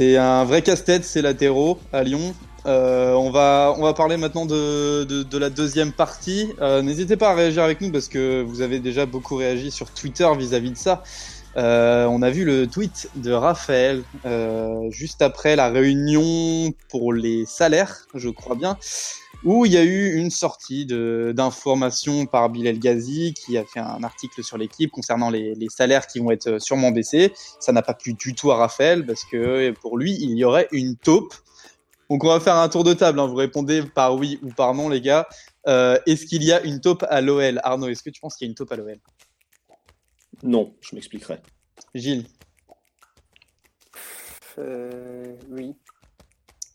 un 0.00 0.44
vrai 0.44 0.62
casse-tête, 0.62 1.04
ces 1.04 1.22
latéraux 1.22 1.78
à 1.92 2.04
Lyon. 2.04 2.34
Euh, 2.66 3.12
on 3.14 3.30
va 3.30 3.74
on 3.78 3.82
va 3.82 3.94
parler 3.94 4.16
maintenant 4.16 4.44
de 4.44 5.04
de, 5.04 5.22
de 5.22 5.38
la 5.38 5.48
deuxième 5.50 5.92
partie. 5.92 6.52
Euh, 6.60 6.82
N'hésitez 6.82 7.16
pas 7.16 7.30
à 7.30 7.34
réagir 7.34 7.62
avec 7.62 7.80
nous 7.80 7.90
parce 7.90 8.08
que 8.08 8.42
vous 8.42 8.60
avez 8.60 8.80
déjà 8.80 9.06
beaucoup 9.06 9.36
réagi 9.36 9.70
sur 9.70 9.90
Twitter 9.90 10.28
vis-à-vis 10.36 10.72
de 10.72 10.76
ça. 10.76 11.02
Euh, 11.56 12.06
on 12.06 12.22
a 12.22 12.30
vu 12.30 12.44
le 12.44 12.66
tweet 12.66 13.10
de 13.16 13.32
Raphaël 13.32 14.02
euh, 14.26 14.90
juste 14.90 15.22
après 15.22 15.56
la 15.56 15.68
réunion 15.70 16.72
pour 16.88 17.12
les 17.12 17.46
salaires, 17.46 18.06
je 18.14 18.28
crois 18.28 18.54
bien, 18.54 18.76
où 19.44 19.64
il 19.66 19.72
y 19.72 19.76
a 19.76 19.84
eu 19.84 20.14
une 20.16 20.30
sortie 20.30 20.84
d'informations 20.86 22.26
par 22.26 22.50
Bilal 22.50 22.78
Ghazi 22.78 23.34
qui 23.34 23.56
a 23.56 23.64
fait 23.64 23.80
un 23.80 24.02
article 24.02 24.42
sur 24.42 24.58
l'équipe 24.58 24.90
concernant 24.90 25.30
les, 25.30 25.54
les 25.54 25.68
salaires 25.68 26.06
qui 26.06 26.18
vont 26.18 26.30
être 26.30 26.58
sûrement 26.60 26.90
baissés. 26.90 27.32
Ça 27.60 27.72
n'a 27.72 27.82
pas 27.82 27.94
plu 27.94 28.14
du 28.14 28.34
tout 28.34 28.50
à 28.50 28.56
Raphaël 28.56 29.06
parce 29.06 29.24
que 29.24 29.70
pour 29.80 29.96
lui, 29.96 30.12
il 30.20 30.36
y 30.36 30.44
aurait 30.44 30.68
une 30.72 30.96
taupe. 30.96 31.34
Donc 32.10 32.24
on 32.24 32.28
va 32.28 32.40
faire 32.40 32.56
un 32.56 32.68
tour 32.68 32.84
de 32.84 32.94
table. 32.94 33.20
hein. 33.20 33.26
Vous 33.26 33.34
répondez 33.36 33.82
par 33.82 34.16
oui 34.16 34.40
ou 34.42 34.48
par 34.48 34.74
non, 34.74 34.88
les 34.88 35.00
gars. 35.00 35.28
Euh, 35.66 35.98
est-ce 36.06 36.24
qu'il 36.26 36.42
y 36.42 36.52
a 36.52 36.62
une 36.62 36.80
taupe 36.80 37.04
à 37.08 37.20
l'OL 37.20 37.60
Arnaud, 37.62 37.88
est-ce 37.88 38.02
que 38.02 38.10
tu 38.10 38.20
penses 38.20 38.36
qu'il 38.36 38.46
y 38.46 38.48
a 38.48 38.50
une 38.50 38.54
taupe 38.54 38.72
à 38.72 38.76
l'OL 38.76 38.98
Non, 40.42 40.74
je 40.80 40.94
m'expliquerai. 40.96 41.38
Gilles? 41.94 42.26
Euh, 44.58 45.36
oui. 45.50 45.74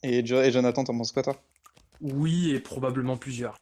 et, 0.03 0.25
Jo- 0.25 0.41
et 0.41 0.51
Jonathan, 0.51 0.83
t'en 0.85 0.95
penses 0.97 1.11
quoi 1.11 1.23
toi? 1.23 1.35
Oui, 2.03 2.51
et 2.51 2.59
probablement 2.59 3.15
plusieurs. 3.15 3.57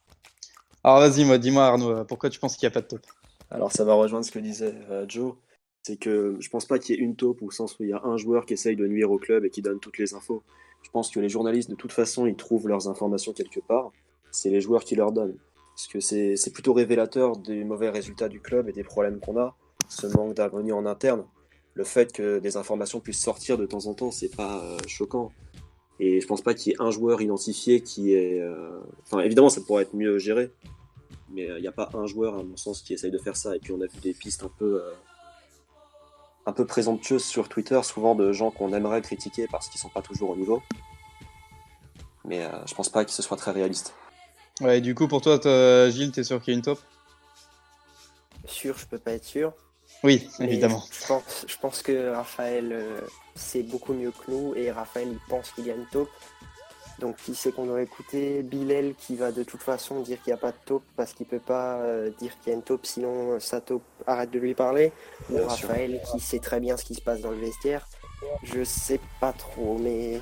Alors 0.84 1.00
vas-y, 1.00 1.24
moi, 1.26 1.38
dis-moi 1.38 1.64
Arnaud, 1.64 1.92
euh, 1.92 2.04
pourquoi 2.04 2.32
tu 2.32 2.40
penses 2.40 2.58
qu'il 2.58 2.68
n'y 2.68 2.72
a 2.72 2.74
pas 2.74 2.82
de 2.82 2.88
taupe 2.88 3.06
Alors 3.52 3.72
ça 3.72 3.86
va 3.86 3.94
rejoindre 3.94 4.26
ce 4.26 4.32
que 4.32 4.40
disait 4.40 4.74
euh, 4.90 5.06
Joe, 5.08 5.36
c'est 5.84 5.98
que 5.98 6.38
je 6.40 6.50
pense 6.50 6.66
pas 6.66 6.80
qu'il 6.80 6.96
y 6.96 7.00
ait 7.00 7.02
une 7.02 7.16
taupe 7.16 7.44
au 7.44 7.52
sens 7.52 7.78
où 7.80 7.84
il 7.84 7.92
y 7.92 7.94
a 7.94 8.02
un 8.04 8.18
joueur 8.18 8.48
qui 8.48 8.54
essaye 8.54 8.76
de 8.76 8.88
nuire 8.88 9.12
au 9.12 9.20
club 9.20 9.46
et 9.46 9.52
qui 9.52 9.62
donne 9.62 9.80
toutes 9.80 10.00
les 10.00 10.16
infos. 10.16 10.42
Je 10.82 10.90
pense 10.90 11.12
que 11.12 11.20
les 11.20 11.30
journalistes 11.30 11.70
de 11.70 11.76
toute 11.76 11.92
façon 11.92 12.26
ils 12.26 12.36
trouvent 12.36 12.68
leurs 12.68 12.88
informations 12.88 13.32
quelque 13.32 13.60
part, 13.60 13.92
c'est 14.32 14.50
les 14.50 14.60
joueurs 14.60 14.84
qui 14.84 14.96
leur 14.96 15.12
donnent. 15.12 15.38
Parce 15.76 15.88
que 15.88 16.00
c'est 16.00 16.36
c'est 16.36 16.52
plutôt 16.52 16.74
révélateur 16.74 17.38
des 17.38 17.64
mauvais 17.64 17.90
résultats 17.90 18.28
du 18.28 18.40
club 18.40 18.68
et 18.68 18.74
des 18.74 18.84
problèmes 18.84 19.20
qu'on 19.20 19.38
a, 19.38 19.56
ce 19.88 20.08
manque 20.08 20.34
d'harmonie 20.34 20.72
en 20.72 20.88
interne. 20.88 21.26
Le 21.76 21.84
fait 21.84 22.12
que 22.12 22.40
des 22.40 22.58
informations 22.58 23.00
puissent 23.00 23.22
sortir 23.22 23.58
de 23.58 23.68
temps 23.68 23.86
en 23.86 23.94
temps, 23.94 24.10
c'est 24.10 24.36
pas 24.36 24.64
euh, 24.64 24.78
choquant. 24.88 25.32
Et 26.04 26.20
je 26.20 26.26
pense 26.26 26.42
pas 26.42 26.56
qu'il 26.56 26.72
y 26.72 26.76
ait 26.76 26.82
un 26.82 26.90
joueur 26.90 27.22
identifié 27.22 27.82
qui 27.82 28.16
est... 28.16 28.42
euh, 28.42 28.80
Enfin 29.04 29.20
évidemment 29.20 29.50
ça 29.50 29.62
pourrait 29.62 29.84
être 29.84 29.94
mieux 29.94 30.18
géré, 30.18 30.52
mais 31.30 31.46
il 31.46 31.62
n'y 31.62 31.68
a 31.68 31.72
pas 31.72 31.92
un 31.94 32.08
joueur, 32.08 32.34
à 32.40 32.44
mon 32.44 32.58
sens, 32.58 32.82
qui 32.82 32.96
essaye 32.96 33.12
de 33.12 33.20
faire 33.20 33.38
ça. 33.38 33.56
Et 33.56 33.60
puis 33.60 33.72
on 33.72 33.80
a 33.82 33.86
vu 33.86 34.00
des 34.02 34.14
pistes 34.14 34.44
un 34.44 34.52
peu, 34.58 34.82
euh, 34.84 34.92
un 36.48 36.54
peu 36.54 36.66
présomptueuses 36.66 37.24
sur 37.24 37.50
Twitter, 37.50 37.80
souvent 37.84 38.16
de 38.16 38.32
gens 38.32 38.50
qu'on 38.50 38.74
aimerait 38.74 39.04
critiquer 39.04 39.48
parce 39.52 39.70
qu'ils 39.70 39.80
sont 39.80 39.90
pas 39.90 40.02
toujours 40.02 40.32
au 40.32 40.36
niveau. 40.36 40.64
Mais 42.26 42.44
euh, 42.44 42.50
je 42.66 42.74
pense 42.74 42.90
pas 42.90 43.06
que 43.06 43.12
ce 43.12 43.22
soit 43.22 43.38
très 43.38 43.52
réaliste. 43.52 43.94
Ouais, 44.60 44.82
du 44.82 44.96
coup, 44.96 45.08
pour 45.08 45.22
toi, 45.22 45.38
toi, 45.38 45.90
Gilles, 45.90 46.12
t'es 46.12 46.24
sûr 46.24 46.42
qu'il 46.42 46.54
y 46.54 46.56
a 46.56 46.58
une 46.58 46.64
taupe? 46.64 46.82
Sûr, 48.46 48.76
je 48.76 48.88
peux 48.88 49.00
pas 49.00 49.12
être 49.14 49.26
sûr. 49.26 49.54
Oui, 50.04 50.28
évidemment. 50.40 50.84
Je 50.92 51.08
pense, 51.08 51.46
je 51.48 51.58
pense 51.58 51.82
que 51.84 52.10
Raphaël 52.10 53.04
euh, 53.36 53.40
sait 53.40 53.64
beaucoup 53.64 53.94
mieux 53.94 54.12
que 54.12 54.32
nous 54.32 54.54
et 54.56 54.72
Raphaël 54.72 55.10
il 55.12 55.20
pense 55.30 55.52
qu'il 55.52 55.66
y 55.68 55.72
a 55.72 55.76
une 55.76 55.86
taupe. 55.86 56.10
Donc 57.00 57.16
qui 57.18 57.34
c'est 57.34 57.52
qu'on 57.52 57.66
doit 57.66 57.82
écouter? 57.82 58.44
Bilal 58.44 58.94
qui 58.96 59.16
va 59.16 59.32
de 59.32 59.44
toute 59.44 59.64
façon 59.64 60.02
dire 60.02 60.22
qu'il 60.22 60.32
n'y 60.32 60.38
a 60.38 60.42
pas 60.42 60.52
de 60.52 60.58
taupe 60.66 60.84
parce 60.96 61.14
qu'il 61.14 61.26
peut 61.26 61.40
pas 61.40 61.78
euh, 61.78 62.12
dire 62.20 62.38
qu'il 62.40 62.52
y 62.52 62.54
a 62.54 62.56
une 62.56 62.64
taupe 62.64 62.86
sinon 62.86 63.34
euh, 63.34 63.40
sa 63.40 63.60
taupe 63.60 63.84
arrête 64.06 64.32
de 64.32 64.40
lui 64.40 64.54
parler. 64.54 64.92
Ou 65.30 65.38
Bien 65.38 65.50
sûr. 65.50 65.68
Raphaël 65.68 66.02
qui 66.12 66.20
sait 66.20 66.40
très 66.40 66.60
bien 66.60 66.78
ce 66.78 66.86
qui 66.86 66.96
se 66.96 67.02
passe 67.02 67.22
dans 67.22 67.32
le 67.32 67.38
vestiaire. 67.38 67.88
Je 68.44 68.64
sais 68.64 69.00
pas 69.20 69.34
trop 69.34 69.78
mais 69.80 70.22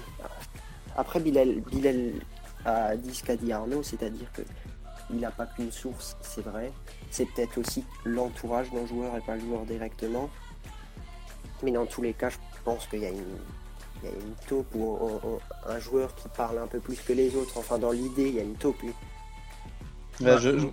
après 0.96 1.20
Bilal, 1.20 1.62
Bilal 1.62 2.14
a 2.66 2.96
dit 2.96 3.14
ce 3.14 3.24
qu'a 3.24 3.36
dit 3.36 3.52
Arnaud, 3.52 3.84
c'est-à-dire 3.84 4.32
que 4.34 4.42
il 5.12 5.20
n'a 5.20 5.32
pas 5.32 5.46
qu'une 5.46 5.72
source, 5.72 6.18
c'est 6.22 6.44
vrai. 6.44 6.72
C'est 7.10 7.26
peut-être 7.26 7.58
aussi 7.58 7.84
l'entourage 8.06 8.70
d'un 8.72 8.86
joueur 8.86 9.16
et 9.16 9.22
pas 9.22 9.36
le 9.36 9.42
joueur 9.42 9.66
directement. 9.66 10.30
Mais 11.64 11.72
dans 11.72 11.86
tous 11.86 12.02
les 12.02 12.14
cas, 12.14 12.30
je 12.30 12.38
pense 12.70 12.86
qu'il 12.88 13.00
y 13.00 13.06
a 13.06 13.10
une, 13.10 13.38
il 14.04 14.10
y 14.10 14.12
a 14.14 14.16
une 14.16 14.34
taupe 14.48 14.68
ou 14.76 14.98
un, 15.68 15.72
un- 15.72 15.76
un 15.76 15.80
joueur 15.80 16.14
qui 16.16 16.28
parle 16.38 16.58
un 16.60 16.68
peu 16.68 16.80
plus 16.80 16.98
que 16.98 17.14
les 17.14 17.36
autres. 17.36 17.58
Enfin, 17.58 17.78
dans 17.80 17.92
l'idée, 17.92 18.30
il 18.30 18.36
y 18.36 18.40
a 18.40 18.44
une 18.44 18.56
taupe. 18.56 18.78
oui. 18.84 18.92
Bah, 20.22 20.38
je- 20.38 20.58
je- 20.60 20.68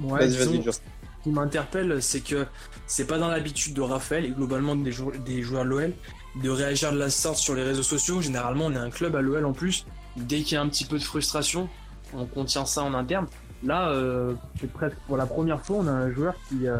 Ouais, 0.00 0.20
Vas-y, 0.20 0.36
vas-y, 0.36 0.62
Joe. 0.62 0.74
Ce 0.76 0.80
qui 1.24 1.30
m'interpelle, 1.30 2.00
c'est 2.00 2.20
que 2.20 2.46
c'est 2.86 3.06
pas 3.06 3.18
dans 3.18 3.28
l'habitude 3.28 3.74
de 3.74 3.80
Raphaël 3.82 4.24
et 4.26 4.30
globalement 4.30 4.76
des, 4.76 4.92
jou- 4.92 5.10
des 5.26 5.42
joueurs 5.42 5.64
de 5.64 5.68
l'OL 5.70 5.92
de 6.42 6.50
réagir 6.50 6.92
de 6.92 6.98
la 6.98 7.10
sorte 7.10 7.36
sur 7.38 7.54
les 7.56 7.64
réseaux 7.64 7.82
sociaux. 7.82 8.20
Généralement, 8.20 8.66
on 8.66 8.72
est 8.72 8.76
un 8.76 8.90
club 8.90 9.16
à 9.16 9.20
l'OL 9.20 9.44
en 9.44 9.52
plus. 9.52 9.86
Dès 10.16 10.42
qu'il 10.42 10.54
y 10.54 10.56
a 10.56 10.62
un 10.62 10.68
petit 10.68 10.84
peu 10.84 10.98
de 10.98 11.02
frustration, 11.02 11.68
on 12.14 12.26
contient 12.26 12.64
ça 12.64 12.82
en 12.82 12.94
interne. 12.94 13.26
Là, 13.64 13.88
euh, 13.90 14.34
c'est 14.60 14.72
presque 14.72 14.96
pour 15.08 15.16
la 15.16 15.26
première 15.26 15.60
fois, 15.60 15.78
on 15.80 15.86
a 15.88 15.92
un 15.92 16.12
joueur 16.12 16.34
qui, 16.48 16.68
euh, 16.68 16.76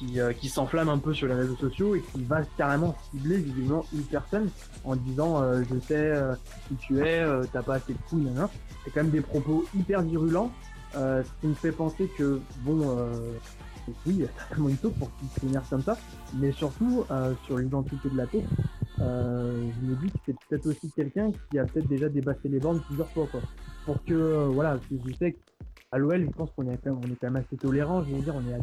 qui, 0.00 0.18
euh, 0.18 0.32
qui 0.32 0.48
s'enflamme 0.48 0.88
un 0.88 0.98
peu 0.98 1.12
sur 1.12 1.26
les 1.28 1.34
réseaux 1.34 1.56
sociaux 1.56 1.94
et 1.94 2.00
qui 2.00 2.24
va 2.24 2.42
carrément 2.56 2.96
cibler 3.10 3.36
visiblement 3.36 3.84
une 3.92 4.02
personne 4.02 4.48
en 4.84 4.96
disant 4.96 5.42
euh, 5.42 5.62
je 5.70 5.78
sais 5.78 5.94
euh, 5.94 6.34
qui 6.68 6.76
tu 6.76 7.00
es, 7.04 7.22
t'as 7.52 7.62
pas 7.62 7.74
assez 7.74 7.92
de 7.92 7.98
couilles, 8.08 8.24
nanana. 8.24 8.48
C'est 8.84 8.90
quand 8.92 9.02
même 9.02 9.12
des 9.12 9.20
propos 9.20 9.64
hyper 9.76 10.00
virulents, 10.00 10.50
ce 10.94 11.22
qui 11.40 11.48
me 11.48 11.54
fait 11.54 11.72
penser 11.72 12.08
que 12.16 12.40
bon, 12.64 12.96
oui, 13.88 13.94
il 14.06 14.20
y 14.20 14.24
a 14.24 14.28
certainement 14.38 14.70
une 14.70 14.78
taupe 14.78 14.98
pour 14.98 15.10
qu'il 15.18 15.28
s'énerve 15.38 15.68
comme 15.68 15.82
ça, 15.82 15.98
mais 16.34 16.50
surtout 16.52 17.04
sur 17.44 17.58
l'identité 17.58 18.08
de 18.08 18.16
la 18.16 18.26
taupe, 18.26 18.44
je 18.98 19.04
me 19.86 19.94
dis 19.96 20.10
que 20.10 20.18
c'est 20.24 20.36
peut-être 20.48 20.66
aussi 20.66 20.90
quelqu'un 20.96 21.30
qui 21.50 21.58
a 21.58 21.64
peut-être 21.66 21.88
déjà 21.88 22.08
dépassé 22.08 22.48
les 22.48 22.58
bornes 22.58 22.80
plusieurs 22.86 23.10
fois. 23.10 23.26
Pour 23.84 24.02
que, 24.04 24.46
voilà, 24.46 24.78
je 24.90 25.12
sais 25.14 25.36
qu'à 25.90 25.98
l'OL, 25.98 26.24
je 26.24 26.30
pense 26.34 26.48
qu'on 26.56 26.70
est 26.70 26.78
quand 26.82 26.94
même, 26.94 27.00
on 27.04 27.12
est 27.12 27.16
quand 27.20 27.30
même 27.30 27.36
assez 27.44 27.56
tolérant, 27.58 28.02
je 28.02 28.14
veux 28.14 28.22
dire, 28.22 28.34
on 28.34 28.50
est 28.50 28.54
à- 28.54 28.60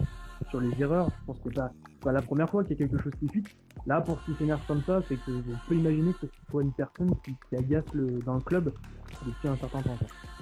sur 0.50 0.60
les 0.60 0.72
erreurs. 0.80 1.10
Je 1.22 1.26
pense 1.26 1.38
que 1.38 1.50
c'est 1.54 2.04
pas, 2.04 2.12
la 2.12 2.22
première 2.22 2.50
fois 2.50 2.64
qu'il 2.64 2.78
y 2.78 2.84
a 2.84 2.88
quelque 2.88 3.02
chose 3.02 3.14
qui 3.20 3.28
fuite. 3.28 3.48
Là, 3.86 4.02
pour 4.02 4.22
qu'il 4.24 4.36
s'énerve 4.38 4.62
comme 4.68 4.82
ça, 4.86 5.02
c'est 5.08 5.16
que 5.16 5.32
je 5.32 5.54
peux 5.68 5.76
imaginer 5.76 6.14
que 6.14 6.28
ce 6.28 6.52
soit 6.52 6.62
une 6.62 6.74
personne 6.74 7.14
qui, 7.24 7.32
qui 7.50 7.56
agace 7.56 7.86
le, 7.94 8.20
dans 8.26 8.36
le 8.36 8.42
club 8.42 8.74
depuis 9.26 9.48
un 9.48 9.58
certain 9.58 9.82
temps. 9.82 9.98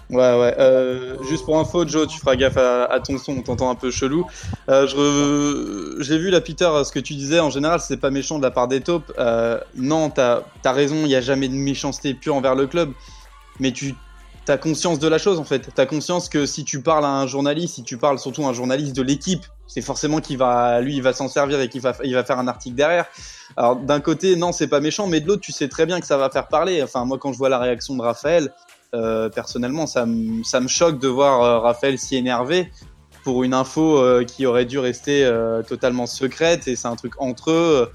Ouais, 0.09 0.17
ouais. 0.17 0.55
Euh, 0.59 1.21
juste 1.23 1.45
pour 1.45 1.59
info, 1.59 1.87
Joe, 1.87 2.07
tu 2.07 2.19
feras 2.19 2.35
gaffe 2.35 2.57
à, 2.57 2.99
ton 2.99 3.17
son, 3.17 3.37
on 3.37 3.41
t'entend 3.41 3.69
un 3.71 3.75
peu 3.75 3.89
chelou. 3.89 4.25
Euh, 4.69 4.85
je 4.87 4.95
re- 4.95 6.01
J'ai 6.01 6.17
vu 6.17 6.29
là, 6.29 6.41
Peter, 6.41 6.69
ce 6.83 6.91
que 6.91 6.99
tu 6.99 7.15
disais. 7.15 7.39
En 7.39 7.49
général, 7.49 7.79
c'est 7.79 7.97
pas 7.97 8.11
méchant 8.11 8.37
de 8.37 8.43
la 8.43 8.51
part 8.51 8.67
des 8.67 8.81
taupes. 8.81 9.11
Euh, 9.17 9.59
non, 9.75 10.09
t'as 10.09 10.43
as 10.63 10.71
raison, 10.71 10.95
il 10.97 11.07
n'y 11.07 11.15
a 11.15 11.21
jamais 11.21 11.47
de 11.47 11.55
méchanceté 11.55 12.13
pure 12.13 12.35
envers 12.35 12.55
le 12.55 12.67
club. 12.67 12.91
Mais 13.59 13.71
tu 13.71 13.95
as 14.47 14.57
conscience 14.57 14.99
de 14.99 15.07
la 15.07 15.17
chose, 15.17 15.39
en 15.39 15.43
fait. 15.43 15.69
T'as 15.73 15.85
conscience 15.85 16.29
que 16.29 16.45
si 16.45 16.63
tu 16.63 16.81
parles 16.81 17.05
à 17.05 17.09
un 17.09 17.27
journaliste, 17.27 17.75
si 17.75 17.83
tu 17.83 17.97
parles 17.97 18.19
surtout 18.19 18.43
à 18.45 18.49
un 18.49 18.53
journaliste 18.53 18.95
de 18.95 19.01
l'équipe, 19.01 19.45
c'est 19.67 19.81
forcément 19.81 20.21
qu'il 20.21 20.37
va, 20.37 20.81
lui, 20.81 20.95
il 20.95 21.01
va 21.01 21.13
s'en 21.13 21.27
servir 21.27 21.59
et 21.59 21.69
qu'il 21.69 21.81
va, 21.81 21.93
il 22.03 22.13
va 22.13 22.23
faire 22.23 22.39
un 22.39 22.47
article 22.47 22.75
derrière. 22.75 23.05
Alors, 23.57 23.75
d'un 23.75 23.99
côté, 23.99 24.35
non, 24.35 24.51
c'est 24.51 24.67
pas 24.67 24.79
méchant, 24.79 25.07
mais 25.07 25.21
de 25.21 25.27
l'autre, 25.27 25.41
tu 25.41 25.51
sais 25.51 25.67
très 25.67 25.85
bien 25.85 25.99
que 25.99 26.07
ça 26.07 26.17
va 26.17 26.29
faire 26.29 26.47
parler. 26.47 26.83
Enfin, 26.83 27.05
moi, 27.05 27.17
quand 27.17 27.33
je 27.33 27.37
vois 27.37 27.49
la 27.49 27.59
réaction 27.59 27.95
de 27.95 28.01
Raphaël, 28.01 28.53
euh, 28.93 29.29
personnellement, 29.29 29.87
ça 29.87 30.05
me 30.05 30.43
ça 30.43 30.65
choque 30.67 30.99
de 30.99 31.07
voir 31.07 31.41
euh, 31.41 31.59
Raphaël 31.59 31.97
si 31.97 32.15
énervé 32.15 32.71
pour 33.25 33.43
une 33.43 33.55
info 33.55 33.97
euh, 33.97 34.23
qui 34.23 34.45
aurait 34.45 34.65
dû 34.65 34.77
rester 34.77 35.25
euh, 35.25 35.63
totalement 35.63 36.05
secrète 36.05 36.67
et 36.67 36.75
c'est 36.75 36.87
un 36.87 36.95
truc 36.95 37.13
entre 37.17 37.51
eux. 37.51 37.91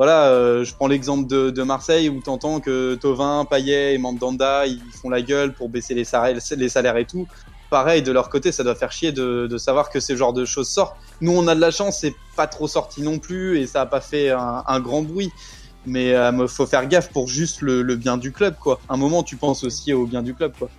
Voilà, 0.00 0.28
euh, 0.28 0.64
je 0.64 0.74
prends 0.74 0.86
l'exemple 0.86 1.28
de, 1.28 1.50
de 1.50 1.62
Marseille 1.62 2.08
où 2.08 2.22
t'entends 2.22 2.58
que 2.60 2.94
Tovin, 2.94 3.44
Payet 3.44 3.92
et 3.92 3.98
Mandanda 3.98 4.64
ils 4.64 4.80
font 4.98 5.10
la 5.10 5.20
gueule 5.20 5.52
pour 5.52 5.68
baisser 5.68 5.92
les 5.92 6.04
salaires, 6.04 6.40
les 6.56 6.68
salaires 6.70 6.96
et 6.96 7.04
tout. 7.04 7.28
Pareil, 7.68 8.00
de 8.00 8.10
leur 8.10 8.30
côté, 8.30 8.50
ça 8.50 8.64
doit 8.64 8.74
faire 8.74 8.92
chier 8.92 9.12
de, 9.12 9.46
de 9.46 9.58
savoir 9.58 9.90
que 9.90 10.00
ce 10.00 10.16
genre 10.16 10.32
de 10.32 10.46
choses 10.46 10.70
sortent. 10.70 10.96
Nous, 11.20 11.32
on 11.32 11.46
a 11.48 11.54
de 11.54 11.60
la 11.60 11.70
chance, 11.70 11.98
c'est 12.00 12.14
pas 12.34 12.46
trop 12.46 12.66
sorti 12.66 13.02
non 13.02 13.18
plus 13.18 13.58
et 13.58 13.66
ça 13.66 13.82
a 13.82 13.86
pas 13.86 14.00
fait 14.00 14.30
un, 14.30 14.64
un 14.66 14.80
grand 14.80 15.02
bruit. 15.02 15.32
Mais 15.84 16.14
euh, 16.14 16.46
faut 16.48 16.64
faire 16.64 16.88
gaffe 16.88 17.10
pour 17.10 17.28
juste 17.28 17.60
le, 17.60 17.82
le 17.82 17.96
bien 17.96 18.16
du 18.16 18.32
club, 18.32 18.54
quoi. 18.58 18.80
Un 18.88 18.96
moment, 18.96 19.22
tu 19.22 19.36
penses 19.36 19.64
aussi 19.64 19.92
au 19.92 20.06
bien 20.06 20.22
du 20.22 20.32
club, 20.32 20.54
quoi. 20.58 20.70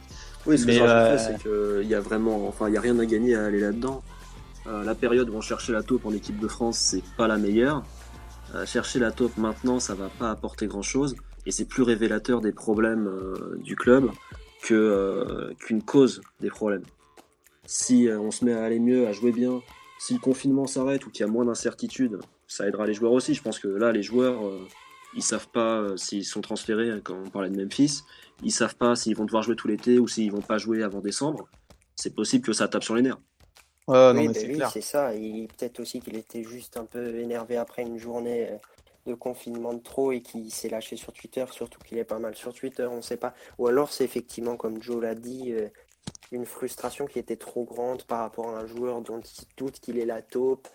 Oui, 0.47 0.57
ce 0.57 0.65
que 0.65 0.71
rajouterais, 0.71 0.89
euh, 0.89 1.17
c'est 1.19 1.81
qu'il 1.83 1.87
y 1.87 1.93
a 1.93 1.99
vraiment, 1.99 2.47
enfin, 2.47 2.69
il 2.69 2.73
y 2.73 2.77
a 2.77 2.81
rien 2.81 2.97
à 2.97 3.05
gagner 3.05 3.35
à 3.35 3.45
aller 3.45 3.59
là-dedans. 3.59 4.01
Euh, 4.65 4.83
la 4.83 4.95
période 4.95 5.29
où 5.29 5.35
on 5.35 5.41
cherchait 5.41 5.73
la 5.73 5.83
taupe 5.83 6.07
en 6.07 6.11
équipe 6.11 6.39
de 6.39 6.47
France, 6.47 6.79
c'est 6.79 7.03
pas 7.17 7.27
la 7.27 7.37
meilleure. 7.37 7.83
Euh, 8.55 8.65
chercher 8.65 8.99
la 8.99 9.11
taupe 9.11 9.37
maintenant, 9.37 9.79
ça 9.79 9.95
va 9.95 10.09
pas 10.09 10.29
apporter 10.29 10.67
grand-chose, 10.67 11.15
et 11.45 11.51
c'est 11.51 11.65
plus 11.65 11.83
révélateur 11.83 12.41
des 12.41 12.51
problèmes 12.51 13.07
euh, 13.07 13.57
du 13.57 13.75
club 13.75 14.11
euh, 14.71 15.53
qu'une 15.59 15.81
cause 15.81 16.21
des 16.39 16.49
problèmes. 16.49 16.83
Si 17.65 18.09
on 18.11 18.31
se 18.31 18.43
met 18.43 18.53
à 18.53 18.63
aller 18.63 18.79
mieux, 18.79 19.07
à 19.07 19.13
jouer 19.13 19.31
bien, 19.31 19.61
si 19.99 20.13
le 20.13 20.19
confinement 20.19 20.67
s'arrête 20.67 21.05
ou 21.05 21.09
qu'il 21.09 21.25
y 21.25 21.29
a 21.29 21.31
moins 21.31 21.45
d'incertitudes, 21.45 22.19
ça 22.47 22.67
aidera 22.67 22.85
les 22.85 22.93
joueurs 22.93 23.13
aussi. 23.13 23.33
Je 23.33 23.41
pense 23.41 23.59
que 23.59 23.67
là, 23.67 23.91
les 23.91 24.03
joueurs, 24.03 24.41
ils 25.15 25.21
savent 25.21 25.47
pas 25.47 25.85
s'ils 25.95 26.25
sont 26.25 26.41
transférés. 26.41 26.99
Quand 27.03 27.15
on 27.23 27.29
parlait 27.29 27.49
de 27.49 27.61
Memphis, 27.61 28.01
ils 28.43 28.51
savent 28.51 28.75
pas 28.75 28.95
s'ils 28.95 29.15
vont 29.15 29.25
devoir 29.25 29.43
jouer 29.43 29.55
tout 29.55 29.67
l'été 29.67 29.99
ou 29.99 30.07
s'ils 30.07 30.31
vont 30.31 30.41
pas 30.41 30.57
jouer 30.57 30.83
avant 30.83 30.99
décembre. 30.99 31.47
C'est 31.95 32.13
possible 32.13 32.43
que 32.43 32.51
ça 32.51 32.67
tape 32.67 32.83
sur 32.83 32.95
les 32.95 33.03
nerfs. 33.03 33.19
Oui, 34.13 34.27
bah 34.27 34.33
c'est 34.33 34.47
oui, 34.47 34.55
clair. 34.55 34.69
c'est 34.71 34.81
ça. 34.81 35.13
Et 35.15 35.47
peut-être 35.57 35.79
aussi 35.79 35.99
qu'il 35.99 36.15
était 36.17 36.43
juste 36.43 36.77
un 36.77 36.85
peu 36.85 37.19
énervé 37.19 37.57
après 37.57 37.81
une 37.83 37.97
journée 37.97 38.49
euh, 38.51 38.57
de 39.07 39.13
confinement 39.13 39.73
de 39.73 39.79
trop 39.81 40.11
et 40.11 40.21
qu'il 40.21 40.51
s'est 40.51 40.69
lâché 40.69 40.95
sur 40.95 41.11
Twitter, 41.13 41.45
surtout 41.51 41.79
qu'il 41.79 41.97
est 41.97 42.03
pas 42.03 42.19
mal 42.19 42.35
sur 42.35 42.53
Twitter, 42.53 42.87
on 42.91 43.01
sait 43.01 43.17
pas. 43.17 43.33
Ou 43.57 43.67
alors 43.67 43.91
c'est 43.91 44.03
effectivement, 44.03 44.55
comme 44.57 44.81
Joe 44.81 45.01
l'a 45.01 45.15
dit, 45.15 45.51
euh, 45.53 45.67
une 46.31 46.45
frustration 46.45 47.05
qui 47.05 47.19
était 47.19 47.35
trop 47.35 47.63
grande 47.65 48.03
par 48.03 48.19
rapport 48.19 48.49
à 48.49 48.59
un 48.59 48.65
joueur 48.65 49.01
dont 49.01 49.19
il 49.19 49.45
doute 49.57 49.79
qu'il 49.79 49.97
est 49.99 50.05
la 50.05 50.21
taupe. 50.21 50.67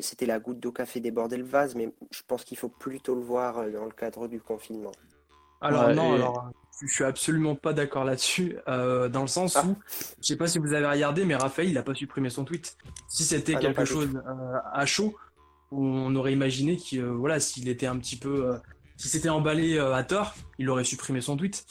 C'était 0.00 0.26
la 0.26 0.40
goutte 0.40 0.58
d'eau 0.60 0.72
qui 0.72 0.80
a 0.80 0.86
fait 0.86 1.00
déborder 1.00 1.36
le 1.36 1.44
vase, 1.44 1.74
mais 1.74 1.92
je 2.10 2.22
pense 2.26 2.42
qu'il 2.44 2.56
faut 2.56 2.70
plutôt 2.70 3.14
le 3.14 3.20
voir 3.20 3.58
euh, 3.58 3.70
dans 3.70 3.84
le 3.84 3.90
cadre 3.90 4.28
du 4.28 4.40
confinement. 4.40 4.92
Alors 5.60 5.86
Ouais, 5.86 5.94
non, 5.94 6.12
et- 6.16 6.20
alors 6.20 6.50
je 6.82 6.92
suis 6.92 7.04
absolument 7.04 7.54
pas 7.54 7.72
d'accord 7.72 8.04
là-dessus, 8.04 8.56
euh, 8.68 9.08
dans 9.08 9.22
le 9.22 9.28
sens 9.28 9.56
Ah. 9.56 9.64
où, 9.66 9.76
je 10.20 10.26
sais 10.26 10.36
pas 10.36 10.46
si 10.46 10.58
vous 10.58 10.72
avez 10.72 10.86
regardé, 10.86 11.24
mais 11.24 11.34
Raphaël, 11.36 11.68
il 11.68 11.78
a 11.78 11.82
pas 11.82 11.94
supprimé 11.94 12.30
son 12.30 12.44
tweet. 12.44 12.76
Si 13.08 13.24
c'était 13.24 13.54
Ah 13.56 13.60
quelque 13.60 13.84
chose 13.84 14.10
euh, 14.14 14.58
à 14.72 14.84
chaud, 14.86 15.14
on 15.70 16.14
aurait 16.16 16.32
imaginé 16.32 16.76
qu'il, 16.76 17.00
euh, 17.00 17.10
voilà, 17.12 17.40
s'il 17.40 17.68
était 17.68 17.86
un 17.86 17.96
petit 17.98 18.16
peu, 18.16 18.46
euh, 18.46 18.56
si 18.96 19.08
c'était 19.08 19.28
emballé 19.28 19.78
à 19.78 20.02
tort, 20.04 20.34
il 20.58 20.68
aurait 20.70 20.84
supprimé 20.84 21.20
son 21.20 21.36
tweet. 21.36 21.64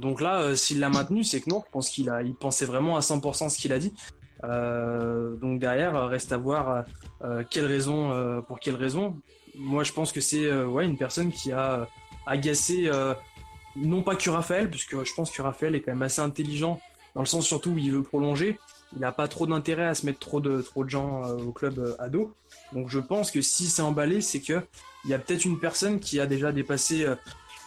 Donc 0.00 0.20
là, 0.20 0.56
s'il 0.56 0.80
l'a 0.80 0.88
maintenu, 0.88 1.22
c'est 1.22 1.40
que 1.40 1.48
non, 1.50 1.62
je 1.64 1.70
pense 1.70 1.88
qu'il 1.88 2.10
a, 2.10 2.22
il 2.22 2.34
pensait 2.34 2.64
vraiment 2.66 2.96
à 2.96 3.00
100% 3.00 3.48
ce 3.48 3.58
qu'il 3.58 3.72
a 3.72 3.78
dit. 3.78 3.94
Donc 4.42 5.60
derrière, 5.60 6.08
reste 6.08 6.32
à 6.32 6.36
voir 6.36 6.84
quelle 7.48 7.66
raison, 7.66 8.42
pour 8.48 8.58
quelle 8.58 8.74
raison. 8.74 9.16
Moi, 9.56 9.84
je 9.84 9.92
pense 9.92 10.10
que 10.10 10.20
c'est 10.20 10.52
ouais, 10.52 10.84
une 10.84 10.98
personne 10.98 11.30
qui 11.30 11.52
a 11.52 11.86
agacé 12.26 12.90
non 13.76 14.02
pas 14.02 14.16
que 14.16 14.30
Raphaël, 14.30 14.70
puisque 14.70 15.02
je 15.04 15.14
pense 15.14 15.30
que 15.30 15.42
Raphaël 15.42 15.74
est 15.74 15.80
quand 15.80 15.92
même 15.92 16.02
assez 16.02 16.20
intelligent, 16.20 16.80
dans 17.14 17.20
le 17.22 17.26
sens 17.26 17.46
surtout 17.46 17.70
où 17.70 17.78
il 17.78 17.92
veut 17.92 18.02
prolonger. 18.02 18.58
Il 18.94 19.00
n'a 19.00 19.10
pas 19.12 19.26
trop 19.26 19.46
d'intérêt 19.46 19.86
à 19.86 19.94
se 19.94 20.06
mettre 20.06 20.20
trop 20.20 20.40
de, 20.40 20.60
trop 20.62 20.84
de 20.84 20.90
gens 20.90 21.24
euh, 21.24 21.36
au 21.38 21.50
club 21.52 21.78
euh, 21.80 21.96
à 21.98 22.08
dos. 22.08 22.32
Donc 22.72 22.88
je 22.90 23.00
pense 23.00 23.30
que 23.32 23.40
si 23.40 23.66
c'est 23.66 23.82
emballé, 23.82 24.20
c'est 24.20 24.40
que 24.40 24.62
il 25.04 25.10
y 25.10 25.14
a 25.14 25.18
peut-être 25.18 25.44
une 25.44 25.58
personne 25.58 25.98
qui 25.98 26.20
a 26.20 26.26
déjà 26.26 26.52
dépassé 26.52 27.04
euh, 27.04 27.16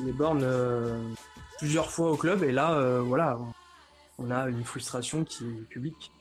les 0.04 0.14
bornes 0.14 0.44
euh, 0.44 0.98
plusieurs 1.58 1.92
fois 1.92 2.12
au 2.12 2.16
club, 2.18 2.44
et 2.44 2.52
là, 2.52 2.74
euh, 2.76 3.02
voilà, 3.02 3.38
on 4.20 4.32
a 4.32 4.48
une 4.48 4.64
frustration 4.64 5.24
qui 5.26 5.44
est 5.44 5.68
publique. 5.70 6.12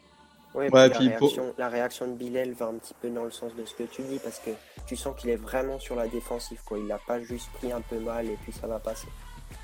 Ouais, 0.54 0.70
Ouais, 0.72 0.88
puis 0.88 0.98
puis 1.00 1.08
la, 1.10 1.16
pour- 1.18 1.28
réaction, 1.28 1.54
la 1.58 1.68
réaction 1.68 2.06
de 2.08 2.14
Bilal 2.14 2.52
va 2.54 2.66
un 2.66 2.74
petit 2.74 2.94
peu 3.00 3.10
dans 3.10 3.24
le 3.24 3.30
sens 3.30 3.54
de 3.54 3.64
ce 3.66 3.74
que 3.74 3.82
tu 3.84 4.02
dis, 4.02 4.18
parce 4.18 4.38
que 4.40 4.50
tu 4.86 4.96
sens 4.96 5.14
qu'il 5.20 5.28
est 5.30 5.36
vraiment 5.36 5.78
sur 5.78 5.94
la 5.94 6.08
défensive, 6.08 6.58
quoi. 6.64 6.78
Il 6.78 6.86
n'a 6.86 6.98
pas 6.98 7.20
juste 7.20 7.50
pris 7.52 7.70
un 7.70 7.82
peu 7.82 7.98
mal 7.98 8.26
et 8.26 8.38
puis 8.42 8.52
ça 8.52 8.66
va 8.66 8.78
passer. 8.78 9.06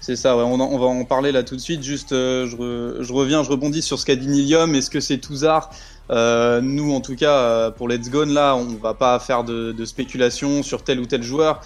C'est 0.05 0.17
ça, 0.17 0.37
ouais, 0.37 0.43
on, 0.43 0.55
en- 0.55 0.69
on 0.73 0.79
va 0.81 0.87
en 0.87 1.05
parler 1.05 1.31
là 1.31 1.45
tout 1.45 1.55
de 1.55 1.61
suite. 1.61 1.83
Juste, 1.85 2.11
euh, 2.13 2.49
je, 2.49 2.57
re- 2.57 3.03
je 3.03 3.13
reviens, 3.13 3.45
je 3.45 3.51
rebondis 3.51 3.83
sur 3.83 4.01
ce 4.01 4.05
qu'a 4.05 4.17
dit 4.17 4.27
Nilium. 4.27 4.75
Est-ce 4.75 4.91
que 4.91 4.99
c'est 4.99 5.19
Touzard 5.19 5.71
Euh, 6.11 6.61
Nous, 6.61 6.93
en 6.93 7.01
tout 7.01 7.15
cas, 7.15 7.37
euh, 7.37 7.71
pour 7.71 7.89
Let's 7.89 8.11
Gone, 8.11 8.33
là, 8.35 8.57
on 8.57 8.65
va 8.83 8.95
pas 8.95 9.21
faire 9.21 9.45
de, 9.45 9.71
de 9.71 9.85
spéculation 9.85 10.65
sur 10.65 10.83
tel 10.83 10.99
ou 10.99 11.07
tel 11.07 11.23
joueur. 11.23 11.61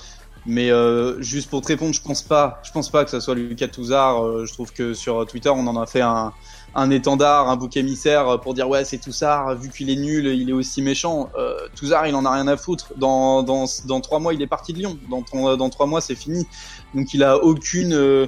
Mais 0.45 0.71
euh, 0.71 1.21
juste 1.23 1.49
pour 1.51 1.63
te 1.63 1.69
répondre, 1.69 1.95
je 1.95 2.03
pense 2.03 2.23
pas, 2.23 2.61
je 2.63 2.71
pense 2.73 2.91
pas 2.91 3.05
que 3.05 3.11
ça 3.11 3.21
soit 3.21 3.35
Lucas 3.35 3.69
Touzard. 3.69 4.23
Euh, 4.25 4.45
je 4.45 4.53
trouve 4.53 4.71
que 4.73 4.93
sur 4.95 5.27
Twitter, 5.27 5.49
on 5.51 5.67
en 5.67 5.81
a 5.81 5.87
fait 5.87 6.03
un, 6.03 6.33
un 6.77 6.91
étendard, 6.91 7.49
un 7.51 7.57
bouc 7.57 7.77
émissaire 7.77 8.39
pour 8.41 8.55
dire 8.55 8.69
ouais, 8.69 8.85
c'est 8.85 8.99
Touzard. 8.99 9.57
Vu 9.57 9.71
qu'il 9.71 9.91
est 9.91 9.97
nul, 9.97 10.27
il 10.27 10.49
est 10.49 10.53
aussi 10.53 10.83
méchant. 10.83 11.31
Euh, 11.37 11.57
Touzard, 11.75 12.07
il 12.07 12.15
en 12.15 12.25
a 12.25 12.31
rien 12.31 12.47
à 12.47 12.57
foutre. 12.57 12.93
Dans, 12.97 13.43
dans, 13.43 13.65
dans 13.87 14.01
trois 14.01 14.21
mois, 14.21 14.35
il 14.35 14.43
est 14.43 14.47
parti 14.47 14.73
de 14.73 14.79
Lyon. 14.79 14.97
Dans, 15.11 15.57
dans 15.57 15.69
trois 15.71 15.87
mois, 15.87 16.01
c'est 16.01 16.15
fini. 16.15 16.47
Donc 16.95 17.15
il 17.15 17.23
a 17.23 17.39
aucune 17.43 17.95
euh, 17.95 18.27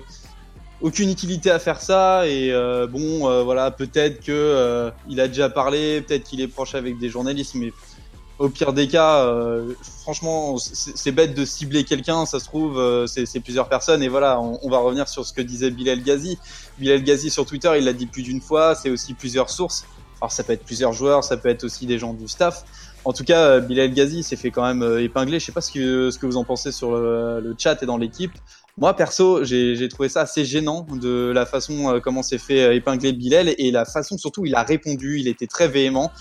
aucune 0.80 1.10
utilité 1.10 1.50
à 1.50 1.58
faire 1.58 1.80
ça 1.80 2.26
et 2.26 2.52
euh, 2.52 2.86
bon 2.86 3.28
euh, 3.28 3.42
voilà 3.42 3.70
peut-être 3.70 4.20
que 4.20 4.32
euh, 4.32 4.90
il 5.08 5.20
a 5.20 5.28
déjà 5.28 5.48
parlé, 5.48 6.00
peut-être 6.02 6.24
qu'il 6.24 6.40
est 6.40 6.48
proche 6.48 6.74
avec 6.74 6.98
des 6.98 7.08
journalistes 7.08 7.54
mais 7.56 7.72
au 8.38 8.48
pire 8.48 8.72
des 8.72 8.86
cas 8.86 9.24
euh, 9.24 9.72
franchement 10.02 10.56
c'est 10.58 11.10
bête 11.10 11.34
de 11.34 11.44
cibler 11.44 11.82
quelqu'un, 11.82 12.26
ça 12.26 12.38
se 12.38 12.44
trouve 12.44 12.78
euh, 12.78 13.06
c'est 13.08 13.26
c'est 13.26 13.40
plusieurs 13.40 13.68
personnes 13.68 14.02
et 14.02 14.08
voilà 14.08 14.40
on, 14.40 14.60
on 14.62 14.70
va 14.70 14.78
revenir 14.78 15.08
sur 15.08 15.26
ce 15.26 15.32
que 15.32 15.42
disait 15.42 15.70
Bilal 15.70 16.02
Ghazi. 16.02 16.38
Bilal 16.78 17.02
Ghazi 17.02 17.30
sur 17.30 17.44
Twitter, 17.44 17.72
il 17.76 17.84
l'a 17.84 17.92
dit 17.92 18.06
plus 18.06 18.22
d'une 18.22 18.40
fois, 18.40 18.76
c'est 18.76 18.90
aussi 18.90 19.14
plusieurs 19.14 19.50
sources. 19.50 19.84
Alors 20.20 20.32
ça 20.32 20.44
peut 20.44 20.52
être 20.52 20.64
plusieurs 20.64 20.92
joueurs, 20.92 21.24
ça 21.24 21.36
peut 21.36 21.48
être 21.48 21.64
aussi 21.64 21.86
des 21.86 21.98
gens 21.98 22.12
du 22.12 22.28
staff. 22.28 22.64
En 23.08 23.14
tout 23.14 23.24
cas, 23.24 23.40
euh, 23.40 23.60
Bilal 23.60 23.94
Ghazi 23.94 24.22
s'est 24.22 24.36
fait 24.36 24.50
quand 24.50 24.62
même 24.62 24.82
euh, 24.82 25.02
épingler. 25.02 25.40
Je 25.40 25.46
sais 25.46 25.52
pas 25.52 25.62
ce 25.62 25.72
que, 25.72 26.10
ce 26.10 26.18
que 26.18 26.26
vous 26.26 26.36
en 26.36 26.44
pensez 26.44 26.72
sur 26.72 26.92
le, 26.92 27.40
le 27.40 27.54
chat 27.56 27.82
et 27.82 27.86
dans 27.86 27.96
l'équipe. 27.96 28.32
Moi, 28.76 28.94
perso, 28.94 29.44
j'ai 29.44 29.88
trouvé 29.88 30.10
ça 30.10 30.20
assez 30.20 30.44
gênant 30.44 30.86
de 30.92 31.32
la 31.34 31.46
façon 31.46 31.88
euh, 31.88 32.00
comment 32.00 32.22
s'est 32.22 32.36
fait 32.36 32.76
épingler 32.76 33.14
Bilal 33.14 33.54
et 33.56 33.70
la 33.70 33.86
façon 33.86 34.18
surtout 34.18 34.44
il 34.44 34.54
a 34.54 34.62
répondu. 34.62 35.18
Il 35.20 35.26
était 35.26 35.46
très 35.46 35.68
véhément. 35.68 36.12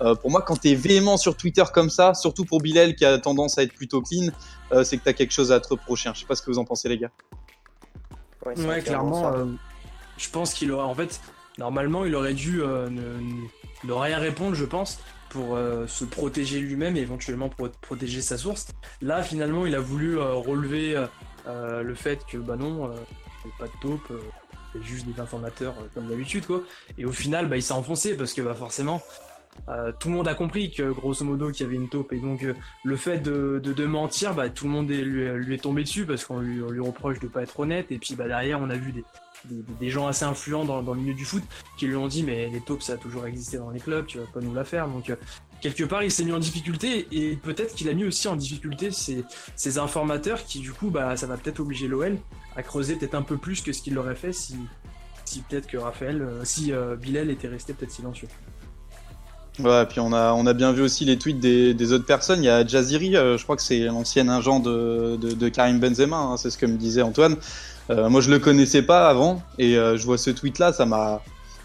Euh, 0.00 0.16
pour 0.16 0.32
moi, 0.32 0.42
quand 0.42 0.58
tu 0.58 0.70
es 0.70 0.74
véhément 0.74 1.16
sur 1.16 1.36
Twitter 1.36 1.62
comme 1.72 1.90
ça, 1.90 2.12
surtout 2.14 2.44
pour 2.44 2.60
Bilal 2.60 2.96
qui 2.96 3.04
a 3.04 3.18
tendance 3.18 3.58
à 3.58 3.62
être 3.62 3.72
plutôt 3.72 4.02
clean, 4.02 4.32
euh, 4.72 4.82
c'est 4.82 4.98
que 4.98 5.04
tu 5.04 5.08
as 5.10 5.12
quelque 5.12 5.32
chose 5.32 5.52
à 5.52 5.60
te 5.60 5.68
reprocher. 5.68 6.10
Je 6.12 6.20
sais 6.20 6.26
pas 6.26 6.34
ce 6.34 6.42
que 6.42 6.50
vous 6.50 6.58
en 6.58 6.64
pensez, 6.64 6.88
les 6.88 6.98
gars. 6.98 7.10
Ouais, 8.44 8.82
clairement 8.82 9.32
euh, 9.32 9.44
je 10.18 10.28
pense 10.28 10.54
qu'il 10.54 10.72
aurait, 10.72 10.82
en 10.82 10.94
fait, 10.94 11.20
normalement, 11.58 12.04
il 12.04 12.14
aurait 12.14 12.34
dû 12.34 12.62
euh, 12.62 12.88
ne, 12.90 13.92
rien 13.92 14.18
répondre, 14.18 14.54
je 14.54 14.64
pense, 14.64 14.98
pour 15.32 15.56
euh, 15.56 15.86
se 15.86 16.04
protéger 16.04 16.60
lui-même 16.60 16.94
et 16.96 17.00
éventuellement 17.00 17.48
pour 17.48 17.70
protéger 17.70 18.20
sa 18.20 18.36
source. 18.36 18.68
Là, 19.00 19.22
finalement, 19.22 19.64
il 19.64 19.74
a 19.74 19.80
voulu 19.80 20.18
euh, 20.18 20.34
relever 20.34 20.94
euh, 21.46 21.82
le 21.82 21.94
fait 21.94 22.24
que, 22.26 22.36
bah 22.36 22.56
non, 22.56 22.92
pas 23.58 23.66
de 23.66 23.72
taupe, 23.80 24.12
c'est 24.72 24.82
juste 24.82 25.06
des 25.06 25.18
informateurs 25.20 25.74
comme 25.94 26.06
d'habitude, 26.08 26.46
quoi. 26.46 26.62
Et 26.98 27.06
au 27.06 27.12
final, 27.12 27.48
bah, 27.48 27.56
il 27.56 27.62
s'est 27.62 27.72
enfoncé 27.72 28.14
parce 28.14 28.34
que, 28.34 28.42
bah, 28.42 28.54
forcément, 28.54 29.02
tout 29.98 30.08
le 30.08 30.14
monde 30.14 30.28
a 30.28 30.34
compris 30.34 30.70
que 30.70 30.82
grosso 30.90 31.24
modo 31.24 31.50
qu'il 31.50 31.64
y 31.64 31.68
avait 31.68 31.76
une 31.76 31.88
taupe 31.88 32.12
et 32.12 32.18
donc 32.18 32.46
le 32.84 32.96
fait 32.96 33.18
de, 33.18 33.60
de, 33.62 33.84
mentir 33.84 34.34
bah, 34.34 34.48
tout 34.48 34.64
le 34.64 34.70
monde 34.70 34.88
lui, 34.88 35.54
est 35.54 35.62
tombé 35.62 35.82
dessus 35.82 36.06
parce 36.06 36.24
qu'on 36.24 36.40
lui, 36.40 36.62
lui, 36.70 36.80
reproche 36.80 37.20
de 37.20 37.28
pas 37.28 37.42
être 37.42 37.60
honnête 37.60 37.92
et 37.92 37.98
puis 37.98 38.14
bah, 38.14 38.26
derrière 38.26 38.60
on 38.62 38.70
a 38.70 38.76
vu 38.76 38.92
des, 38.92 39.04
des, 39.44 39.90
gens 39.90 40.06
assez 40.06 40.24
influents 40.24 40.64
dans, 40.64 40.80
le 40.80 41.00
milieu 41.00 41.14
du 41.14 41.24
foot 41.24 41.42
qui 41.76 41.86
lui 41.86 41.96
ont 41.96 42.08
dit 42.08 42.22
mais 42.22 42.48
les 42.48 42.60
taupes 42.60 42.82
ça 42.82 42.94
a 42.94 42.96
toujours 42.96 43.26
existé 43.26 43.58
dans 43.58 43.70
les 43.70 43.80
clubs, 43.80 44.06
tu 44.06 44.18
vas 44.18 44.26
pas 44.26 44.40
nous 44.40 44.54
la 44.54 44.64
faire. 44.64 44.88
Donc 44.88 45.10
euh, 45.10 45.16
quelque 45.60 45.84
part 45.84 46.02
il 46.02 46.10
s'est 46.10 46.24
mis 46.24 46.32
en 46.32 46.38
difficulté 46.38 47.08
et 47.12 47.36
peut-être 47.36 47.74
qu'il 47.74 47.88
a 47.88 47.94
mis 47.94 48.04
aussi 48.04 48.28
en 48.28 48.36
difficulté 48.36 48.90
ces, 48.90 49.78
informateurs 49.78 50.44
qui 50.44 50.60
du 50.60 50.72
coup 50.72 50.90
bah 50.90 51.16
ça 51.16 51.26
va 51.26 51.36
peut-être 51.36 51.60
obliger 51.60 51.88
l'OL 51.88 52.18
à 52.56 52.62
creuser 52.62 52.96
peut-être 52.96 53.14
un 53.14 53.22
peu 53.22 53.36
plus 53.36 53.62
que 53.62 53.72
ce 53.72 53.80
qu'il 53.80 53.94
l'aurait 53.94 54.14
fait 54.14 54.32
si, 54.32 54.56
si 55.24 55.40
peut-être 55.40 55.66
que 55.66 55.76
Raphaël, 55.76 56.20
euh, 56.22 56.44
si 56.44 56.72
euh, 56.72 56.96
Bilal 56.96 57.30
était 57.30 57.48
resté 57.48 57.72
peut-être 57.72 57.92
silencieux. 57.92 58.28
Ouais, 59.58 59.84
puis 59.84 60.00
on 60.00 60.14
a, 60.14 60.32
on 60.32 60.46
a 60.46 60.54
bien 60.54 60.72
vu 60.72 60.80
aussi 60.80 61.04
les 61.04 61.18
tweets 61.18 61.38
des, 61.38 61.92
autres 61.92 62.06
personnes. 62.06 62.42
Il 62.42 62.46
y 62.46 62.48
a 62.48 62.66
Jaziri, 62.66 63.12
je 63.12 63.42
crois 63.42 63.54
que 63.54 63.60
c'est 63.60 63.80
l'ancien 63.80 64.26
agent 64.30 64.60
de, 64.60 65.16
de, 65.16 65.48
Karim 65.50 65.78
Benzema, 65.78 66.16
hein, 66.16 66.36
c'est 66.38 66.48
ce 66.48 66.56
que 66.56 66.64
me 66.64 66.78
disait 66.78 67.02
Antoine, 67.02 67.36
euh, 67.92 68.08
moi, 68.08 68.20
je 68.20 68.30
le 68.30 68.38
connaissais 68.38 68.82
pas 68.82 69.08
avant 69.08 69.42
et 69.58 69.76
euh, 69.76 69.96
je 69.96 70.04
vois 70.04 70.18
ce 70.18 70.30
tweet-là, 70.30 70.72
ça 70.72 70.86
m'a, 70.86 71.22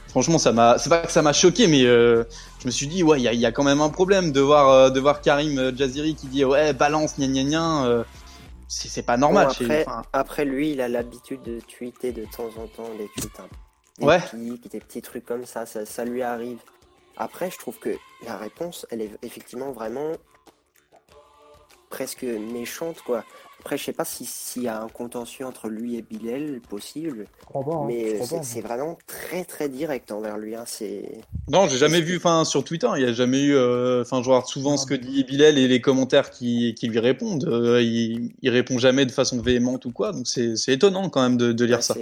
franchement, 0.10 0.38
ça 0.38 0.52
m'a, 0.52 0.78
c'est 0.78 0.90
pas 0.90 1.00
que 1.00 1.12
ça 1.12 1.22
m'a 1.22 1.34
choqué, 1.34 1.68
mais 1.68 1.86
euh, 1.86 2.24
je 2.60 2.68
me 2.68 2.72
suis 2.72 2.88
dit, 2.88 3.04
ouais, 3.04 3.20
il 3.20 3.24
y 3.24 3.28
a, 3.28 3.34
y 3.34 3.46
a, 3.46 3.52
quand 3.52 3.64
même 3.64 3.82
un 3.82 3.90
problème 3.90 4.32
de 4.32 4.42
voir, 4.42 4.92
de 4.92 5.00
voir 5.00 5.22
Karim 5.22 5.76
Jaziri 5.76 6.16
qui 6.16 6.28
dit, 6.28 6.44
ouais, 6.44 6.74
balance, 6.74 7.18
gna 7.18 7.28
gna 7.28 7.44
gna. 7.44 8.06
c'est 8.68 9.06
pas 9.06 9.18
normal. 9.18 9.48
après, 9.50 9.86
après, 10.14 10.46
lui, 10.46 10.72
il 10.72 10.82
a 10.82 10.90
l'habitude 10.90 11.42
de 11.44 11.60
tweeter 11.60 12.12
de 12.12 12.26
temps 12.26 12.50
en 12.58 12.68
temps 12.68 12.90
des 12.98 13.10
tweets, 13.18 13.40
hein. 13.40 13.48
des 14.00 14.06
ouais. 14.06 14.22
des 14.72 14.80
petits 14.80 15.02
trucs 15.02 15.26
comme 15.26 15.46
ça, 15.46 15.66
ça, 15.66 15.86
ça 15.86 16.04
lui 16.04 16.22
arrive. 16.22 16.60
Après, 17.16 17.50
je 17.50 17.58
trouve 17.58 17.80
que 17.80 17.96
la 18.26 18.38
réponse, 18.38 18.86
elle 18.92 19.02
est 19.02 19.12
effectivement 19.24 19.72
vraiment 19.72 20.12
presque 21.90 22.24
méchante, 22.24 23.02
quoi. 23.02 23.24
Après, 23.60 23.78
je 23.78 23.84
sais 23.84 23.94
pas 23.94 24.06
s'il 24.06 24.64
y 24.64 24.68
a 24.68 24.82
un 24.82 24.88
contentieux 24.88 25.46
entre 25.46 25.68
lui 25.68 25.98
et 25.98 26.02
Bilal 26.02 26.62
possible, 26.70 27.26
hein. 27.54 27.62
mais 27.86 28.22
c'est 28.44 28.62
vraiment 28.62 28.98
très 29.08 29.44
très 29.44 29.68
direct 29.68 30.12
envers 30.12 30.38
lui. 30.38 30.56
Hein. 30.56 30.64
C'est 30.66 31.04
non, 31.50 31.68
j'ai 31.68 31.78
jamais 31.78 32.00
vu, 32.00 32.18
enfin 32.18 32.46
sur 32.46 32.64
Twitter, 32.64 32.88
il 32.96 33.04
y 33.04 33.06
a 33.06 33.12
jamais 33.12 33.42
eu, 33.42 33.56
euh, 33.56 34.04
enfin 34.04 34.22
je 34.22 34.28
vois 34.28 34.44
souvent 34.46 34.78
ce 34.78 34.86
que 34.86 34.94
dit 34.94 35.24
Bilal 35.24 35.58
et 35.58 35.68
les 35.68 35.82
commentaires 35.82 36.30
qui, 36.30 36.76
qui 36.76 36.88
lui 36.88 37.00
répondent. 37.00 37.46
Euh, 37.46 37.82
il, 37.82 38.32
il 38.42 38.50
répond 38.52 38.78
jamais 38.78 39.06
de 39.06 39.12
façon 39.12 39.42
véhémente 39.42 39.86
ou 39.86 39.92
quoi, 39.92 40.14
donc 40.14 40.28
c'est 40.28 40.56
étonnant 40.68 41.10
quand 41.10 41.22
même 41.22 41.38
de, 41.38 41.52
de 41.52 41.66
lire 41.66 41.84
ça. 41.84 41.96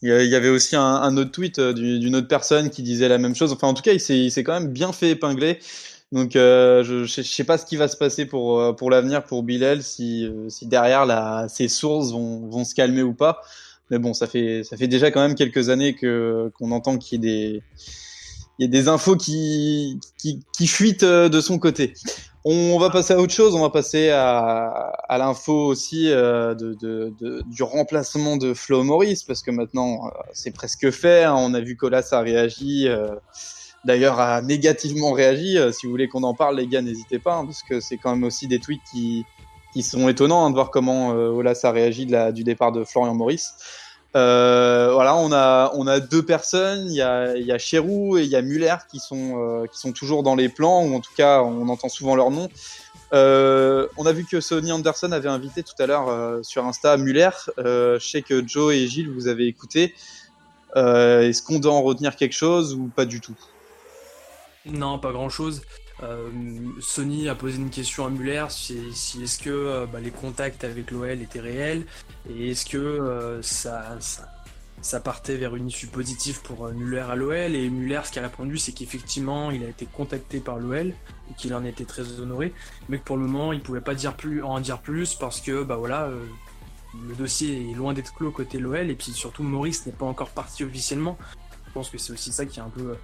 Il 0.00 0.08
y 0.08 0.36
avait 0.36 0.48
aussi 0.48 0.76
un, 0.76 0.82
un 0.82 1.16
autre 1.16 1.32
tweet 1.32 1.58
euh, 1.58 1.72
d'une 1.72 2.14
autre 2.14 2.28
personne 2.28 2.70
qui 2.70 2.82
disait 2.82 3.08
la 3.08 3.18
même 3.18 3.34
chose. 3.34 3.52
Enfin, 3.52 3.66
en 3.66 3.74
tout 3.74 3.82
cas, 3.82 3.92
il 3.92 4.00
s'est 4.00 4.44
quand 4.44 4.52
même 4.52 4.68
bien 4.68 4.92
fait 4.92 5.10
épingler. 5.10 5.58
Donc 6.10 6.36
euh, 6.36 6.82
je, 6.84 7.04
je, 7.04 7.22
sais 7.22 7.44
pas 7.44 7.58
ce 7.58 7.66
qui 7.66 7.76
va 7.76 7.86
se 7.86 7.96
passer 7.96 8.24
pour 8.24 8.60
euh, 8.60 8.72
pour 8.72 8.90
l'avenir 8.90 9.24
pour 9.24 9.42
Bilal 9.42 9.82
si 9.82 10.24
euh, 10.24 10.48
si 10.48 10.66
derrière 10.66 11.04
là 11.04 11.48
ses 11.48 11.68
sources 11.68 12.12
vont 12.12 12.48
vont 12.48 12.64
se 12.64 12.74
calmer 12.74 13.02
ou 13.02 13.12
pas. 13.12 13.40
Mais 13.90 13.98
bon, 13.98 14.14
ça 14.14 14.26
fait 14.26 14.64
ça 14.64 14.76
fait 14.76 14.88
déjà 14.88 15.10
quand 15.10 15.20
même 15.20 15.34
quelques 15.34 15.68
années 15.68 15.94
que 15.94 16.50
qu'on 16.54 16.70
entend 16.72 16.96
qu'il 16.96 17.24
y 17.24 17.28
ait 17.28 17.52
des 17.52 17.62
il 18.58 18.64
y 18.64 18.68
a 18.68 18.70
des 18.70 18.88
infos 18.88 19.16
qui 19.16 20.00
qui, 20.18 20.40
qui 20.56 20.66
fuitent 20.66 21.04
de 21.04 21.40
son 21.40 21.58
côté. 21.58 21.92
On 22.44 22.78
va 22.78 22.88
passer 22.88 23.12
à 23.12 23.18
autre 23.18 23.34
chose. 23.34 23.54
On 23.54 23.60
va 23.60 23.68
passer 23.68 24.08
à, 24.08 24.68
à 25.08 25.18
l'info 25.18 25.52
aussi 25.66 26.06
de, 26.06 26.54
de, 26.54 27.12
de, 27.20 27.42
du 27.46 27.62
remplacement 27.62 28.38
de 28.38 28.54
Flo 28.54 28.82
Maurice 28.82 29.22
parce 29.24 29.42
que 29.42 29.50
maintenant 29.50 30.10
c'est 30.32 30.52
presque 30.52 30.90
fait. 30.90 31.24
Hein. 31.24 31.34
On 31.36 31.52
a 31.52 31.60
vu 31.60 31.76
Colas 31.76 32.08
a 32.12 32.20
réagi 32.20 32.88
d'ailleurs 33.88 34.20
a 34.20 34.42
négativement 34.42 35.12
réagi. 35.12 35.58
Euh, 35.58 35.72
si 35.72 35.86
vous 35.86 35.92
voulez 35.92 36.08
qu'on 36.08 36.22
en 36.22 36.34
parle, 36.34 36.58
les 36.58 36.66
gars, 36.66 36.82
n'hésitez 36.82 37.18
pas, 37.18 37.36
hein, 37.36 37.46
parce 37.46 37.62
que 37.62 37.80
c'est 37.80 37.96
quand 37.96 38.14
même 38.14 38.22
aussi 38.22 38.46
des 38.46 38.60
tweets 38.60 38.82
qui, 38.92 39.24
sont 39.82 40.08
étonnants 40.08 40.44
hein, 40.44 40.50
de 40.50 40.54
voir 40.54 40.70
comment 40.70 41.12
euh, 41.12 41.28
Olas 41.30 41.60
a 41.62 41.70
réagi 41.70 42.06
du 42.34 42.44
départ 42.44 42.72
de 42.72 42.84
Florian 42.84 43.14
Maurice. 43.14 43.54
Euh, 44.16 44.90
voilà, 44.92 45.16
on 45.16 45.32
a 45.32 46.00
deux 46.00 46.24
personnes, 46.24 46.86
il 46.88 46.94
y 46.94 47.02
a 47.02 47.36
il 47.36 47.46
y 47.46 47.52
a 47.52 47.58
Cherou 47.58 48.18
et 48.18 48.24
il 48.24 48.28
y 48.28 48.36
a 48.36 48.42
Muller 48.42 48.74
qui 48.90 48.98
sont 48.98 49.38
euh, 49.38 49.92
toujours 49.92 50.22
dans 50.22 50.34
les 50.34 50.48
plans 50.48 50.82
ou 50.84 50.96
en 50.96 51.00
tout 51.00 51.12
cas 51.16 51.42
on 51.42 51.68
entend 51.68 51.88
souvent 51.88 52.16
leur 52.16 52.30
nom. 52.30 52.48
On 53.12 54.06
a 54.06 54.12
vu 54.12 54.24
que 54.24 54.40
Sony 54.40 54.72
Anderson 54.72 55.12
avait 55.12 55.28
invité 55.28 55.62
tout 55.62 55.80
à 55.80 55.86
l'heure 55.86 56.38
sur 56.42 56.64
Insta 56.64 56.96
Muller. 56.96 57.30
je 57.56 57.98
sais 58.00 58.22
que 58.22 58.46
Joe 58.46 58.74
et 58.74 58.88
Gilles 58.88 59.10
vous 59.10 59.28
avez 59.28 59.46
écouté. 59.46 59.94
Est-ce 60.74 61.42
qu'on 61.42 61.60
doit 61.60 61.74
en 61.74 61.82
retenir 61.82 62.16
quelque 62.16 62.34
chose 62.34 62.74
ou 62.74 62.90
pas 62.96 63.04
du 63.04 63.20
tout? 63.20 63.36
Non, 64.72 64.98
pas 64.98 65.12
grand 65.12 65.28
chose. 65.28 65.62
Euh, 66.02 66.30
Sony 66.80 67.28
a 67.28 67.34
posé 67.34 67.58
une 67.58 67.70
question 67.70 68.06
à 68.06 68.10
Muller 68.10 68.46
si, 68.50 68.78
est-ce 69.20 69.38
que 69.38 69.50
euh, 69.50 69.86
bah, 69.86 69.98
les 69.98 70.12
contacts 70.12 70.62
avec 70.62 70.92
l'OL 70.92 71.20
étaient 71.20 71.40
réels 71.40 71.86
et 72.30 72.50
est-ce 72.50 72.66
que 72.66 72.76
euh, 72.76 73.42
ça, 73.42 75.00
partait 75.02 75.36
vers 75.36 75.56
une 75.56 75.66
issue 75.66 75.88
positive 75.88 76.40
pour 76.42 76.68
Muller 76.68 77.00
à 77.00 77.16
l'OL 77.16 77.52
et 77.52 77.68
Muller 77.68 78.02
ce 78.04 78.12
qu'il 78.12 78.22
a 78.22 78.28
répondu 78.28 78.58
c'est 78.58 78.70
qu'effectivement 78.70 79.50
il 79.50 79.64
a 79.64 79.68
été 79.68 79.86
contacté 79.86 80.38
par 80.38 80.60
l'OL 80.60 80.86
et 80.86 81.34
qu'il 81.36 81.52
en 81.52 81.64
était 81.64 81.84
très 81.84 82.20
honoré 82.20 82.52
mais 82.88 82.98
que 82.98 83.04
pour 83.04 83.16
le 83.16 83.26
moment 83.26 83.52
il 83.52 83.60
pouvait 83.60 83.80
pas 83.80 83.96
dire 83.96 84.14
plus, 84.14 84.40
en 84.44 84.60
dire 84.60 84.78
plus 84.78 85.16
parce 85.16 85.40
que 85.40 85.64
bah 85.64 85.74
voilà 85.74 86.08
le 87.08 87.14
dossier 87.16 87.72
est 87.72 87.74
loin 87.74 87.92
d'être 87.92 88.14
clos 88.14 88.30
côté 88.30 88.60
l'OL 88.60 88.88
et 88.88 88.94
puis 88.94 89.10
surtout 89.10 89.42
Maurice 89.42 89.84
n'est 89.84 89.92
pas 89.92 90.06
encore 90.06 90.30
parti 90.30 90.62
officiellement 90.62 91.18
je 91.66 91.72
pense 91.72 91.90
que 91.90 91.98
c'est 91.98 92.12
aussi 92.12 92.30
ça 92.30 92.46
qui 92.46 92.60
est 92.60 92.62
un 92.62 92.70
peu 92.70 92.94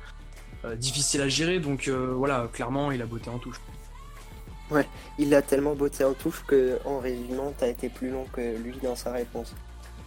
difficile 0.76 1.20
à 1.20 1.28
gérer. 1.28 1.58
Donc 1.58 1.88
euh, 1.88 2.12
voilà, 2.16 2.48
clairement, 2.52 2.90
il 2.92 3.02
a 3.02 3.06
botté 3.06 3.30
en 3.30 3.38
touche. 3.38 3.60
Ouais, 4.70 4.86
il 5.18 5.34
a 5.34 5.42
tellement 5.42 5.74
botté 5.74 6.04
en 6.04 6.14
touche 6.14 6.42
que 6.46 6.78
en 6.84 6.98
résumant, 6.98 7.52
t'as 7.56 7.68
été 7.68 7.88
plus 7.88 8.10
long 8.10 8.26
que 8.32 8.40
lui 8.40 8.74
dans 8.82 8.96
sa 8.96 9.12
réponse. 9.12 9.54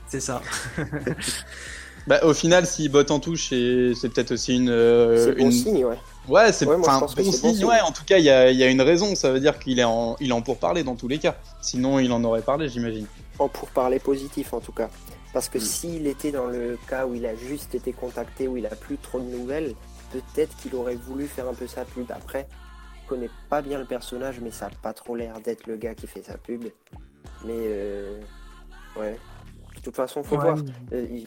C'est 0.07 0.19
ça. 0.19 0.41
bah, 2.07 2.19
au 2.23 2.33
final, 2.33 2.65
s'il 2.65 2.89
botte 2.91 3.11
en 3.11 3.19
touche, 3.19 3.49
c'est 3.49 4.09
peut-être 4.09 4.31
aussi 4.31 4.55
une. 4.55 4.69
Euh, 4.69 5.25
c'est 5.25 5.33
bon 5.33 5.51
signe, 5.51 5.85
ouais. 5.85 5.97
Ouais, 6.27 6.51
c'est 6.51 6.65
bon, 6.65 6.81
signe, 7.31 7.65
ouais. 7.65 7.79
En 7.81 7.91
tout 7.91 8.03
cas, 8.03 8.17
il 8.17 8.25
y 8.25 8.29
a, 8.29 8.51
y 8.51 8.63
a, 8.63 8.67
une 8.67 8.81
raison. 8.81 9.15
Ça 9.15 9.31
veut 9.31 9.39
dire 9.39 9.59
qu'il 9.59 9.79
est 9.79 9.85
en, 9.85 10.17
il 10.19 10.29
est 10.29 10.33
en 10.33 10.41
pour 10.41 10.57
parler 10.57 10.83
dans 10.83 10.95
tous 10.95 11.07
les 11.07 11.19
cas. 11.19 11.37
Sinon, 11.61 11.99
il 11.99 12.11
en 12.11 12.23
aurait 12.23 12.41
parlé, 12.41 12.67
j'imagine. 12.67 13.05
En 13.39 13.47
pour 13.47 13.69
parler 13.69 13.99
positif, 13.99 14.53
en 14.53 14.59
tout 14.59 14.71
cas. 14.73 14.89
Parce 15.33 15.49
que 15.49 15.57
hmm. 15.57 15.61
s'il 15.61 16.07
était 16.07 16.31
dans 16.31 16.47
le 16.47 16.77
cas 16.89 17.05
où 17.05 17.13
il 17.13 17.25
a 17.25 17.35
juste 17.35 17.75
été 17.75 17.93
contacté, 17.93 18.47
où 18.47 18.57
il 18.57 18.65
a 18.65 18.75
plus 18.75 18.97
trop 18.97 19.19
de 19.19 19.25
nouvelles, 19.25 19.75
peut-être 20.11 20.55
qu'il 20.57 20.75
aurait 20.75 20.95
voulu 20.95 21.27
faire 21.27 21.47
un 21.47 21.53
peu 21.53 21.67
sa 21.67 21.85
pub. 21.85 22.11
Après, 22.11 22.47
je 23.03 23.09
connais 23.09 23.29
pas 23.49 23.61
bien 23.61 23.79
le 23.79 23.85
personnage, 23.85 24.39
mais 24.41 24.51
ça 24.51 24.67
a 24.67 24.69
pas 24.69 24.93
trop 24.93 25.15
l'air 25.15 25.39
d'être 25.41 25.67
le 25.67 25.77
gars 25.77 25.95
qui 25.95 26.07
fait 26.07 26.23
sa 26.23 26.37
pub. 26.37 26.65
Mais 27.45 27.53
euh, 27.53 28.19
ouais. 28.97 29.17
De 29.75 29.81
toute 29.81 29.95
façon, 29.95 30.23
faut 30.23 30.37
voir. 30.37 30.57
Euh, 30.91 31.19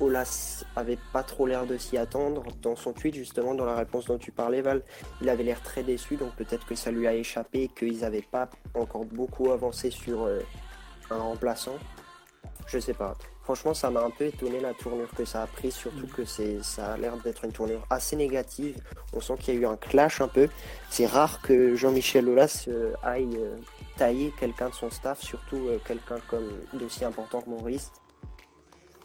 Olas 0.00 0.64
avait 0.74 0.98
pas 1.12 1.22
trop 1.22 1.46
l'air 1.46 1.66
de 1.66 1.78
s'y 1.78 1.96
attendre 1.96 2.42
dans 2.62 2.74
son 2.74 2.92
tweet, 2.92 3.14
justement, 3.14 3.54
dans 3.54 3.64
la 3.64 3.76
réponse 3.76 4.06
dont 4.06 4.18
tu 4.18 4.32
parlais, 4.32 4.60
Val. 4.60 4.82
Il 5.20 5.28
avait 5.28 5.44
l'air 5.44 5.62
très 5.62 5.84
déçu, 5.84 6.16
donc 6.16 6.34
peut-être 6.34 6.66
que 6.66 6.74
ça 6.74 6.90
lui 6.90 7.06
a 7.06 7.14
échappé, 7.14 7.68
qu'ils 7.68 8.00
n'avaient 8.00 8.22
pas 8.28 8.50
encore 8.74 9.04
beaucoup 9.04 9.52
avancé 9.52 9.90
sur 9.90 10.24
euh, 10.24 10.40
un 11.10 11.18
remplaçant. 11.18 11.78
Je 12.66 12.78
sais 12.78 12.94
pas. 12.94 13.16
Franchement, 13.44 13.74
ça 13.74 13.90
m'a 13.90 14.00
un 14.00 14.10
peu 14.10 14.24
étonné 14.24 14.58
la 14.58 14.72
tournure 14.72 15.10
que 15.14 15.26
ça 15.26 15.42
a 15.42 15.46
pris, 15.46 15.70
surtout 15.70 16.06
que 16.06 16.24
c'est, 16.24 16.62
ça 16.62 16.94
a 16.94 16.96
l'air 16.96 17.14
d'être 17.18 17.44
une 17.44 17.52
tournure 17.52 17.86
assez 17.90 18.16
négative. 18.16 18.76
On 19.12 19.20
sent 19.20 19.34
qu'il 19.38 19.54
y 19.54 19.56
a 19.58 19.60
eu 19.60 19.66
un 19.66 19.76
clash 19.76 20.22
un 20.22 20.28
peu. 20.28 20.48
C'est 20.88 21.04
rare 21.04 21.42
que 21.42 21.76
Jean-Michel 21.76 22.26
Aulas 22.26 22.64
euh, 22.68 22.94
aille 23.02 23.36
euh, 23.36 23.56
tailler 23.98 24.32
quelqu'un 24.40 24.70
de 24.70 24.74
son 24.74 24.88
staff, 24.88 25.20
surtout 25.20 25.68
euh, 25.68 25.78
quelqu'un 25.86 26.16
comme 26.26 26.48
d'aussi 26.72 27.04
important 27.04 27.42
que 27.42 27.50
Maurice. 27.50 27.92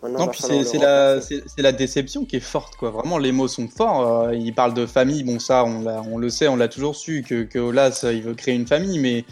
non, 0.03 0.31
c'est, 0.31 0.77
la, 0.77 1.19
c'est, 1.19 1.43
la, 1.57 1.73
déception 1.73 2.23
qui 2.23 2.37
est 2.37 2.39
forte, 2.39 2.77
quoi. 2.77 2.91
Vraiment, 2.91 3.17
les 3.17 3.33
mots 3.33 3.49
sont 3.49 3.67
forts. 3.67 4.31
il 4.31 4.55
parle 4.55 4.73
de 4.73 4.85
famille, 4.85 5.25
bon, 5.25 5.39
ça, 5.39 5.65
on, 5.65 5.85
on 5.85 6.17
le 6.17 6.29
sait, 6.29 6.47
on 6.47 6.55
l'a 6.55 6.69
toujours 6.69 6.95
su, 6.95 7.25
que, 7.27 7.43
que 7.43 7.59
Aulas, 7.59 8.05
il 8.09 8.21
veut 8.21 8.35
créer 8.35 8.55
une 8.55 8.67
famille, 8.67 8.99
mais 8.99 9.25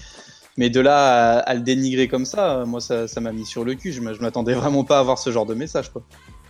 mais 0.58 0.70
de 0.70 0.80
là 0.80 1.38
à, 1.40 1.54
le 1.54 1.62
dénigrer 1.62 2.08
comme 2.08 2.26
ça, 2.26 2.66
moi, 2.66 2.82
ça, 2.82 3.08
m'a 3.22 3.32
mis 3.32 3.46
sur 3.46 3.64
le 3.64 3.76
cul. 3.76 3.92
Je 3.92 4.02
m'attendais 4.02 4.54
vraiment 4.54 4.84
pas 4.84 4.98
à 4.98 5.00
avoir 5.00 5.20
ce 5.20 5.32
genre 5.32 5.46
de 5.46 5.54
message, 5.54 5.92
quoi. 5.92 6.04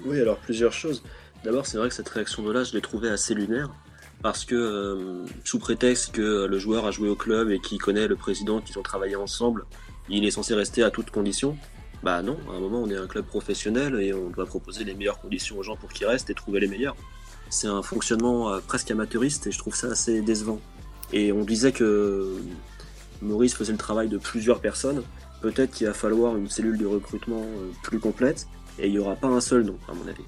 Oui, 0.05 0.19
alors 0.19 0.37
plusieurs 0.37 0.73
choses. 0.73 1.03
D'abord, 1.43 1.65
c'est 1.65 1.77
vrai 1.77 1.89
que 1.89 1.95
cette 1.95 2.09
réaction 2.09 2.43
de 2.43 2.51
là, 2.51 2.63
je 2.63 2.73
l'ai 2.73 2.81
trouvée 2.81 3.09
assez 3.09 3.33
lunaire. 3.33 3.69
Parce 4.23 4.45
que, 4.45 4.55
euh, 4.55 5.25
sous 5.43 5.59
prétexte 5.59 6.11
que 6.11 6.45
le 6.45 6.57
joueur 6.57 6.87
a 6.87 6.91
joué 6.91 7.07
au 7.07 7.15
club 7.15 7.51
et 7.51 7.59
qu'il 7.59 7.77
connaît 7.77 8.07
le 8.07 8.15
président, 8.15 8.61
qu'ils 8.61 8.79
ont 8.79 8.83
travaillé 8.83 9.15
ensemble, 9.15 9.65
il 10.09 10.25
est 10.25 10.31
censé 10.31 10.55
rester 10.55 10.81
à 10.83 10.89
toutes 10.89 11.11
conditions. 11.11 11.55
Bah 12.03 12.21
non, 12.21 12.37
à 12.51 12.55
un 12.55 12.59
moment 12.59 12.81
on 12.81 12.89
est 12.89 12.97
un 12.97 13.07
club 13.07 13.25
professionnel 13.25 13.99
et 13.99 14.13
on 14.13 14.29
doit 14.29 14.45
proposer 14.45 14.83
les 14.83 14.93
meilleures 14.93 15.19
conditions 15.19 15.57
aux 15.57 15.63
gens 15.63 15.75
pour 15.75 15.89
qu'ils 15.89 16.07
restent 16.07 16.29
et 16.29 16.35
trouver 16.35 16.59
les 16.59 16.67
meilleurs. 16.67 16.95
C'est 17.49 17.67
un 17.67 17.81
fonctionnement 17.81 18.49
euh, 18.49 18.59
presque 18.65 18.91
amateuriste 18.91 19.47
et 19.47 19.51
je 19.51 19.57
trouve 19.57 19.75
ça 19.75 19.87
assez 19.87 20.21
décevant. 20.21 20.59
Et 21.13 21.31
on 21.31 21.43
disait 21.43 21.71
que 21.71 22.37
Maurice 23.21 23.55
faisait 23.55 23.71
le 23.71 23.77
travail 23.77 24.09
de 24.09 24.17
plusieurs 24.17 24.59
personnes. 24.59 25.03
Peut-être 25.41 25.71
qu'il 25.71 25.87
va 25.87 25.93
falloir 25.93 26.35
une 26.35 26.49
cellule 26.49 26.77
de 26.77 26.85
recrutement 26.85 27.41
euh, 27.41 27.71
plus 27.83 27.99
complète 27.99 28.47
et 28.79 28.87
il 28.87 28.93
n'y 28.93 28.99
aura 28.99 29.15
pas 29.15 29.27
un 29.27 29.41
seul 29.41 29.63
nom, 29.63 29.77
à 29.87 29.93
mon 29.93 30.07
avis. 30.07 30.23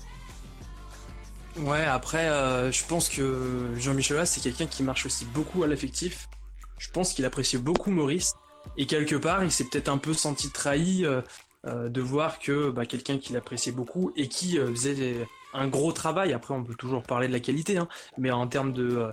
Ouais, 1.57 1.83
après, 1.83 2.29
euh, 2.29 2.71
je 2.71 2.85
pense 2.85 3.09
que 3.09 3.69
Jean-Michel 3.77 4.25
c'est 4.25 4.41
quelqu'un 4.41 4.67
qui 4.67 4.83
marche 4.83 5.05
aussi 5.05 5.25
beaucoup 5.25 5.63
à 5.63 5.67
l'affectif. 5.67 6.29
Je 6.77 6.89
pense 6.89 7.13
qu'il 7.13 7.25
apprécie 7.25 7.57
beaucoup 7.57 7.91
Maurice. 7.91 8.33
Et 8.77 8.85
quelque 8.85 9.15
part, 9.15 9.43
il 9.43 9.51
s'est 9.51 9.65
peut-être 9.65 9.89
un 9.89 9.97
peu 9.97 10.13
senti 10.13 10.51
trahi 10.51 11.05
euh, 11.05 11.89
de 11.89 12.01
voir 12.01 12.39
que 12.39 12.69
bah, 12.69 12.85
quelqu'un 12.85 13.17
qu'il 13.17 13.35
appréciait 13.35 13.71
beaucoup 13.71 14.11
et 14.15 14.27
qui 14.27 14.57
faisait 14.57 15.27
un 15.53 15.67
gros 15.67 15.91
travail. 15.91 16.33
Après, 16.33 16.53
on 16.53 16.63
peut 16.63 16.75
toujours 16.75 17.03
parler 17.03 17.27
de 17.27 17.33
la 17.33 17.39
qualité, 17.39 17.77
hein, 17.77 17.87
mais 18.17 18.31
en 18.31 18.47
termes 18.47 18.71
de 18.71 19.11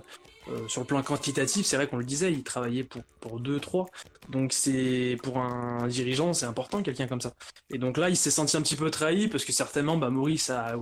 euh, 0.49 0.67
sur 0.67 0.81
le 0.81 0.87
plan 0.87 1.01
quantitatif, 1.03 1.65
c'est 1.65 1.75
vrai 1.75 1.87
qu'on 1.87 1.97
le 1.97 2.05
disait, 2.05 2.31
il 2.31 2.43
travaillait 2.43 2.83
pour, 2.83 3.03
pour 3.19 3.41
2-3. 3.41 3.87
Donc 4.29 4.53
c'est 4.53 5.17
pour 5.23 5.39
un 5.39 5.87
dirigeant, 5.87 6.33
c'est 6.33 6.45
important 6.45 6.83
quelqu'un 6.83 7.07
comme 7.07 7.21
ça. 7.21 7.33
Et 7.69 7.77
donc 7.77 7.97
là, 7.97 8.09
il 8.09 8.17
s'est 8.17 8.31
senti 8.31 8.57
un 8.57 8.61
petit 8.61 8.75
peu 8.75 8.89
trahi 8.91 9.27
parce 9.27 9.45
que 9.45 9.53
certainement, 9.53 9.97
bah, 9.97 10.09
Maurice 10.09 10.49
a 10.49 10.75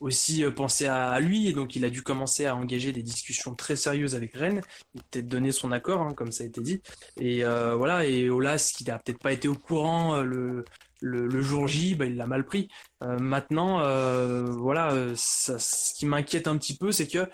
aussi 0.00 0.44
euh, 0.44 0.50
pensé 0.50 0.86
à 0.86 1.18
lui 1.20 1.48
et 1.48 1.52
donc 1.52 1.76
il 1.76 1.84
a 1.84 1.90
dû 1.90 2.02
commencer 2.02 2.46
à 2.46 2.56
engager 2.56 2.92
des 2.92 3.02
discussions 3.02 3.54
très 3.54 3.76
sérieuses 3.76 4.14
avec 4.14 4.34
Rennes. 4.34 4.62
Il 4.94 5.00
a 5.00 5.04
peut-être 5.10 5.28
donné 5.28 5.52
son 5.52 5.72
accord, 5.72 6.02
hein, 6.02 6.14
comme 6.14 6.32
ça 6.32 6.44
a 6.44 6.46
été 6.46 6.60
dit. 6.60 6.80
Et 7.20 7.44
euh, 7.44 7.74
voilà, 7.74 8.06
et 8.06 8.30
Olas, 8.30 8.72
qui 8.76 8.84
n'a 8.84 8.98
peut-être 8.98 9.20
pas 9.20 9.32
été 9.32 9.48
au 9.48 9.54
courant 9.54 10.20
le, 10.22 10.64
le, 11.02 11.42
jour 11.42 11.68
J, 11.68 11.94
bah, 11.94 12.06
il 12.06 12.16
l'a 12.16 12.26
mal 12.26 12.44
pris. 12.44 12.68
Euh, 13.02 13.18
maintenant, 13.18 13.80
euh, 13.80 14.44
voilà, 14.44 14.92
euh, 14.92 15.14
ce 15.16 15.94
qui 15.94 16.06
m'inquiète 16.06 16.46
un 16.46 16.56
petit 16.56 16.76
peu, 16.76 16.92
c'est 16.92 17.08
que 17.08 17.28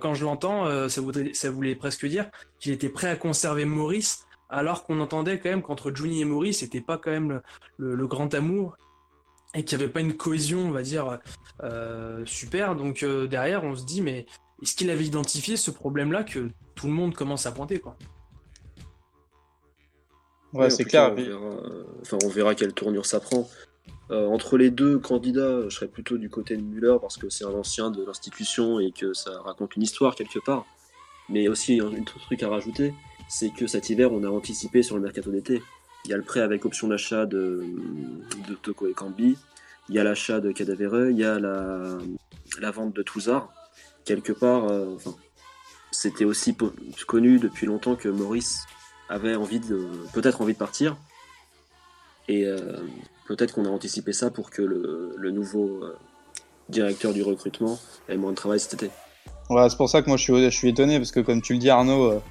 quand 0.00 0.14
je 0.14 0.24
l'entends, 0.24 0.88
ça, 0.88 1.00
voulait 1.50 1.74
presque 1.74 2.06
dire 2.06 2.30
qu'il 2.58 2.72
était 2.72 2.88
prêt 2.88 3.08
à 3.08 3.16
conserver 3.16 3.64
Maurice, 3.64 4.24
alors 4.50 4.84
qu'on 4.84 5.00
entendait 5.00 5.38
quand 5.38 5.50
même 5.50 5.62
qu'entre 5.62 5.94
Juni 5.94 6.22
et 6.22 6.24
Maurice, 6.24 6.60
c'était 6.60 6.80
pas 6.80 6.98
quand 6.98 7.10
même 7.10 7.42
le, 7.76 8.06
grand 8.06 8.32
amour 8.34 8.76
et 9.54 9.64
qu'il 9.64 9.78
n'y 9.78 9.84
avait 9.84 9.92
pas 9.92 10.00
une 10.00 10.16
cohésion, 10.16 10.60
on 10.60 10.70
va 10.70 10.82
dire, 10.82 11.18
super. 12.24 12.74
Donc 12.74 13.04
derrière, 13.04 13.64
on 13.64 13.76
se 13.76 13.84
dit, 13.84 14.02
mais 14.02 14.26
est-ce 14.62 14.74
qu'il 14.74 14.90
avait 14.90 15.04
identifié 15.04 15.56
ce 15.56 15.70
problème-là 15.70 16.24
que 16.24 16.50
tout 16.74 16.86
le 16.86 16.92
monde 16.92 17.14
commence 17.14 17.46
à 17.46 17.52
pointer, 17.52 17.78
quoi? 17.78 17.96
Ouais, 20.52 20.70
c'est 20.70 20.84
clair. 20.84 21.12
On 21.12 21.14
verra, 21.14 21.62
enfin, 22.00 22.18
on 22.24 22.28
verra 22.28 22.54
quelle 22.54 22.72
tournure 22.72 23.06
ça 23.06 23.20
prend. 23.20 23.48
Euh, 24.10 24.26
entre 24.26 24.56
les 24.56 24.70
deux 24.70 24.98
candidats, 24.98 25.68
je 25.68 25.74
serais 25.74 25.88
plutôt 25.88 26.16
du 26.16 26.30
côté 26.30 26.56
de 26.56 26.62
Müller 26.62 26.96
parce 27.00 27.18
que 27.18 27.28
c'est 27.28 27.44
un 27.44 27.52
ancien 27.52 27.90
de 27.90 28.04
l'institution 28.04 28.80
et 28.80 28.90
que 28.90 29.12
ça 29.12 29.42
raconte 29.42 29.76
une 29.76 29.82
histoire 29.82 30.14
quelque 30.14 30.38
part. 30.38 30.64
Mais 31.28 31.48
aussi, 31.48 31.80
un 31.80 31.88
autre 31.88 32.18
truc 32.20 32.42
à 32.42 32.48
rajouter, 32.48 32.94
c'est 33.28 33.50
que 33.50 33.66
cet 33.66 33.90
hiver, 33.90 34.10
on 34.12 34.24
a 34.24 34.28
anticipé 34.28 34.82
sur 34.82 34.96
le 34.96 35.02
mercato 35.02 35.30
d'été. 35.30 35.62
Il 36.06 36.10
y 36.10 36.14
a 36.14 36.16
le 36.16 36.22
prêt 36.22 36.40
avec 36.40 36.64
option 36.64 36.88
d'achat 36.88 37.26
de, 37.26 37.66
de 38.48 38.54
Toko 38.54 38.86
et 38.86 38.94
Cambi, 38.94 39.36
il 39.90 39.94
y 39.94 39.98
a 39.98 40.04
l'achat 40.04 40.40
de 40.40 40.52
Cadavere, 40.52 41.10
il 41.10 41.18
y 41.18 41.24
a 41.24 41.38
la, 41.38 41.98
la 42.58 42.70
vente 42.70 42.94
de 42.94 43.02
Touzard. 43.02 43.52
Quelque 44.06 44.32
part, 44.32 44.70
euh, 44.70 44.94
enfin, 44.94 45.14
c'était 45.90 46.24
aussi 46.24 46.56
connu 47.06 47.38
depuis 47.38 47.66
longtemps 47.66 47.94
que 47.94 48.08
Maurice 48.08 48.64
avait 49.08 49.36
envie 49.36 49.60
de, 49.60 49.88
peut-être 50.12 50.40
envie 50.40 50.52
de 50.52 50.58
partir. 50.58 50.96
Et 52.28 52.44
euh, 52.44 52.58
peut-être 53.26 53.54
qu'on 53.54 53.64
a 53.64 53.70
anticipé 53.70 54.12
ça 54.12 54.30
pour 54.30 54.50
que 54.50 54.62
le, 54.62 55.30
nouveau 55.30 55.82
euh, 55.82 55.96
directeur 56.68 57.12
du 57.12 57.22
recrutement 57.22 57.78
ait 58.08 58.16
moins 58.16 58.30
de 58.30 58.36
travail 58.36 58.60
cet 58.60 58.74
été. 58.74 58.90
C'est 59.48 59.76
pour 59.76 59.88
ça 59.88 60.02
que 60.02 60.08
moi 60.08 60.18
je 60.18 60.22
suis, 60.22 60.44
je 60.44 60.50
suis 60.50 60.68
étonné, 60.68 60.98
parce 60.98 61.10
que 61.10 61.20
comme 61.20 61.40
tu 61.40 61.54
le 61.54 61.58
dis 61.58 61.70
Arnaud, 61.70 62.04
euh, 62.04 62.22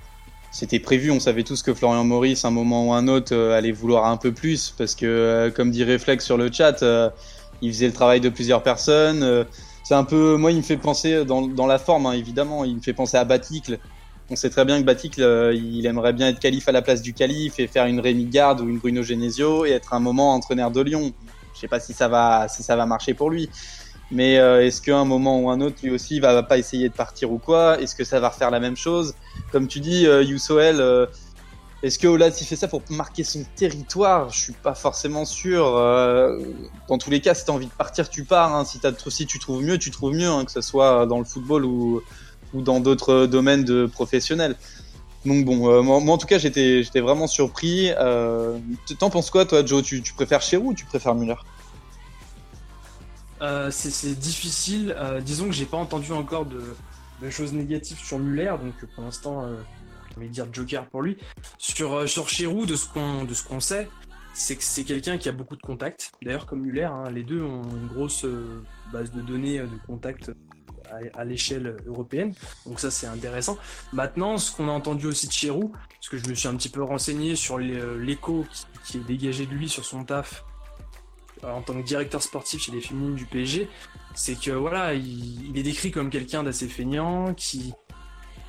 c'était 0.51 0.79
prévu, 0.79 1.09
on 1.09 1.19
savait 1.19 1.43
tous 1.43 1.63
que 1.63 1.73
Florian 1.73 2.03
Maurice, 2.03 2.45
un 2.45 2.51
moment 2.51 2.87
ou 2.87 2.93
un 2.93 3.07
autre, 3.07 3.35
allait 3.35 3.71
vouloir 3.71 4.05
un 4.05 4.17
peu 4.17 4.31
plus, 4.31 4.73
parce 4.77 4.93
que 4.93 5.51
comme 5.55 5.71
dit 5.71 5.83
Reflex 5.83 6.23
sur 6.23 6.37
le 6.37 6.51
chat, 6.51 6.83
il 7.61 7.73
faisait 7.73 7.87
le 7.87 7.93
travail 7.93 8.21
de 8.21 8.29
plusieurs 8.29 8.61
personnes. 8.63 9.45
c'est 9.83 9.95
un 9.95 10.03
peu, 10.03 10.37
moi 10.37 10.51
il 10.51 10.57
me 10.57 10.61
fait 10.61 10.77
penser 10.77 11.25
dans, 11.25 11.47
dans 11.47 11.67
la 11.67 11.79
forme, 11.79 12.05
hein, 12.05 12.13
évidemment, 12.13 12.63
il 12.63 12.77
me 12.77 12.81
fait 12.81 12.93
penser 12.93 13.17
à 13.17 13.25
Baticle, 13.25 13.79
on 14.29 14.35
sait 14.35 14.49
très 14.49 14.65
bien 14.65 14.79
que 14.79 14.85
Batik, 14.85 15.17
il 15.17 15.85
aimerait 15.85 16.13
bien 16.13 16.27
être 16.27 16.39
calife 16.39 16.67
à 16.67 16.71
la 16.71 16.81
place 16.81 17.01
du 17.01 17.13
calife 17.13 17.59
et 17.59 17.67
faire 17.67 17.85
une 17.85 17.99
Rémi 17.99 18.25
Garde 18.25 18.61
ou 18.61 18.67
une 18.67 18.77
Bruno 18.77 19.01
Genesio 19.01 19.65
et 19.65 19.71
être 19.71 19.93
un 19.93 19.99
moment 19.99 20.33
entraîneur 20.33 20.71
de 20.71 20.81
Lyon. 20.81 21.13
Je 21.53 21.61
sais 21.61 21.67
pas 21.67 21.79
si 21.79 21.93
ça 21.93 22.07
va, 22.07 22.47
si 22.47 22.61
ça 22.61 22.75
va 22.75 22.85
marcher 22.85 23.13
pour 23.13 23.29
lui. 23.29 23.49
Mais 24.11 24.37
euh, 24.37 24.65
est-ce 24.65 24.81
qu'à 24.81 24.97
un 24.97 25.05
moment 25.05 25.39
ou 25.39 25.49
un 25.49 25.59
autre, 25.59 25.77
lui 25.83 25.91
aussi, 25.91 26.19
va 26.19 26.41
pas 26.43 26.57
essayer 26.57 26.87
de 26.87 26.93
partir 26.93 27.31
ou 27.31 27.39
quoi? 27.39 27.79
Est-ce 27.81 27.95
que 27.95 28.03
ça 28.03 28.19
va 28.19 28.29
refaire 28.29 28.51
la 28.51 28.59
même 28.59 28.77
chose? 28.77 29.15
Comme 29.51 29.67
tu 29.67 29.79
dis, 29.79 30.05
euh, 30.05 30.23
euh 30.51 31.07
est-ce 31.83 31.99
que 31.99 32.07
Olas 32.07 32.35
il 32.41 32.45
fait 32.47 32.55
ça 32.55 32.67
pour 32.67 32.81
marquer 32.89 33.23
son 33.23 33.43
territoire? 33.55 34.29
Je 34.29 34.39
suis 34.39 34.53
pas 34.53 34.73
forcément 34.73 35.25
sûr. 35.25 35.63
Euh, 35.77 36.39
dans 36.87 36.97
tous 36.97 37.11
les 37.11 37.21
cas, 37.21 37.35
si 37.35 37.45
t'as 37.45 37.51
envie 37.51 37.67
de 37.67 37.71
partir, 37.71 38.09
tu 38.09 38.23
pars. 38.23 38.55
Hein. 38.55 38.65
Si, 38.65 38.79
si 39.09 39.25
tu 39.27 39.37
trouves 39.37 39.63
mieux, 39.63 39.77
tu 39.77 39.91
trouves 39.91 40.13
mieux, 40.13 40.27
hein, 40.27 40.43
que 40.45 40.51
ce 40.51 40.61
soit 40.61 41.05
dans 41.05 41.19
le 41.19 41.25
football 41.25 41.65
ou, 41.65 42.01
ou 42.53 42.61
dans 42.61 42.79
d'autres 42.79 43.25
domaines 43.25 43.63
de 43.63 43.85
professionnels. 43.85 44.55
Donc 45.25 45.45
bon, 45.45 45.69
euh, 45.69 45.81
moi, 45.81 46.13
en 46.13 46.17
tout 46.17 46.27
cas 46.27 46.37
j'étais 46.37 46.83
vraiment 47.01 47.27
surpris. 47.27 47.91
Euh, 47.97 48.57
T'en 48.99 49.09
penses 49.09 49.29
quoi 49.29 49.45
toi 49.45 49.65
Joe? 49.65 49.83
Tu, 49.83 50.01
préfères 50.15 50.41
Cherou 50.41 50.69
ou 50.69 50.73
tu 50.73 50.85
préfères 50.85 51.15
Muller? 51.15 51.35
Euh, 53.41 53.69
C'est 53.71 54.17
difficile. 54.17 54.95
Euh, 54.97 55.19
disons 55.19 55.45
que 55.45 55.51
j'ai 55.51 55.65
pas 55.65 55.77
entendu 55.77 56.11
encore 56.11 56.45
de, 56.45 56.61
choses 57.29 57.51
négatives 57.53 57.97
sur 57.97 58.19
Muller, 58.19 58.53
donc 58.61 58.73
pour 58.93 59.03
l'instant 59.03 59.43
euh, 59.43 59.55
je 60.15 60.21
vais 60.21 60.29
dire 60.29 60.47
Joker 60.51 60.85
pour 60.85 61.01
lui. 61.01 61.17
Sur 61.57 61.93
euh, 61.93 62.07
sur 62.07 62.29
Cherou, 62.29 62.65
de 62.65 62.75
ce 62.75 62.87
qu'on 62.87 63.25
de 63.25 63.33
ce 63.33 63.43
qu'on 63.43 63.59
sait, 63.59 63.89
c'est 64.33 64.55
que 64.55 64.63
c'est 64.63 64.83
quelqu'un 64.83 65.17
qui 65.17 65.27
a 65.27 65.33
beaucoup 65.33 65.55
de 65.55 65.61
contacts. 65.61 66.11
D'ailleurs 66.21 66.45
comme 66.45 66.61
Muller, 66.61 66.83
hein, 66.83 67.09
les 67.11 67.23
deux 67.23 67.41
ont 67.41 67.63
une 67.63 67.87
grosse 67.87 68.25
base 68.93 69.11
de 69.11 69.21
données 69.21 69.59
de 69.59 69.79
contacts 69.87 70.31
à, 71.13 71.25
l'échelle 71.25 71.77
européenne. 71.85 72.33
Donc 72.65 72.79
ça, 72.79 72.91
c'est 72.91 73.07
intéressant. 73.07 73.57
Maintenant, 73.93 74.37
ce 74.37 74.55
qu'on 74.55 74.67
a 74.69 74.71
entendu 74.71 75.07
aussi 75.07 75.27
de 75.27 75.31
Chirou, 75.31 75.71
parce 75.71 76.09
que 76.09 76.17
je 76.17 76.27
me 76.29 76.35
suis 76.35 76.47
un 76.47 76.55
petit 76.55 76.69
peu 76.69 76.83
renseigné 76.83 77.35
sur 77.35 77.57
euh, 77.57 77.97
l'écho 77.99 78.45
qui, 78.85 78.97
est 78.97 79.01
dégagé 79.01 79.45
de 79.45 79.53
lui 79.53 79.69
sur 79.69 79.85
son 79.85 80.03
taf 80.03 80.43
euh, 81.43 81.51
en 81.51 81.61
tant 81.61 81.73
que 81.73 81.85
directeur 81.85 82.21
sportif 82.21 82.63
chez 82.63 82.71
les 82.71 82.81
féminines 82.81 83.15
du 83.15 83.25
PSG, 83.25 83.69
c'est 84.15 84.39
que 84.39 84.51
voilà, 84.51 84.93
il, 84.93 85.51
est 85.55 85.63
décrit 85.63 85.91
comme 85.91 86.09
quelqu'un 86.09 86.43
d'assez 86.43 86.67
feignant, 86.67 87.33
qui, 87.33 87.73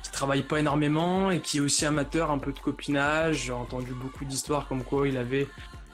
qui 0.03 0.11
travaille 0.11 0.43
pas 0.43 0.59
énormément 0.59 1.31
et 1.31 1.41
qui 1.41 1.57
est 1.57 1.61
aussi 1.61 1.85
amateur, 1.85 2.31
un 2.31 2.39
peu 2.39 2.51
de 2.51 2.59
copinage. 2.59 3.45
J'ai 3.45 3.53
entendu 3.53 3.93
beaucoup 3.93 4.25
d'histoires 4.25 4.67
comme 4.67 4.83
quoi 4.83 5.07
il 5.07 5.17
avait 5.17 5.47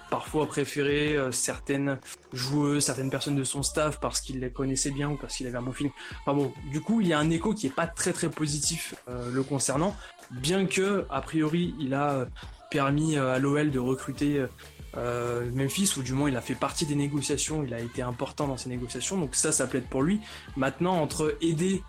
parfois 0.09 0.47
préféré 0.47 1.15
euh, 1.15 1.31
certaines 1.31 1.99
joueuses, 2.33 2.85
certaines 2.85 3.09
personnes 3.09 3.35
de 3.35 3.43
son 3.43 3.63
staff 3.63 3.99
parce 3.99 4.21
qu'il 4.21 4.39
les 4.39 4.49
connaissait 4.49 4.91
bien 4.91 5.09
ou 5.09 5.17
parce 5.17 5.35
qu'il 5.35 5.47
avait 5.47 5.57
un 5.57 5.61
bon. 5.61 5.73
Enfin 6.21 6.33
bon, 6.33 6.53
du 6.71 6.81
coup, 6.81 7.01
il 7.01 7.07
y 7.07 7.13
a 7.13 7.19
un 7.19 7.29
écho 7.29 7.53
qui 7.53 7.67
est 7.67 7.75
pas 7.75 7.87
très 7.87 8.13
très 8.13 8.29
positif 8.29 8.95
euh, 9.09 9.31
le 9.31 9.43
concernant, 9.43 9.95
bien 10.31 10.65
que 10.65 11.05
a 11.09 11.21
priori 11.21 11.75
il 11.79 11.93
a 11.93 12.11
euh, 12.11 12.25
permis 12.71 13.17
à 13.17 13.39
l'OL 13.39 13.71
de 13.71 13.79
recruter 13.79 14.45
Memphis, 15.53 15.93
ou 15.97 16.03
du 16.03 16.13
moins 16.13 16.29
il 16.29 16.35
a 16.35 16.41
fait 16.41 16.55
partie 16.55 16.85
des 16.85 16.95
négociations, 16.95 17.63
il 17.63 17.73
a 17.73 17.79
été 17.79 18.01
important 18.01 18.47
dans 18.47 18.57
ces 18.57 18.69
négociations, 18.69 19.17
donc 19.17 19.35
ça, 19.35 19.51
ça 19.51 19.67
plaide 19.67 19.85
pour 19.85 20.03
lui. 20.03 20.19
Maintenant, 20.57 20.99
entre 21.01 21.37
aider 21.41 21.83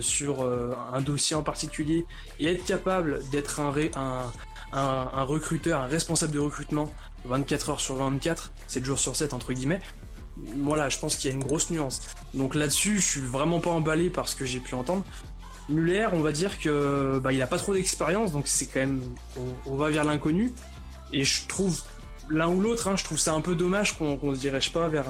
sur 0.00 0.44
un 0.44 1.00
dossier 1.00 1.34
en 1.34 1.42
particulier 1.42 2.06
et 2.38 2.46
être 2.46 2.64
capable 2.64 3.20
d'être 3.30 3.60
un, 3.60 5.24
recruteur, 5.24 5.80
un 5.80 5.86
responsable 5.86 6.32
de 6.32 6.38
recrutement 6.38 6.92
24 7.24 7.70
heures 7.70 7.80
sur 7.80 7.96
24, 7.96 8.52
7 8.66 8.84
jours 8.84 8.98
sur 8.98 9.16
7 9.16 9.34
entre 9.34 9.52
guillemets. 9.52 9.80
Voilà, 10.56 10.88
je 10.88 10.98
pense 10.98 11.16
qu'il 11.16 11.30
y 11.30 11.32
a 11.32 11.36
une 11.36 11.44
grosse 11.44 11.70
nuance. 11.70 12.00
Donc 12.34 12.54
là-dessus, 12.54 13.00
je 13.00 13.06
suis 13.06 13.20
vraiment 13.20 13.60
pas 13.60 13.70
emballé 13.70 14.10
par 14.10 14.28
ce 14.28 14.36
que 14.36 14.44
j'ai 14.44 14.60
pu 14.60 14.74
entendre. 14.74 15.04
Muller, 15.68 16.08
on 16.12 16.20
va 16.20 16.32
dire 16.32 16.58
que 16.58 17.20
bah, 17.22 17.32
il 17.32 17.40
a 17.42 17.46
pas 17.46 17.58
trop 17.58 17.74
d'expérience, 17.74 18.32
donc 18.32 18.48
c'est 18.48 18.66
quand 18.66 18.80
même 18.80 19.02
on, 19.66 19.76
va 19.76 19.90
vers 19.90 20.04
l'inconnu. 20.04 20.52
Et 21.12 21.24
je 21.24 21.46
trouve 21.46 21.82
l'un 22.28 22.48
ou 22.48 22.60
l'autre, 22.60 22.88
hein, 22.88 22.96
je 22.96 23.04
trouve 23.04 23.18
ça 23.18 23.34
un 23.34 23.40
peu 23.40 23.54
dommage 23.54 23.96
qu'on 23.98 24.34
se 24.34 24.40
dirige 24.40 24.72
pas 24.72 24.88
vers 24.88 25.06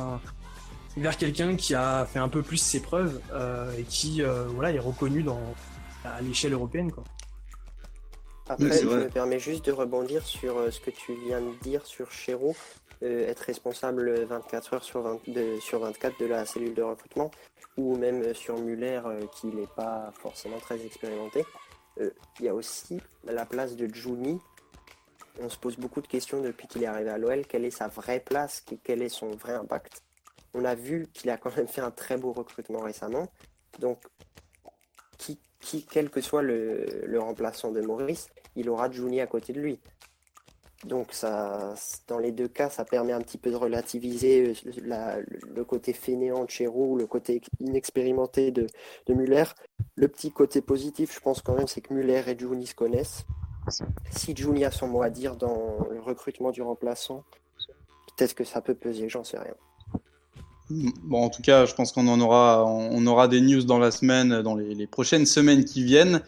vers 0.96 1.16
quelqu'un 1.16 1.56
qui 1.56 1.74
a 1.74 2.04
fait 2.04 2.18
un 2.18 2.28
peu 2.28 2.42
plus 2.42 2.56
ses 2.56 2.80
preuves 2.80 3.20
euh, 3.32 3.72
et 3.78 3.84
qui 3.84 4.22
euh, 4.22 4.44
voilà 4.48 4.72
est 4.72 4.78
reconnu 4.78 5.24
à 6.04 6.20
l'échelle 6.20 6.52
européenne 6.52 6.90
quoi. 6.90 7.04
Après, 8.50 8.82
je 8.82 8.86
me 8.88 9.08
permets 9.08 9.38
juste 9.38 9.64
de 9.66 9.70
rebondir 9.70 10.26
sur 10.26 10.58
euh, 10.58 10.72
ce 10.72 10.80
que 10.80 10.90
tu 10.90 11.14
viens 11.24 11.40
de 11.40 11.54
dire 11.62 11.86
sur 11.86 12.10
Chéreau, 12.10 12.56
euh, 13.04 13.28
être 13.28 13.38
responsable 13.38 14.24
24 14.24 14.74
heures 14.74 14.82
sur, 14.82 15.02
24 15.02 16.18
de 16.18 16.26
la 16.26 16.44
cellule 16.44 16.74
de 16.74 16.82
recrutement, 16.82 17.30
ou 17.76 17.96
même 17.96 18.34
sur 18.34 18.58
Muller 18.58 19.02
euh, 19.06 19.20
qui 19.36 19.46
n'est 19.46 19.68
pas 19.76 20.12
forcément 20.18 20.58
très 20.58 20.84
expérimenté. 20.84 21.44
Il 22.40 22.46
y 22.46 22.48
a 22.48 22.54
aussi 22.54 23.00
la 23.24 23.46
place 23.46 23.76
de 23.76 23.86
Juni, 23.86 24.40
on 25.40 25.48
se 25.48 25.56
pose 25.56 25.76
beaucoup 25.76 26.00
de 26.00 26.08
questions 26.08 26.40
depuis 26.40 26.66
qu'il 26.66 26.82
est 26.82 26.86
arrivé 26.86 27.10
à 27.10 27.18
l'OL. 27.18 27.46
Quelle 27.46 27.64
est 27.64 27.70
sa 27.70 27.86
vraie 27.86 28.20
place? 28.20 28.64
Quel 28.82 29.02
est 29.02 29.08
son 29.10 29.30
vrai 29.30 29.52
impact? 29.52 30.02
On 30.54 30.64
a 30.64 30.74
vu 30.74 31.06
qu'il 31.12 31.30
a 31.30 31.36
quand 31.36 31.54
même 31.56 31.68
fait 31.68 31.82
un 31.82 31.92
très 31.92 32.16
beau 32.16 32.32
recrutement 32.32 32.80
récemment. 32.80 33.28
Donc, 33.78 34.02
qui, 35.18 35.38
qui 35.60 35.84
quel 35.84 36.10
que 36.10 36.20
soit 36.20 36.42
le, 36.42 36.86
le 37.04 37.20
remplaçant 37.20 37.70
de 37.70 37.80
Maurice, 37.80 38.28
il 38.56 38.68
aura 38.68 38.90
Juni 38.90 39.20
à 39.20 39.26
côté 39.26 39.52
de 39.52 39.60
lui. 39.60 39.78
Donc 40.84 41.08
ça, 41.12 41.74
dans 42.08 42.18
les 42.18 42.32
deux 42.32 42.48
cas, 42.48 42.70
ça 42.70 42.86
permet 42.86 43.12
un 43.12 43.20
petit 43.20 43.36
peu 43.36 43.50
de 43.50 43.56
relativiser 43.56 44.54
euh, 44.64 45.22
le 45.54 45.64
côté 45.64 45.92
fainéant 45.92 46.44
de 46.44 46.50
Chéroux, 46.50 46.96
le 46.96 47.06
côté 47.06 47.42
inexpérimenté 47.60 48.50
de, 48.50 48.66
Muller. 49.08 49.44
Le 49.96 50.08
petit 50.08 50.30
côté 50.30 50.62
positif, 50.62 51.14
je 51.14 51.20
pense 51.20 51.42
quand 51.42 51.54
même, 51.54 51.66
c'est 51.66 51.82
que 51.82 51.92
Muller 51.92 52.22
et 52.26 52.38
Juni 52.38 52.66
se 52.66 52.74
connaissent. 52.74 53.26
Si 54.10 54.34
Juni 54.34 54.64
a 54.64 54.70
son 54.70 54.88
mot 54.88 55.02
à 55.02 55.10
dire 55.10 55.36
dans 55.36 55.86
le 55.90 56.00
recrutement 56.00 56.50
du 56.50 56.62
remplaçant, 56.62 57.24
peut-être 58.16 58.34
que 58.34 58.44
ça 58.44 58.62
peut 58.62 58.74
peser, 58.74 59.10
j'en 59.10 59.22
sais 59.22 59.38
rien. 59.38 59.54
Bon, 61.02 61.24
en 61.24 61.28
tout 61.28 61.42
cas, 61.42 61.66
je 61.66 61.74
pense 61.74 61.92
qu'on 61.92 62.08
en 62.08 62.20
aura, 62.20 62.64
on 62.64 63.06
aura 63.06 63.28
des 63.28 63.42
news 63.42 63.64
dans 63.64 63.78
la 63.78 63.90
semaine, 63.90 64.40
dans 64.40 64.54
les 64.54 64.86
prochaines 64.86 65.26
semaines 65.26 65.66
qui 65.66 65.84
viennent. 65.84 66.22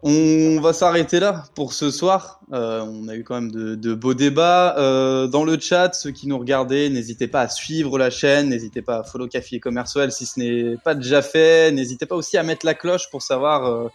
On 0.00 0.60
va 0.60 0.72
s'arrêter 0.72 1.18
là 1.18 1.42
pour 1.56 1.72
ce 1.72 1.90
soir. 1.90 2.40
Euh, 2.52 2.82
on 2.82 3.08
a 3.08 3.16
eu 3.16 3.24
quand 3.24 3.34
même 3.34 3.50
de, 3.50 3.94
beaux 3.94 4.14
débats. 4.14 4.76
Euh, 4.78 5.26
dans 5.26 5.44
le 5.44 5.58
chat, 5.58 5.92
ceux 5.92 6.12
qui 6.12 6.28
nous 6.28 6.38
regardaient, 6.38 6.88
n'hésitez 6.88 7.26
pas 7.26 7.40
à 7.40 7.48
suivre 7.48 7.98
la 7.98 8.08
chaîne, 8.08 8.50
n'hésitez 8.50 8.80
pas 8.80 8.98
à 8.98 9.02
follow 9.02 9.26
Café 9.26 9.58
Commercial 9.58 10.12
si 10.12 10.24
ce 10.24 10.38
n'est 10.38 10.76
pas 10.76 10.94
déjà 10.94 11.20
fait. 11.20 11.72
N'hésitez 11.72 12.06
pas 12.06 12.14
aussi 12.14 12.36
à 12.36 12.44
mettre 12.44 12.64
la 12.64 12.74
cloche 12.74 13.10
pour 13.10 13.22
savoir 13.22 13.66
euh, 13.66 13.88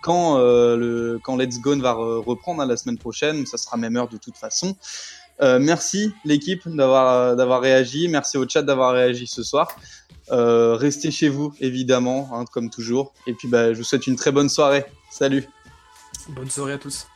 quand, 0.00 0.38
le, 0.38 1.18
quand 1.24 1.36
Let's 1.36 1.58
Go 1.58 1.76
va 1.78 1.92
reprendre 1.92 2.62
hein, 2.62 2.66
la 2.66 2.76
semaine 2.76 2.98
prochaine. 2.98 3.44
Ça 3.44 3.58
sera 3.58 3.76
même 3.76 3.96
heure 3.96 4.08
de 4.08 4.16
toute 4.16 4.36
façon. 4.36 4.76
Merci 5.40 6.12
l'équipe 6.24 6.68
d'avoir 6.68 7.60
réagi. 7.60 8.06
Merci 8.06 8.38
au 8.38 8.48
chat 8.48 8.62
d'avoir 8.62 8.92
réagi 8.92 9.26
ce 9.26 9.42
soir. 9.42 9.74
Restez 10.30 11.10
chez 11.10 11.28
vous, 11.28 11.52
évidemment, 11.60 12.30
hein, 12.32 12.44
comme 12.52 12.70
toujours. 12.70 13.12
Et 13.26 13.34
puis, 13.34 13.48
bah, 13.48 13.72
je 13.72 13.78
vous 13.78 13.84
souhaite 13.84 14.06
une 14.06 14.16
très 14.16 14.30
bonne 14.30 14.48
soirée. 14.48 14.86
Salut. 15.18 15.48
Bonne 16.28 16.48
soirée 16.48 16.74
à 16.74 16.78
tous. 16.78 17.08